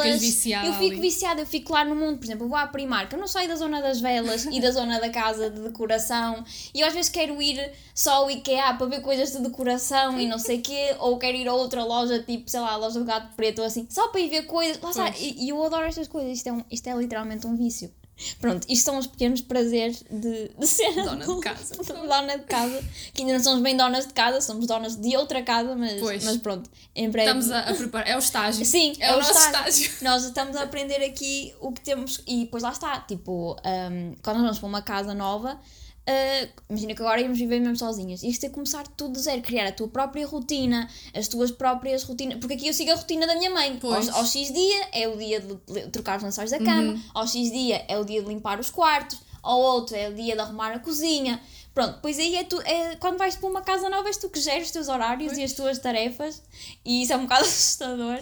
Eu 0.68 0.74
fico 0.74 1.02
viciada, 1.02 1.42
eu 1.42 1.46
fico 1.46 1.74
lá 1.74 1.86
no 1.86 1.96
mundo. 1.96 2.18
Por 2.18 2.26
exemplo, 2.26 2.46
eu 2.46 2.50
vou 2.50 2.58
à 2.58 2.68
Primark, 2.68 3.12
eu 3.14 3.20
não 3.20 3.28
saio 3.28 3.48
da 3.48 3.56
zona 3.56 3.82
das 3.82 4.00
velas 4.02 4.46
e 4.46 4.60
da 4.60 4.70
zona 4.72 5.00
da 5.00 5.10
casa 5.10 5.50
de 5.50 5.62
decoração, 5.62 6.44
e 6.74 6.82
eu 6.82 6.88
às 6.88 6.94
vezes 6.94 7.10
quero 7.10 7.42
ir 7.42 7.72
só 7.94 8.16
ao 8.16 8.32
IKEA 8.32 8.74
para 8.74 8.88
ver 8.88 9.02
coisas 9.02 9.32
de 9.32 9.40
decoração 9.40 10.20
e 10.20 10.28
não 10.28 10.40
sei 10.40 10.60
o 10.60 10.62
quê, 10.62 10.96
ou 11.00 11.18
quero 11.18 11.38
ir 11.38 11.48
a 11.48 11.54
outra 11.54 11.84
loja, 11.84 12.20
tipo, 12.20 12.50
sei 12.50 12.60
lá, 12.60 12.72
a 12.72 12.78
loja 12.78 13.00
do 13.00 13.06
gato 13.06 13.36
preto 13.36 13.60
ou 13.60 13.66
assim, 13.66 13.88
só 13.90 14.08
para 14.08 14.22
ir 14.22 14.30
ver 14.30 14.44
coisas. 14.44 14.82
Lá 14.82 14.90
está, 14.90 15.10
e, 15.18 15.46
e 15.46 15.50
eu 15.50 15.64
adoro 15.64 15.86
estas 15.86 16.08
coisas, 16.08 16.32
isto 16.38 16.48
é, 16.48 16.54
um, 16.54 16.64
isto 16.72 16.88
é 16.88 16.96
literalmente 16.96 17.46
um 17.46 17.56
vício. 17.56 17.92
Pronto, 18.40 18.66
isto 18.70 18.86
são 18.86 18.98
os 18.98 19.08
pequenos 19.08 19.42
prazeres 19.42 20.04
de, 20.10 20.50
de 20.58 20.68
ser 20.68 20.94
Dona 20.94 21.26
de 21.26 21.40
casa. 21.40 21.76
dona 21.84 22.38
de 22.38 22.46
casa. 22.46 22.84
Que 23.14 23.22
ainda 23.22 23.34
não 23.34 23.44
somos 23.44 23.62
bem 23.62 23.76
donas 23.76 24.08
de 24.08 24.14
casa, 24.14 24.42
somos 24.42 24.68
donas 24.68 24.96
de 24.96 25.16
outra 25.16 25.42
casa, 25.42 25.76
mas, 25.76 26.00
Pois. 26.00 26.24
mas 26.24 26.38
pronto, 26.38 26.70
em 26.96 27.10
breve. 27.10 27.28
Estamos 27.30 27.52
a, 27.52 27.60
a 27.70 27.74
preparar. 27.74 28.08
É 28.08 28.16
o 28.16 28.20
estágio. 28.20 28.66
Sim, 28.66 28.94
é, 29.00 29.14
o 29.14 29.18
nosso 29.18 29.32
estágio. 29.32 29.92
Nós 30.02 30.24
estamos 30.24 30.56
a 30.56 30.64
aprender 30.64 31.04
aqui 31.04 31.54
o 31.60 31.72
que 31.72 31.82
temos 31.82 32.22
e 32.28 32.46
depois 32.46 32.64
lá 32.64 32.72
está, 32.72 33.00
tipo, 33.02 33.56
um, 33.66 34.16
quando 34.22 34.38
nós 34.38 34.46
vamos 34.46 34.60
para 34.60 34.68
uma 34.68 34.82
casa 34.82 35.14
nova, 35.14 35.60
uh, 36.08 36.62
imagina 36.70 36.94
que 36.96 37.02
agora 37.02 37.22
íamos 37.22 37.38
viver 37.38 37.60
mesmo 37.60 37.78
sozinhas, 37.78 38.24
isto 38.24 38.46
é 38.46 38.50
começar 38.50 38.86
tudo 38.88 39.14
de 39.14 39.20
zero, 39.22 39.42
criar 39.42 39.68
a 39.68 39.72
tua 39.72 39.88
própria 39.88 40.26
rotina, 40.28 40.90
as 41.14 41.28
tuas 41.28 41.52
próprias 41.52 42.04
rotinas, 42.04 42.38
porque 42.40 42.56
aqui 42.56 42.68
eu 42.68 42.74
sigo 42.74 42.92
a 42.92 42.96
rotina 42.96 43.28
da 43.28 43.36
minha 43.36 43.50
mãe, 43.50 43.78
Pois. 43.80 44.10
ao, 44.10 44.18
ao 44.18 44.26
X 44.26 44.54
dia 44.54 44.88
é 44.92 45.08
o 45.08 45.18
dia 45.18 45.40
de 45.40 45.56
trocar 45.92 46.18
os 46.18 46.24
lençóis 46.24 46.52
da 46.52 46.58
cama, 46.60 46.94
Uhum. 46.94 47.02
ao 47.14 47.28
X 47.28 47.52
dia 47.52 47.86
é 47.88 47.98
o 47.98 48.04
dia 48.06 48.22
de 48.22 48.28
limpar 48.28 48.60
os 48.60 48.70
quartos, 48.70 49.20
ao 49.44 49.60
outro 49.60 49.96
é 49.96 50.10
o 50.10 50.14
dia 50.14 50.36
de 50.36 50.40
arrumar 50.42 50.72
a 50.72 50.80
cozinha, 50.80 51.42
Pronto, 51.74 52.00
pois 52.02 52.20
aí 52.20 52.36
é 52.36 52.44
tu, 52.44 52.60
é, 52.62 52.98
quando 52.98 53.18
vais 53.18 53.38
para 53.38 53.50
uma 53.50 53.62
casa 53.62 53.90
nova 53.90 54.10
és 54.10 54.18
tu 54.18 54.30
que 54.30 54.42
geres 54.42 54.68
os 54.68 54.72
teus 54.72 54.90
horários 54.90 55.38
e 55.38 55.44
as 55.44 55.54
tuas 55.54 55.80
tarefas 55.80 56.44
e 56.84 57.02
isso 57.04 57.14
é 57.14 57.18
um 57.18 57.22
bocado 57.22 57.44
assustador. 57.48 58.20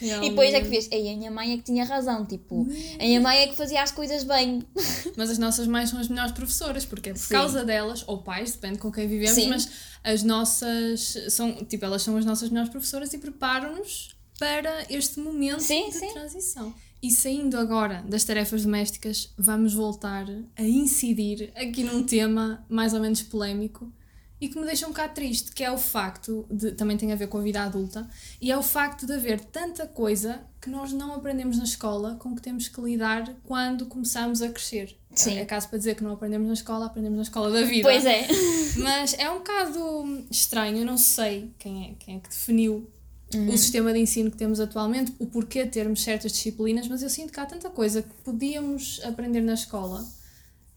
E 0.00 0.28
depois 0.28 0.52
é 0.52 0.60
que 0.60 0.68
vês, 0.68 0.86
ei, 0.92 1.10
a 1.12 1.16
minha 1.16 1.30
mãe 1.30 1.54
é 1.54 1.56
que 1.56 1.62
tinha 1.62 1.82
razão, 1.84 2.26
tipo, 2.26 2.66
a 2.98 3.02
minha 3.02 3.20
mãe 3.20 3.38
é 3.38 3.46
que 3.46 3.54
fazia 3.56 3.82
as 3.82 3.90
coisas 3.90 4.22
bem. 4.24 4.62
Mas 5.16 5.30
as 5.30 5.38
nossas 5.38 5.66
mães 5.66 5.88
são 5.88 5.98
as 5.98 6.08
melhores 6.08 6.32
professoras, 6.32 6.84
porque 6.84 7.10
é 7.10 7.12
por 7.14 7.20
Sim. 7.20 7.34
causa 7.34 7.64
delas, 7.64 8.04
ou 8.06 8.18
pais, 8.18 8.52
depende 8.52 8.78
com 8.78 8.92
quem 8.92 9.08
vivemos, 9.08 9.34
Sim. 9.34 9.48
mas 9.48 9.70
as 10.04 10.22
nossas 10.22 11.16
são, 11.30 11.52
tipo, 11.64 11.84
elas 11.84 12.02
são 12.02 12.16
as 12.16 12.24
nossas 12.24 12.50
melhores 12.50 12.70
professoras 12.70 13.12
e 13.12 13.18
preparam-nos 13.18 14.14
para 14.38 14.86
este 14.88 15.20
momento 15.20 15.60
Sim, 15.60 15.90
de 15.90 15.98
sim. 15.98 16.12
transição. 16.12 16.74
E 17.02 17.10
saindo 17.10 17.58
agora 17.58 18.04
das 18.06 18.24
tarefas 18.24 18.64
domésticas, 18.64 19.32
vamos 19.36 19.72
voltar 19.72 20.26
a 20.56 20.62
incidir 20.62 21.50
aqui 21.56 21.82
num 21.82 22.02
tema 22.02 22.64
mais 22.68 22.92
ou 22.92 23.00
menos 23.00 23.22
polémico 23.22 23.90
e 24.40 24.48
que 24.48 24.58
me 24.58 24.64
deixa 24.64 24.86
um 24.86 24.90
bocado 24.90 25.14
triste, 25.14 25.52
que 25.52 25.62
é 25.62 25.70
o 25.70 25.76
facto 25.76 26.46
de, 26.50 26.72
também 26.72 26.96
tem 26.96 27.12
a 27.12 27.16
ver 27.16 27.28
com 27.28 27.38
a 27.38 27.42
vida 27.42 27.62
adulta, 27.62 28.08
e 28.40 28.50
é 28.50 28.56
o 28.56 28.62
facto 28.62 29.06
de 29.06 29.12
haver 29.12 29.38
tanta 29.40 29.86
coisa 29.86 30.40
que 30.60 30.70
nós 30.70 30.92
não 30.92 31.14
aprendemos 31.14 31.58
na 31.58 31.64
escola 31.64 32.16
com 32.16 32.34
que 32.34 32.40
temos 32.40 32.66
que 32.66 32.80
lidar 32.80 33.34
quando 33.44 33.84
começamos 33.86 34.40
a 34.40 34.48
crescer. 34.48 34.96
Sim. 35.14 35.38
É 35.38 35.44
caso 35.44 35.68
para 35.68 35.78
dizer 35.78 35.94
que 35.94 36.02
não 36.02 36.12
aprendemos 36.12 36.46
na 36.46 36.54
escola, 36.54 36.86
aprendemos 36.86 37.16
na 37.16 37.22
escola 37.22 37.50
da 37.50 37.62
vida. 37.62 37.88
Pois 37.88 38.06
é. 38.06 38.26
Mas 38.78 39.14
é 39.18 39.30
um 39.30 39.38
bocado 39.38 40.26
estranho, 40.30 40.78
eu 40.78 40.86
não 40.86 40.96
sei 40.96 41.50
quem 41.58 41.90
é, 41.90 41.94
quem 41.98 42.16
é 42.16 42.20
que 42.20 42.28
definiu 42.30 42.88
o 43.36 43.56
sistema 43.56 43.92
de 43.92 43.98
ensino 44.00 44.30
que 44.30 44.36
temos 44.36 44.58
atualmente, 44.60 45.14
o 45.18 45.26
porquê 45.26 45.64
termos 45.66 46.02
certas 46.02 46.32
disciplinas, 46.32 46.88
mas 46.88 47.02
eu 47.02 47.08
sinto 47.10 47.32
que 47.32 47.38
há 47.40 47.46
tanta 47.46 47.70
coisa 47.70 48.02
que 48.02 48.12
podíamos 48.24 49.00
aprender 49.04 49.40
na 49.40 49.54
escola 49.54 50.04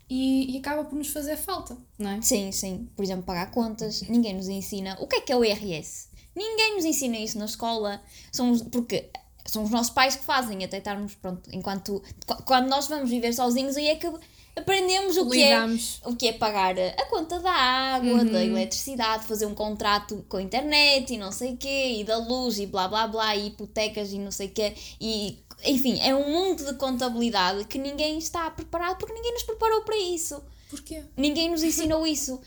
e, 0.09 0.53
e 0.53 0.57
acaba 0.59 0.83
por 0.83 0.95
nos 0.95 1.07
fazer 1.07 1.37
falta, 1.37 1.75
não 1.97 2.11
é? 2.11 2.21
Sim, 2.21 2.51
sim. 2.51 2.87
Por 2.95 3.03
exemplo, 3.03 3.23
pagar 3.23 3.49
contas. 3.51 4.01
Ninguém 4.03 4.35
nos 4.35 4.47
ensina. 4.47 4.97
O 4.99 5.07
que 5.07 5.15
é 5.15 5.21
que 5.21 5.31
é 5.31 5.35
o 5.35 5.43
IRS? 5.43 6.07
Ninguém 6.35 6.75
nos 6.75 6.85
ensina 6.85 7.17
isso 7.17 7.37
na 7.39 7.45
escola. 7.45 8.01
Somos, 8.31 8.61
porque 8.63 9.09
são 9.45 9.63
os 9.63 9.69
nossos 9.71 9.91
pais 9.93 10.15
que 10.15 10.23
fazem 10.23 10.63
até 10.63 10.77
estarmos, 10.77 11.15
pronto, 11.15 11.49
enquanto... 11.51 12.01
qu- 12.27 12.43
Quando 12.43 12.67
nós 12.69 12.87
vamos 12.87 13.09
viver 13.09 13.33
sozinhos, 13.33 13.75
aí 13.77 13.87
é 13.87 13.95
que 13.95 14.11
aprendemos 14.55 15.17
o 15.17 15.29
que 15.29 15.41
é... 15.41 15.59
O 16.05 16.15
que 16.15 16.27
é 16.27 16.33
pagar 16.33 16.75
a 16.79 17.05
conta 17.05 17.39
da 17.39 17.51
água, 17.51 18.23
da 18.25 18.43
eletricidade, 18.43 19.25
fazer 19.25 19.45
um 19.45 19.55
contrato 19.55 20.25
com 20.29 20.37
a 20.37 20.41
internet 20.41 21.13
e 21.13 21.17
não 21.17 21.31
sei 21.31 21.53
o 21.53 21.57
quê, 21.57 21.97
e 21.99 22.03
da 22.03 22.17
luz 22.17 22.59
e 22.59 22.65
blá 22.65 22.87
blá 22.87 23.07
blá, 23.07 23.35
e 23.35 23.47
hipotecas 23.47 24.11
e 24.11 24.19
não 24.19 24.31
sei 24.31 24.47
o 24.47 24.51
quê, 24.51 24.73
e 24.99 25.39
enfim, 25.65 25.99
é 26.01 26.13
um 26.13 26.29
mundo 26.29 26.65
de 26.65 26.73
contabilidade 26.77 27.65
que 27.65 27.77
ninguém 27.77 28.17
está 28.17 28.49
preparado 28.51 28.97
porque 28.97 29.13
ninguém 29.13 29.33
nos 29.33 29.43
preparou 29.43 29.81
para 29.83 29.97
isso. 29.97 30.43
Porquê? 30.69 31.03
Ninguém 31.15 31.51
nos 31.51 31.61
ensinou 31.63 32.05
isso. 32.07 32.41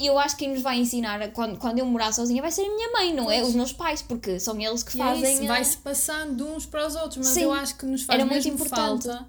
Eu 0.00 0.18
acho 0.18 0.36
que 0.36 0.44
quem 0.44 0.52
nos 0.54 0.60
vai 0.62 0.76
ensinar 0.78 1.26
quando, 1.32 1.56
quando 1.56 1.78
eu 1.78 1.86
morar 1.86 2.12
sozinha 2.12 2.42
vai 2.42 2.50
ser 2.50 2.62
a 2.62 2.68
minha 2.74 2.90
mãe, 2.92 3.14
não 3.14 3.30
é? 3.30 3.42
Os 3.42 3.54
meus 3.54 3.72
pais, 3.72 4.02
porque 4.02 4.38
são 4.40 4.60
eles 4.60 4.82
que 4.82 4.98
E 4.98 5.00
é 5.00 5.04
fazem. 5.04 5.44
a- 5.48 5.52
vai-se 5.52 5.76
passando 5.78 6.36
de 6.36 6.42
uns 6.42 6.66
para 6.66 6.86
os 6.86 6.96
outros, 6.96 7.16
mas 7.18 7.28
Sim, 7.28 7.42
eu 7.44 7.52
acho 7.52 7.76
que 7.76 7.86
nos 7.86 8.02
faz 8.02 8.18
era 8.20 8.28
muito 8.28 8.46
importante. 8.48 9.04
falta, 9.04 9.26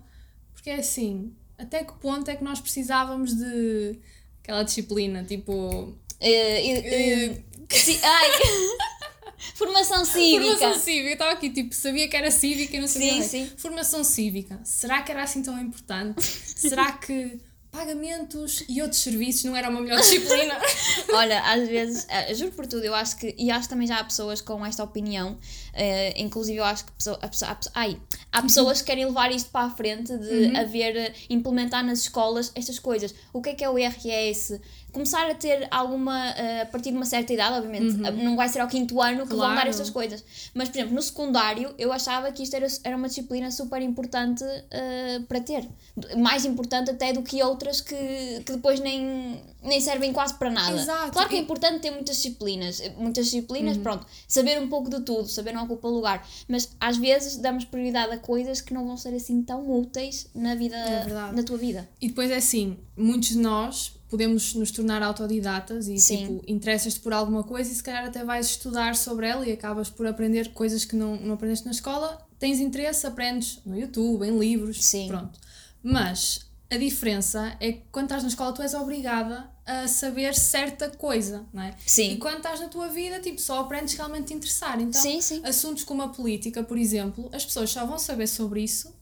porque 0.54 0.72
é 0.72 0.76
assim, 0.78 1.34
até 1.62 1.84
que 1.84 1.94
ponto 1.94 2.30
é 2.30 2.36
que 2.36 2.44
nós 2.44 2.60
precisávamos 2.60 3.34
de 3.36 3.98
aquela 4.44 4.64
disciplina, 4.64 5.24
tipo... 5.24 5.94
Eh, 6.20 6.68
eh, 6.68 7.44
si- 7.70 8.00
ai! 8.04 8.30
Formação 9.56 10.06
cívica. 10.06 10.44
Formação 10.58 10.80
cívica, 10.80 11.08
eu 11.10 11.14
estava 11.14 11.32
aqui, 11.32 11.50
tipo, 11.50 11.74
sabia 11.74 12.08
que 12.08 12.16
era 12.16 12.30
cívica 12.30 12.76
e 12.76 12.80
não 12.80 12.88
sabia. 12.88 13.24
Sim, 13.24 13.48
sim. 13.48 13.52
Formação 13.58 14.04
cívica, 14.04 14.60
será 14.64 15.02
que 15.02 15.12
era 15.12 15.24
assim 15.24 15.42
tão 15.42 15.60
importante? 15.60 16.22
será 16.22 16.92
que 16.94 17.40
pagamentos 17.72 18.64
e 18.68 18.82
outros 18.82 19.02
serviços 19.02 19.46
não 19.46 19.56
era 19.56 19.70
uma 19.70 19.82
melhor 19.82 20.00
disciplina? 20.02 20.56
Olha, 21.14 21.42
às 21.52 21.68
vezes, 21.68 22.06
eh, 22.10 22.34
juro 22.36 22.52
por 22.52 22.68
tudo, 22.68 22.84
eu 22.84 22.94
acho 22.94 23.18
que, 23.18 23.34
e 23.38 23.50
acho 23.50 23.64
que 23.64 23.70
também 23.70 23.88
já 23.88 23.98
há 24.00 24.04
pessoas 24.04 24.42
com 24.42 24.66
esta 24.66 24.84
opinião, 24.84 25.38
eh, 25.74 26.14
inclusive 26.22 26.58
eu 26.58 26.64
acho 26.64 26.86
que 26.86 26.92
pessoa, 26.92 27.18
a 27.22 27.28
pessoa, 27.28 27.52
a 27.52 27.56
pessoa- 27.56 27.74
ai, 27.76 28.00
há 28.32 28.42
pessoas 28.42 28.82
que 28.82 28.88
querem 28.88 29.06
levar 29.06 29.32
isto 29.32 29.50
para 29.50 29.66
a 29.68 29.70
frente 29.70 30.16
de 30.18 30.56
haver, 30.58 30.96
eh, 30.98 31.14
implementar 31.30 31.84
nas 31.86 32.00
escolas 32.00 32.52
estas 32.56 32.78
coisas. 32.78 33.16
O 33.34 33.42
que 33.42 33.50
é 33.50 33.56
que 33.56 33.64
é 33.64 33.70
o 33.70 33.80
IRS? 33.80 34.60
Começar 34.92 35.30
a 35.30 35.34
ter 35.36 35.68
alguma, 35.72 36.30
eh, 36.32 36.62
a 36.62 36.66
partir 36.66 36.92
de 36.92 36.98
uma 36.98 37.06
certa 37.06 37.32
idade, 37.34 37.56
obviamente, 37.56 37.96
não 38.24 38.36
vai 38.36 38.50
ser 38.50 38.60
ao 38.60 38.68
quinto 38.68 39.02
ano 39.02 39.24
que 39.26 39.30
vão 39.34 39.40
dar 39.48 39.54
Claro. 39.54 39.70
estas 39.70 39.90
coisas. 39.90 40.24
Mas, 40.54 40.68
por 40.70 40.78
exemplo, 40.78 40.96
no 40.96 41.02
secundário, 41.02 41.74
eu 41.78 41.94
achava 41.94 42.32
que 42.32 42.44
isto 42.44 42.56
era, 42.56 42.68
era 42.84 42.98
uma 42.98 43.08
disciplina 43.08 43.50
super 43.52 43.82
importante 43.82 44.44
eh, 44.70 45.22
para 45.30 45.40
ter. 45.40 45.68
Mais 46.18 46.44
importante 46.46 46.92
até 46.92 47.14
do 47.14 47.22
que 47.22 47.42
outras 47.42 47.80
que, 47.82 47.96
que 48.46 48.52
depois 48.54 48.80
nem, 48.82 49.42
nem 49.64 49.80
servem 49.80 50.12
quase 50.12 50.34
para 50.34 50.50
nada. 50.50 50.76
Exato. 50.76 51.12
Claro 51.14 51.30
que 51.30 51.36
é 51.36 51.40
importante 51.40 51.80
ter 51.80 51.92
muitas 51.92 52.18
disciplinas. 52.18 52.82
Muitas 52.98 53.26
disciplinas, 53.26 53.78
Uhum. 53.78 53.84
pronto. 53.84 54.06
Saber 54.28 54.60
um 54.62 54.68
pouco 54.68 54.90
de 54.90 55.00
tudo, 55.02 55.28
saber 55.30 55.54
não 55.54 55.64
ocupa 55.64 55.88
lugar. 55.88 56.28
Mas 56.48 56.70
às 56.80 56.98
vezes 56.98 57.38
damos 57.38 57.64
prioridade 57.66 58.12
a 58.14 58.18
coisas 58.18 58.60
que 58.60 58.74
não 58.74 58.86
vão 58.86 58.98
ser 58.98 59.14
assim 59.16 59.42
tão 59.42 59.70
úteis 59.72 60.28
na 60.36 60.54
vida, 60.56 60.76
É 60.76 61.32
na 61.32 61.44
tua 61.44 61.58
vida. 61.58 61.88
E 62.02 62.08
depois 62.10 62.30
é 62.30 62.36
assim, 62.36 62.78
muitos 62.98 63.30
de 63.30 63.38
nós 63.38 63.94
podemos 64.12 64.54
nos 64.56 64.72
tornar 64.72 65.02
autodidatas 65.02 65.88
e 65.88 65.98
Sim. 65.98 66.18
tipo, 66.18 66.44
interessas-te 66.46 67.00
por 67.00 67.14
alguma 67.14 67.46
coisa 67.46 67.72
e 67.72 67.74
se 67.74 67.82
calhar 67.82 68.06
até 68.06 68.26
vais 68.26 68.48
estudar 68.48 68.94
sobre 68.98 69.26
ela 69.26 69.48
e 69.48 69.54
acabas 69.54 69.90
por 69.90 70.06
aprender 70.06 70.52
coisas 70.52 70.84
que 70.84 70.98
não, 70.98 71.16
não 71.16 71.36
aprendeste 71.36 71.66
na 71.66 71.72
escola, 71.72 72.22
tens 72.38 72.60
interesse, 72.60 73.08
aprendes 73.08 73.62
no 73.66 73.80
YouTube, 73.80 74.28
em 74.28 74.38
livros, 74.38 74.84
Sim. 74.84 75.08
pronto. 75.08 75.40
Mas 75.82 76.46
a 76.70 76.76
diferença 76.76 77.56
é 77.62 77.72
que 77.72 77.84
quando 77.90 78.08
estás 78.08 78.24
na 78.24 78.30
escola 78.30 78.52
tu 78.52 78.62
és 78.62 78.74
obrigada 78.74 79.50
a 79.66 79.88
saber 79.88 80.36
certa 80.36 80.90
coisa, 80.90 81.46
não 81.54 81.64
é? 81.64 81.74
Sim. 81.86 82.12
E 82.12 82.18
quando 82.18 82.38
estás 82.38 82.60
na 82.60 82.68
tua 82.68 82.90
vida, 82.90 83.22
tipo, 83.22 83.40
só 83.40 83.62
aprendes 83.62 83.94
realmente 83.94 84.28
te 84.28 84.34
interessar. 84.34 84.82
Então, 84.82 85.02
Sim, 85.02 85.22
sim. 85.22 85.42
assuntos 85.46 85.86
como 85.86 86.02
a 86.02 86.10
política, 86.10 86.62
por 86.64 86.78
exemplo, 86.78 87.30
as 87.32 87.46
pessoas 87.46 87.70
só 87.70 87.86
vão 87.86 87.98
saber 87.98 88.28
sobre 88.28 88.62
isso, 88.62 88.94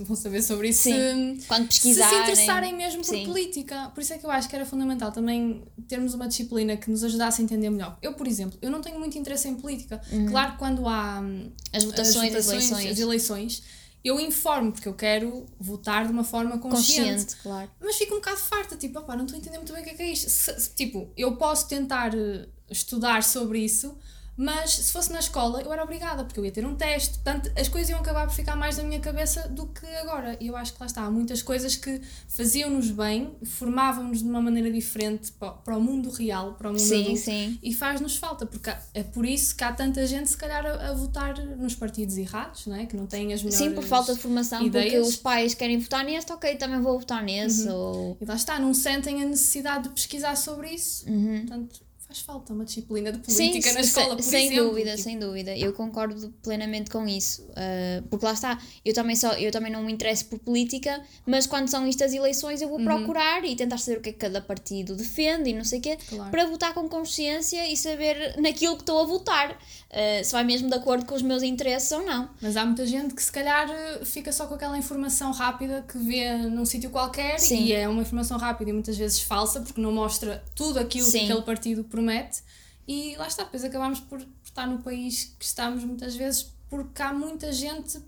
vão 0.00 0.16
saber 0.16 0.42
sobre 0.42 0.68
isso 0.70 0.84
Sim. 0.84 1.38
se, 1.40 1.46
Quando 1.46 1.62
se 1.62 1.68
pesquisarem. 1.80 2.10
se 2.16 2.22
interessarem 2.22 2.76
mesmo 2.76 3.02
por 3.04 3.14
Sim. 3.14 3.24
política. 3.26 3.90
Por 3.94 4.00
isso 4.00 4.12
é 4.14 4.18
que 4.18 4.24
eu 4.24 4.30
acho 4.30 4.48
que 4.48 4.56
era 4.56 4.64
fundamental 4.64 5.12
também 5.12 5.62
termos 5.86 6.14
uma 6.14 6.26
disciplina 6.26 6.76
que 6.76 6.90
nos 6.90 7.04
ajudasse 7.04 7.40
a 7.40 7.44
entender 7.44 7.68
melhor. 7.70 7.98
Eu, 8.00 8.14
por 8.14 8.26
exemplo, 8.26 8.58
eu 8.62 8.70
não 8.70 8.80
tenho 8.80 8.98
muito 8.98 9.18
interesse 9.18 9.46
em 9.48 9.54
política. 9.56 10.00
Claro 10.30 10.52
que 10.52 10.58
quando 10.58 10.86
há 10.88 11.20
Uhum. 11.20 11.52
As 11.72 11.84
votações, 11.84 12.34
as 12.34 12.48
eleições. 12.48 12.90
as 12.90 12.98
eleições, 12.98 13.62
eu 14.04 14.18
informo, 14.20 14.72
porque 14.72 14.88
eu 14.88 14.94
quero 14.94 15.44
votar 15.60 16.06
de 16.06 16.12
uma 16.12 16.24
forma 16.24 16.56
consciente. 16.58 17.10
Consciente, 17.10 17.36
claro. 17.42 17.70
Mas 17.80 17.96
fico 17.96 18.14
um 18.14 18.18
bocado 18.18 18.38
farta, 18.38 18.76
tipo, 18.76 18.98
opá, 19.00 19.16
não 19.16 19.24
estou 19.24 19.36
a 19.36 19.40
entender 19.40 19.58
muito 19.58 19.72
bem 19.72 19.82
o 19.82 19.84
que 19.84 19.90
é 19.90 19.94
que 19.94 20.02
é 20.02 20.12
isto. 20.12 20.30
Se- 20.30 20.58
se- 20.60 20.70
tipo, 20.74 21.10
eu 21.16 21.36
posso 21.36 21.68
tentar 21.68 22.14
eh, 22.14 22.48
estudar 22.70 23.22
sobre 23.24 23.58
isso, 23.60 23.96
mas 24.38 24.70
se 24.70 24.92
fosse 24.92 25.12
na 25.12 25.18
escola 25.18 25.60
eu 25.60 25.72
era 25.72 25.82
obrigada, 25.82 26.24
porque 26.24 26.38
eu 26.38 26.44
ia 26.44 26.52
ter 26.52 26.64
um 26.64 26.76
teste, 26.76 27.18
portanto 27.18 27.50
as 27.58 27.68
coisas 27.68 27.90
iam 27.90 27.98
acabar 27.98 28.24
por 28.26 28.34
ficar 28.34 28.54
mais 28.54 28.76
na 28.76 28.84
minha 28.84 29.00
cabeça 29.00 29.48
do 29.48 29.66
que 29.66 29.86
agora. 29.96 30.36
E 30.40 30.46
eu 30.46 30.56
acho 30.56 30.72
que 30.72 30.80
lá 30.80 30.86
está, 30.86 31.02
há 31.02 31.10
muitas 31.10 31.42
coisas 31.42 31.74
que 31.74 32.00
faziam-nos 32.28 32.90
bem, 32.90 33.32
formavam-nos 33.44 34.22
de 34.22 34.28
uma 34.28 34.40
maneira 34.40 34.70
diferente 34.70 35.32
para, 35.32 35.50
para 35.50 35.76
o 35.76 35.80
mundo 35.80 36.08
real, 36.10 36.54
para 36.54 36.68
o 36.68 36.72
mundo 36.72 36.80
Sim, 36.80 37.02
adulto, 37.02 37.20
sim. 37.20 37.58
e 37.62 37.74
faz-nos 37.74 38.16
falta, 38.16 38.46
porque 38.46 38.72
é 38.94 39.02
por 39.02 39.26
isso 39.26 39.56
que 39.56 39.64
há 39.64 39.72
tanta 39.72 40.06
gente, 40.06 40.30
se 40.30 40.36
calhar, 40.36 40.64
a, 40.64 40.90
a 40.90 40.94
votar 40.94 41.36
nos 41.56 41.74
partidos 41.74 42.16
errados, 42.16 42.66
não 42.66 42.76
é? 42.76 42.86
que 42.86 42.96
não 42.96 43.06
têm 43.06 43.32
as 43.32 43.42
melhores 43.42 43.58
Sim, 43.58 43.74
por 43.74 43.84
falta 43.84 44.14
de 44.14 44.20
formação, 44.20 44.60
porque 44.60 44.78
ideias. 44.78 45.02
Uhum. 45.02 45.08
os 45.08 45.16
pais 45.16 45.54
querem 45.54 45.78
votar 45.78 46.04
neste, 46.04 46.32
ok, 46.32 46.54
também 46.56 46.80
vou 46.80 46.98
votar 46.98 47.22
nesse. 47.22 47.68
Ou... 47.68 48.16
E 48.20 48.24
lá 48.24 48.34
está, 48.34 48.58
não 48.58 48.72
sentem 48.72 49.22
a 49.22 49.26
necessidade 49.26 49.84
de 49.84 49.90
pesquisar 49.90 50.36
sobre 50.36 50.70
isso. 50.70 51.08
Uhum. 51.08 51.40
Portanto, 51.40 51.87
faz 52.08 52.20
falta 52.20 52.54
uma 52.54 52.64
disciplina 52.64 53.12
de 53.12 53.18
política 53.18 53.68
Sim, 53.68 53.74
na 53.74 53.80
escola, 53.82 54.16
por 54.16 54.22
sem 54.22 54.46
exemplo. 54.46 54.64
dúvida, 54.70 54.90
Tipo, 54.92 55.02
sem 55.02 55.18
dúvida. 55.18 55.54
Eu 55.56 55.74
concordo 55.74 56.32
plenamente 56.42 56.90
com 56.90 57.06
isso. 57.06 57.42
Uh, 57.50 58.02
porque 58.08 58.24
lá 58.24 58.32
está, 58.32 58.58
eu 58.82 58.94
também, 58.94 59.14
só, 59.14 59.34
eu 59.34 59.52
também 59.52 59.70
não 59.70 59.84
me 59.84 59.92
interesso 59.92 60.24
por 60.24 60.38
política, 60.38 61.02
mas 61.26 61.46
quando 61.46 61.68
são 61.68 61.84
estas 61.84 62.14
eleições 62.14 62.62
eu 62.62 62.68
vou 62.70 62.78
procurar 62.80 63.44
e 63.44 63.54
tentar 63.54 63.76
saber 63.76 63.98
o 63.98 64.00
que 64.00 64.08
é 64.08 64.12
que 64.12 64.18
cada 64.18 64.40
partido 64.40 64.96
defende 64.96 65.50
e 65.50 65.52
não 65.52 65.64
sei 65.64 65.80
o 65.80 65.82
quê, 65.82 65.98
Claro. 66.08 66.30
para 66.30 66.46
votar 66.46 66.72
com 66.72 66.88
consciência 66.88 67.70
e 67.70 67.76
saber 67.76 68.36
naquilo 68.40 68.76
que 68.76 68.82
estou 68.82 69.00
a 69.00 69.04
votar. 69.04 69.50
Uh, 69.90 70.24
se 70.24 70.32
vai 70.32 70.44
mesmo 70.44 70.68
de 70.68 70.74
acordo 70.74 71.04
com 71.04 71.14
os 71.14 71.20
meus 71.22 71.42
interesses 71.42 71.92
ou 71.92 72.02
não. 72.06 72.30
Mas 72.40 72.56
há 72.56 72.64
muita 72.64 72.86
gente 72.86 73.14
que 73.14 73.22
se 73.22 73.30
calhar 73.32 73.68
fica 74.04 74.32
só 74.32 74.46
com 74.46 74.54
aquela 74.54 74.78
informação 74.78 75.30
rápida 75.32 75.84
que 75.86 75.98
vê 75.98 76.36
num 76.38 76.64
sítio 76.64 76.88
qualquer 76.90 77.38
Sim. 77.38 77.64
e 77.64 77.72
é 77.72 77.86
uma 77.86 78.00
informação 78.02 78.38
rápida 78.38 78.70
e 78.70 78.72
muitas 78.72 78.96
vezes 78.96 79.20
falsa 79.20 79.60
porque 79.60 79.80
não 79.80 79.92
mostra 79.92 80.42
tudo 80.54 80.78
aquilo 80.78 81.06
Sim. 81.06 81.20
que 81.20 81.24
aquele 81.26 81.42
partido 81.42 81.84
promete. 81.98 82.42
E 82.86 83.16
lá 83.16 83.26
está, 83.26 83.44
depois 83.44 83.64
acabamos 83.64 84.00
por, 84.00 84.20
por 84.20 84.28
estar 84.44 84.66
no 84.66 84.78
país 84.78 85.36
que 85.38 85.44
estamos 85.44 85.84
muitas 85.84 86.16
vezes 86.16 86.54
porque 86.70 87.02
há 87.02 87.12
muita 87.12 87.52
gente 87.52 88.00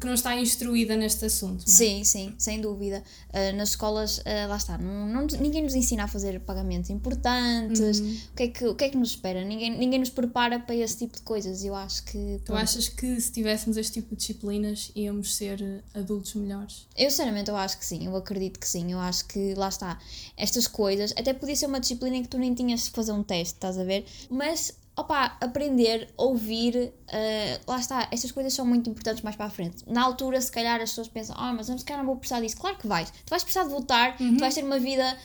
que 0.00 0.06
não 0.06 0.14
está 0.14 0.34
instruída 0.36 0.96
neste 0.96 1.24
assunto. 1.26 1.62
é? 1.66 1.70
Sim, 1.70 2.04
sim, 2.04 2.34
sem 2.38 2.60
dúvida. 2.60 3.02
Uh, 3.28 3.56
nas 3.56 3.70
escolas, 3.70 4.18
uh, 4.18 4.22
lá 4.48 4.56
está, 4.56 4.78
não, 4.78 5.06
não- 5.06 5.26
ninguém 5.40 5.62
nos 5.62 5.74
ensina 5.74 6.04
a 6.04 6.08
fazer 6.08 6.40
pagamentos 6.40 6.88
importantes. 6.90 8.00
Uhum. 8.00 8.18
O, 8.32 8.36
que 8.36 8.42
é 8.42 8.48
que, 8.48 8.66
o 8.66 8.74
que 8.74 8.84
é 8.84 8.88
que 8.88 8.96
nos 8.96 9.10
espera? 9.10 9.44
Ninguém, 9.44 9.76
ninguém 9.76 9.98
nos 9.98 10.10
prepara 10.10 10.58
para 10.58 10.74
esse 10.74 10.96
tipo 10.96 11.16
de 11.16 11.22
coisas. 11.22 11.64
Eu 11.64 11.74
acho 11.74 12.04
que. 12.04 12.40
Tu 12.44 12.54
achas 12.54 12.88
que 12.88 13.20
se 13.20 13.30
tivéssemos 13.32 13.76
este 13.76 13.94
tipo 13.94 14.10
de 14.10 14.16
disciplinas 14.16 14.90
íamos 14.96 15.34
ser 15.34 15.82
adultos 15.94 16.34
melhores? 16.34 16.86
Eu 16.96 17.10
sinceramente 17.10 17.50
eu 17.50 17.56
acho 17.56 17.78
que 17.78 17.84
sim, 17.84 18.06
eu 18.06 18.16
acredito 18.16 18.58
que 18.58 18.66
sim, 18.68 18.92
eu 18.92 18.98
acho 18.98 19.24
que 19.26 19.54
lá 19.54 19.68
está, 19.68 19.98
estas 20.36 20.66
coisas, 20.66 21.12
até 21.16 21.32
podia 21.34 21.54
ser 21.56 21.66
uma 21.66 21.80
disciplina 21.80 22.16
em 22.16 22.22
que 22.22 22.28
tu 22.28 22.38
nem 22.38 22.54
tinhas 22.54 22.84
de 22.84 22.90
fazer 22.90 23.12
um 23.12 23.22
teste, 23.22 23.54
estás 23.54 23.78
a 23.78 23.84
ver? 23.84 24.04
Mas, 24.30 24.72
opá, 25.00 25.36
aprender, 25.40 26.08
ouvir, 26.16 26.92
eh, 27.08 27.60
lá 27.66 27.78
está, 27.78 28.08
estas 28.12 28.30
coisas 28.32 28.52
são 28.52 28.64
muito 28.66 28.88
importantes 28.90 29.22
mais 29.22 29.36
para 29.36 29.46
a 29.46 29.50
frente. 29.50 29.82
Na 29.86 30.02
altura, 30.02 30.40
se 30.40 30.50
calhar 30.52 30.80
as 30.80 30.90
pessoas 30.90 31.08
pensam, 31.08 31.34
ah, 31.38 31.52
mas 31.52 31.66
se 31.66 31.84
calhar 31.84 31.98
não 32.02 32.06
vou 32.06 32.16
precisar 32.16 32.40
disso. 32.40 32.56
Claro 32.56 32.76
que 32.76 32.86
vais, 32.86 33.10
tu 33.10 33.30
vais 33.30 33.42
precisar 33.42 33.64
de 33.64 33.70
votar, 33.70 34.16
tu 34.16 34.38
vais 34.38 34.54
ter 34.54 34.64
uma 34.64 34.78
vida 34.78 35.16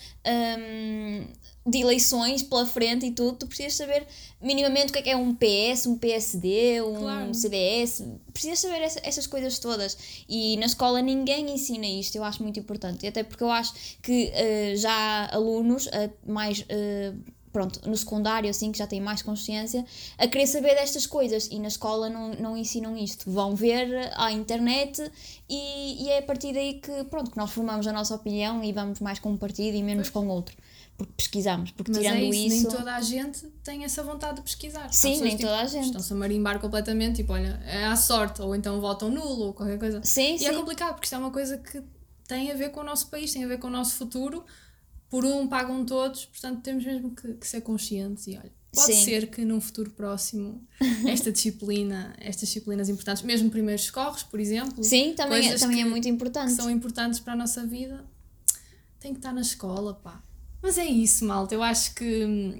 hum, 0.59 1.28
de 1.67 1.80
eleições 1.80 2.43
pela 2.43 2.65
frente 2.65 3.05
e 3.07 3.11
tudo, 3.11 3.38
tu 3.38 3.47
precisas 3.47 3.73
saber 3.73 4.05
minimamente 4.41 4.89
o 4.89 4.93
que 4.93 4.99
é 4.99 5.01
que 5.01 5.09
é 5.09 5.15
um 5.17 5.34
PS, 5.34 5.88
um 5.88 5.97
PSD, 5.97 6.82
um 6.82 6.99
Claro. 6.99 7.34
CDS, 7.34 8.03
precisas 8.32 8.59
saber 8.59 8.82
essa- 8.82 8.99
essas 9.03 9.26
coisas 9.28 9.57
todas. 9.59 9.97
E 10.30 10.57
na 10.57 10.67
escola 10.67 11.01
ninguém 11.01 11.49
ensina 11.51 11.88
isto, 11.88 12.15
eu 12.15 12.23
acho 12.23 12.43
muito 12.43 12.59
importante. 12.59 13.03
E 13.03 13.07
até 13.07 13.23
porque 13.23 13.43
eu 13.43 13.49
acho 13.49 13.73
que 14.03 14.30
eh, 14.34 14.76
já 14.76 15.28
alunos 15.32 15.88
eh, 15.91 16.09
mais. 16.28 16.63
Pronto, 17.55 17.79
no 17.89 17.95
secundário, 17.95 18.49
assim, 18.49 18.69
que 18.69 18.77
já 18.77 18.85
têm 18.85 18.99
mais 18.99 19.21
consciência, 19.21 19.85
a 20.17 20.27
querer 20.27 20.45
saber 20.45 20.75
destas 20.75 21.05
coisas 21.05 21.47
e 21.49 21.57
na 21.57 21.69
escola 21.69 22.09
não, 22.09 22.33
não 22.33 22.57
ensinam 22.57 22.97
isto. 22.97 23.31
Vão 23.31 23.55
ver 23.55 24.11
à 24.17 24.29
internet 24.29 25.01
e, 25.47 26.03
e 26.03 26.09
é 26.09 26.17
a 26.17 26.21
partir 26.21 26.51
daí 26.53 26.73
que, 26.81 27.05
pronto, 27.05 27.31
que 27.31 27.37
nós 27.37 27.49
formamos 27.51 27.87
a 27.87 27.93
nossa 27.93 28.13
opinião 28.13 28.61
e 28.61 28.73
vamos 28.73 28.99
mais 28.99 29.19
com 29.19 29.31
um 29.31 29.37
partido 29.37 29.73
e 29.73 29.81
menos 29.81 30.09
com 30.09 30.27
outro. 30.27 30.53
Porque 30.97 31.13
pesquisamos, 31.15 31.71
porque 31.71 31.91
Mas 31.91 32.01
tirando 32.01 32.17
é 32.17 32.23
isso, 32.23 32.55
isso. 32.55 32.67
nem 32.67 32.77
toda 32.77 32.93
a 32.93 32.99
gente 32.99 33.47
tem 33.63 33.85
essa 33.85 34.03
vontade 34.03 34.35
de 34.35 34.41
pesquisar. 34.41 34.91
Sim, 34.91 35.11
pessoas, 35.11 35.21
nem 35.29 35.37
toda 35.37 35.57
a 35.57 35.65
gente. 35.65 35.85
Estão-se 35.85 36.11
a 36.11 36.15
marimbar 36.17 36.59
completamente, 36.59 37.15
tipo, 37.15 37.31
olha, 37.31 37.57
é 37.65 37.85
à 37.85 37.95
sorte, 37.95 38.41
ou 38.41 38.53
então 38.53 38.81
votam 38.81 39.09
nulo, 39.09 39.45
ou 39.45 39.53
qualquer 39.53 39.79
coisa. 39.79 40.01
Sim, 40.03 40.35
E 40.35 40.39
sim. 40.39 40.47
é 40.47 40.53
complicado, 40.53 40.95
porque 40.95 41.05
isto 41.05 41.15
é 41.15 41.17
uma 41.17 41.31
coisa 41.31 41.57
que 41.57 41.81
tem 42.27 42.51
a 42.51 42.55
ver 42.55 42.71
com 42.71 42.81
o 42.81 42.83
nosso 42.83 43.07
país, 43.07 43.31
tem 43.31 43.45
a 43.45 43.47
ver 43.47 43.59
com 43.59 43.67
o 43.67 43.71
nosso 43.71 43.95
futuro. 43.95 44.43
Por 45.16 45.26
um 45.26 45.47
pagam 45.47 45.86
todos, 45.86 46.26
portanto 46.26 46.61
temos 46.61 46.84
mesmo 46.86 47.16
que, 47.16 47.34
que 47.36 47.47
ser 47.47 47.61
conscientes 47.61 48.28
e 48.28 48.32
olha. 48.38 48.51
Pode 48.74 48.93
Sim. 48.93 49.05
ser 49.05 49.28
que 49.32 49.45
num 49.45 49.61
futuro 49.61 49.89
próximo 49.91 50.61
esta 51.07 51.32
disciplina, 51.32 52.13
estas 52.20 52.49
disciplinas 52.49 52.89
importantes, 52.89 53.24
mesmo 53.24 53.49
primeiros 53.49 53.86
socorros, 53.86 54.24
por 54.24 54.38
exemplo, 54.39 54.84
Sim, 54.84 55.13
também, 55.16 55.47
é, 55.49 55.57
também 55.57 55.80
é 55.80 55.84
que- 55.84 55.89
muito 55.89 56.03
que 56.03 56.09
importante. 56.09 56.51
são 56.51 56.70
importantes 56.70 57.22
para 57.22 57.32
a 57.32 57.36
nossa 57.38 57.66
vida, 57.66 58.03
tem 58.99 59.13
que 59.13 59.20
estar 59.20 59.32
na 59.32 59.39
escola, 59.41 59.93
pá. 59.93 60.22
Mas 60.61 60.78
é 60.78 60.86
isso, 60.86 61.24
malta. 61.24 61.55
Eu 61.55 61.63
acho 61.63 61.95
que 61.95 62.26
hum, 62.26 62.59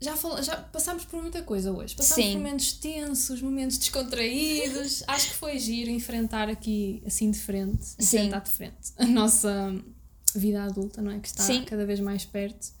já, 0.00 0.16
fal- 0.16 0.42
já 0.42 0.56
passámos 0.56 1.04
por 1.04 1.20
muita 1.20 1.42
coisa 1.42 1.70
hoje. 1.70 1.94
Passámos 1.94 2.24
Sim. 2.24 2.32
por 2.32 2.38
momentos 2.38 2.72
tensos, 2.72 3.42
momentos 3.42 3.76
descontraídos. 3.76 5.02
acho 5.08 5.28
que 5.30 5.34
foi 5.34 5.58
giro 5.58 5.90
enfrentar 5.90 6.48
aqui 6.48 7.02
assim 7.04 7.30
de 7.30 7.38
frente, 7.38 7.84
Sim. 7.98 8.16
enfrentar 8.16 8.40
de 8.40 8.50
frente 8.50 8.92
a 8.96 9.04
nossa 9.04 9.74
vida 10.38 10.62
adulta, 10.62 11.00
não 11.02 11.10
é? 11.12 11.18
Que 11.18 11.28
está 11.28 11.42
Sim. 11.42 11.64
cada 11.64 11.84
vez 11.86 12.00
mais 12.00 12.24
perto. 12.24 12.72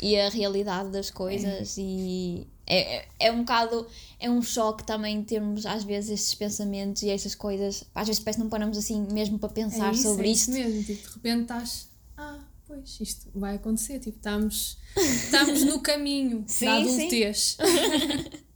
e 0.00 0.16
a 0.16 0.28
realidade 0.28 0.90
das 0.90 1.10
coisas 1.10 1.74
e 1.76 2.46
é, 2.64 2.98
é- 2.98 3.08
é 3.18 3.32
um 3.32 3.38
bocado 3.38 3.84
é 4.20 4.30
um 4.30 4.40
choque 4.40 4.84
também 4.84 5.24
termos 5.24 5.66
às 5.66 5.82
vezes 5.82 6.10
estes 6.10 6.34
pensamentos 6.36 7.02
e 7.02 7.10
estas 7.10 7.34
coisas 7.34 7.82
às 7.94 8.06
vezes 8.06 8.22
parece 8.22 8.38
que 8.38 8.44
não 8.44 8.48
paramos 8.50 8.78
assim 8.78 9.06
mesmo 9.10 9.40
para 9.40 9.48
pensar 9.48 9.88
é 9.88 9.92
isso, 9.92 10.02
sobre 10.02 10.28
é 10.28 10.30
isto 10.30 10.50
isso 10.50 10.52
mesmo. 10.52 10.84
Tipo, 10.84 11.08
de 11.08 11.14
repente 11.14 11.42
estás. 11.42 11.88
Ah, 12.16 12.38
pois, 12.66 12.98
isto 13.00 13.28
vai 13.34 13.56
acontecer. 13.56 13.98
Tipo, 13.98 14.18
estamos, 14.18 14.78
estamos 14.96 15.64
no 15.64 15.80
caminho 15.80 16.44
Sim, 16.46 16.66
da 16.66 16.84
sim. 16.84 17.08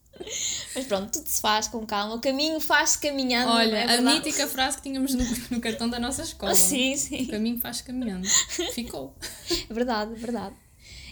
mas 0.74 0.86
pronto, 0.86 1.10
tudo 1.12 1.26
se 1.26 1.40
faz 1.40 1.68
com 1.68 1.84
calma 1.86 2.14
o 2.14 2.20
caminho 2.20 2.60
faz-se 2.60 2.98
caminhando 2.98 3.48
não 3.50 3.58
é 3.58 3.66
Olha, 3.66 3.84
a 3.84 3.86
verdade? 3.86 4.16
mítica 4.16 4.46
frase 4.46 4.76
que 4.76 4.82
tínhamos 4.84 5.14
no, 5.14 5.24
no 5.50 5.60
cartão 5.60 5.88
da 5.88 5.98
nossa 5.98 6.22
escola. 6.22 6.54
sim, 6.56 6.94
O 6.94 6.98
sim, 6.98 7.26
caminho 7.26 7.58
faz 7.60 7.80
caminhando. 7.80 8.26
Ficou. 8.72 9.14
é 9.68 9.72
verdade, 9.72 10.12
é 10.12 10.16
verdade 10.16 10.54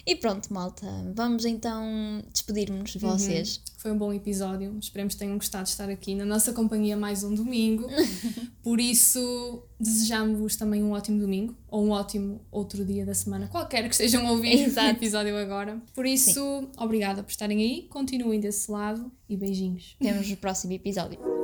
e 0.06 0.16
pronto 0.16 0.52
malta, 0.52 0.86
vamos 1.14 1.44
então 1.44 2.22
despedir-nos 2.32 2.90
de 2.90 2.98
vocês 2.98 3.62
Foi 3.78 3.92
um 3.92 3.98
bom 3.98 4.12
episódio. 4.12 4.76
Esperemos 4.78 5.14
que 5.14 5.20
tenham 5.20 5.36
gostado 5.36 5.64
de 5.64 5.70
estar 5.70 5.88
aqui 5.88 6.14
na 6.14 6.24
nossa 6.24 6.52
companhia 6.52 6.96
mais 6.96 7.24
um 7.24 7.34
domingo. 7.34 7.88
Por 8.62 8.78
isso, 8.78 9.62
desejamos-vos 9.78 10.56
também 10.56 10.82
um 10.82 10.92
ótimo 10.92 11.18
domingo 11.18 11.56
ou 11.68 11.86
um 11.86 11.90
ótimo 11.90 12.40
outro 12.50 12.84
dia 12.84 13.06
da 13.06 13.14
semana, 13.14 13.48
qualquer 13.48 13.88
que 13.88 13.94
estejam 13.94 14.26
a 14.26 14.32
ouvir 14.32 14.68
o 14.68 14.80
episódio 14.90 15.36
agora. 15.36 15.80
Por 15.94 16.04
isso, 16.04 16.68
obrigada 16.76 17.22
por 17.22 17.30
estarem 17.30 17.58
aí. 17.58 17.86
Continuem 17.88 18.38
desse 18.38 18.70
lado 18.70 19.10
e 19.28 19.36
beijinhos. 19.36 19.96
vemos 20.00 20.28
no 20.28 20.36
próximo 20.36 20.72
episódio 20.72 21.39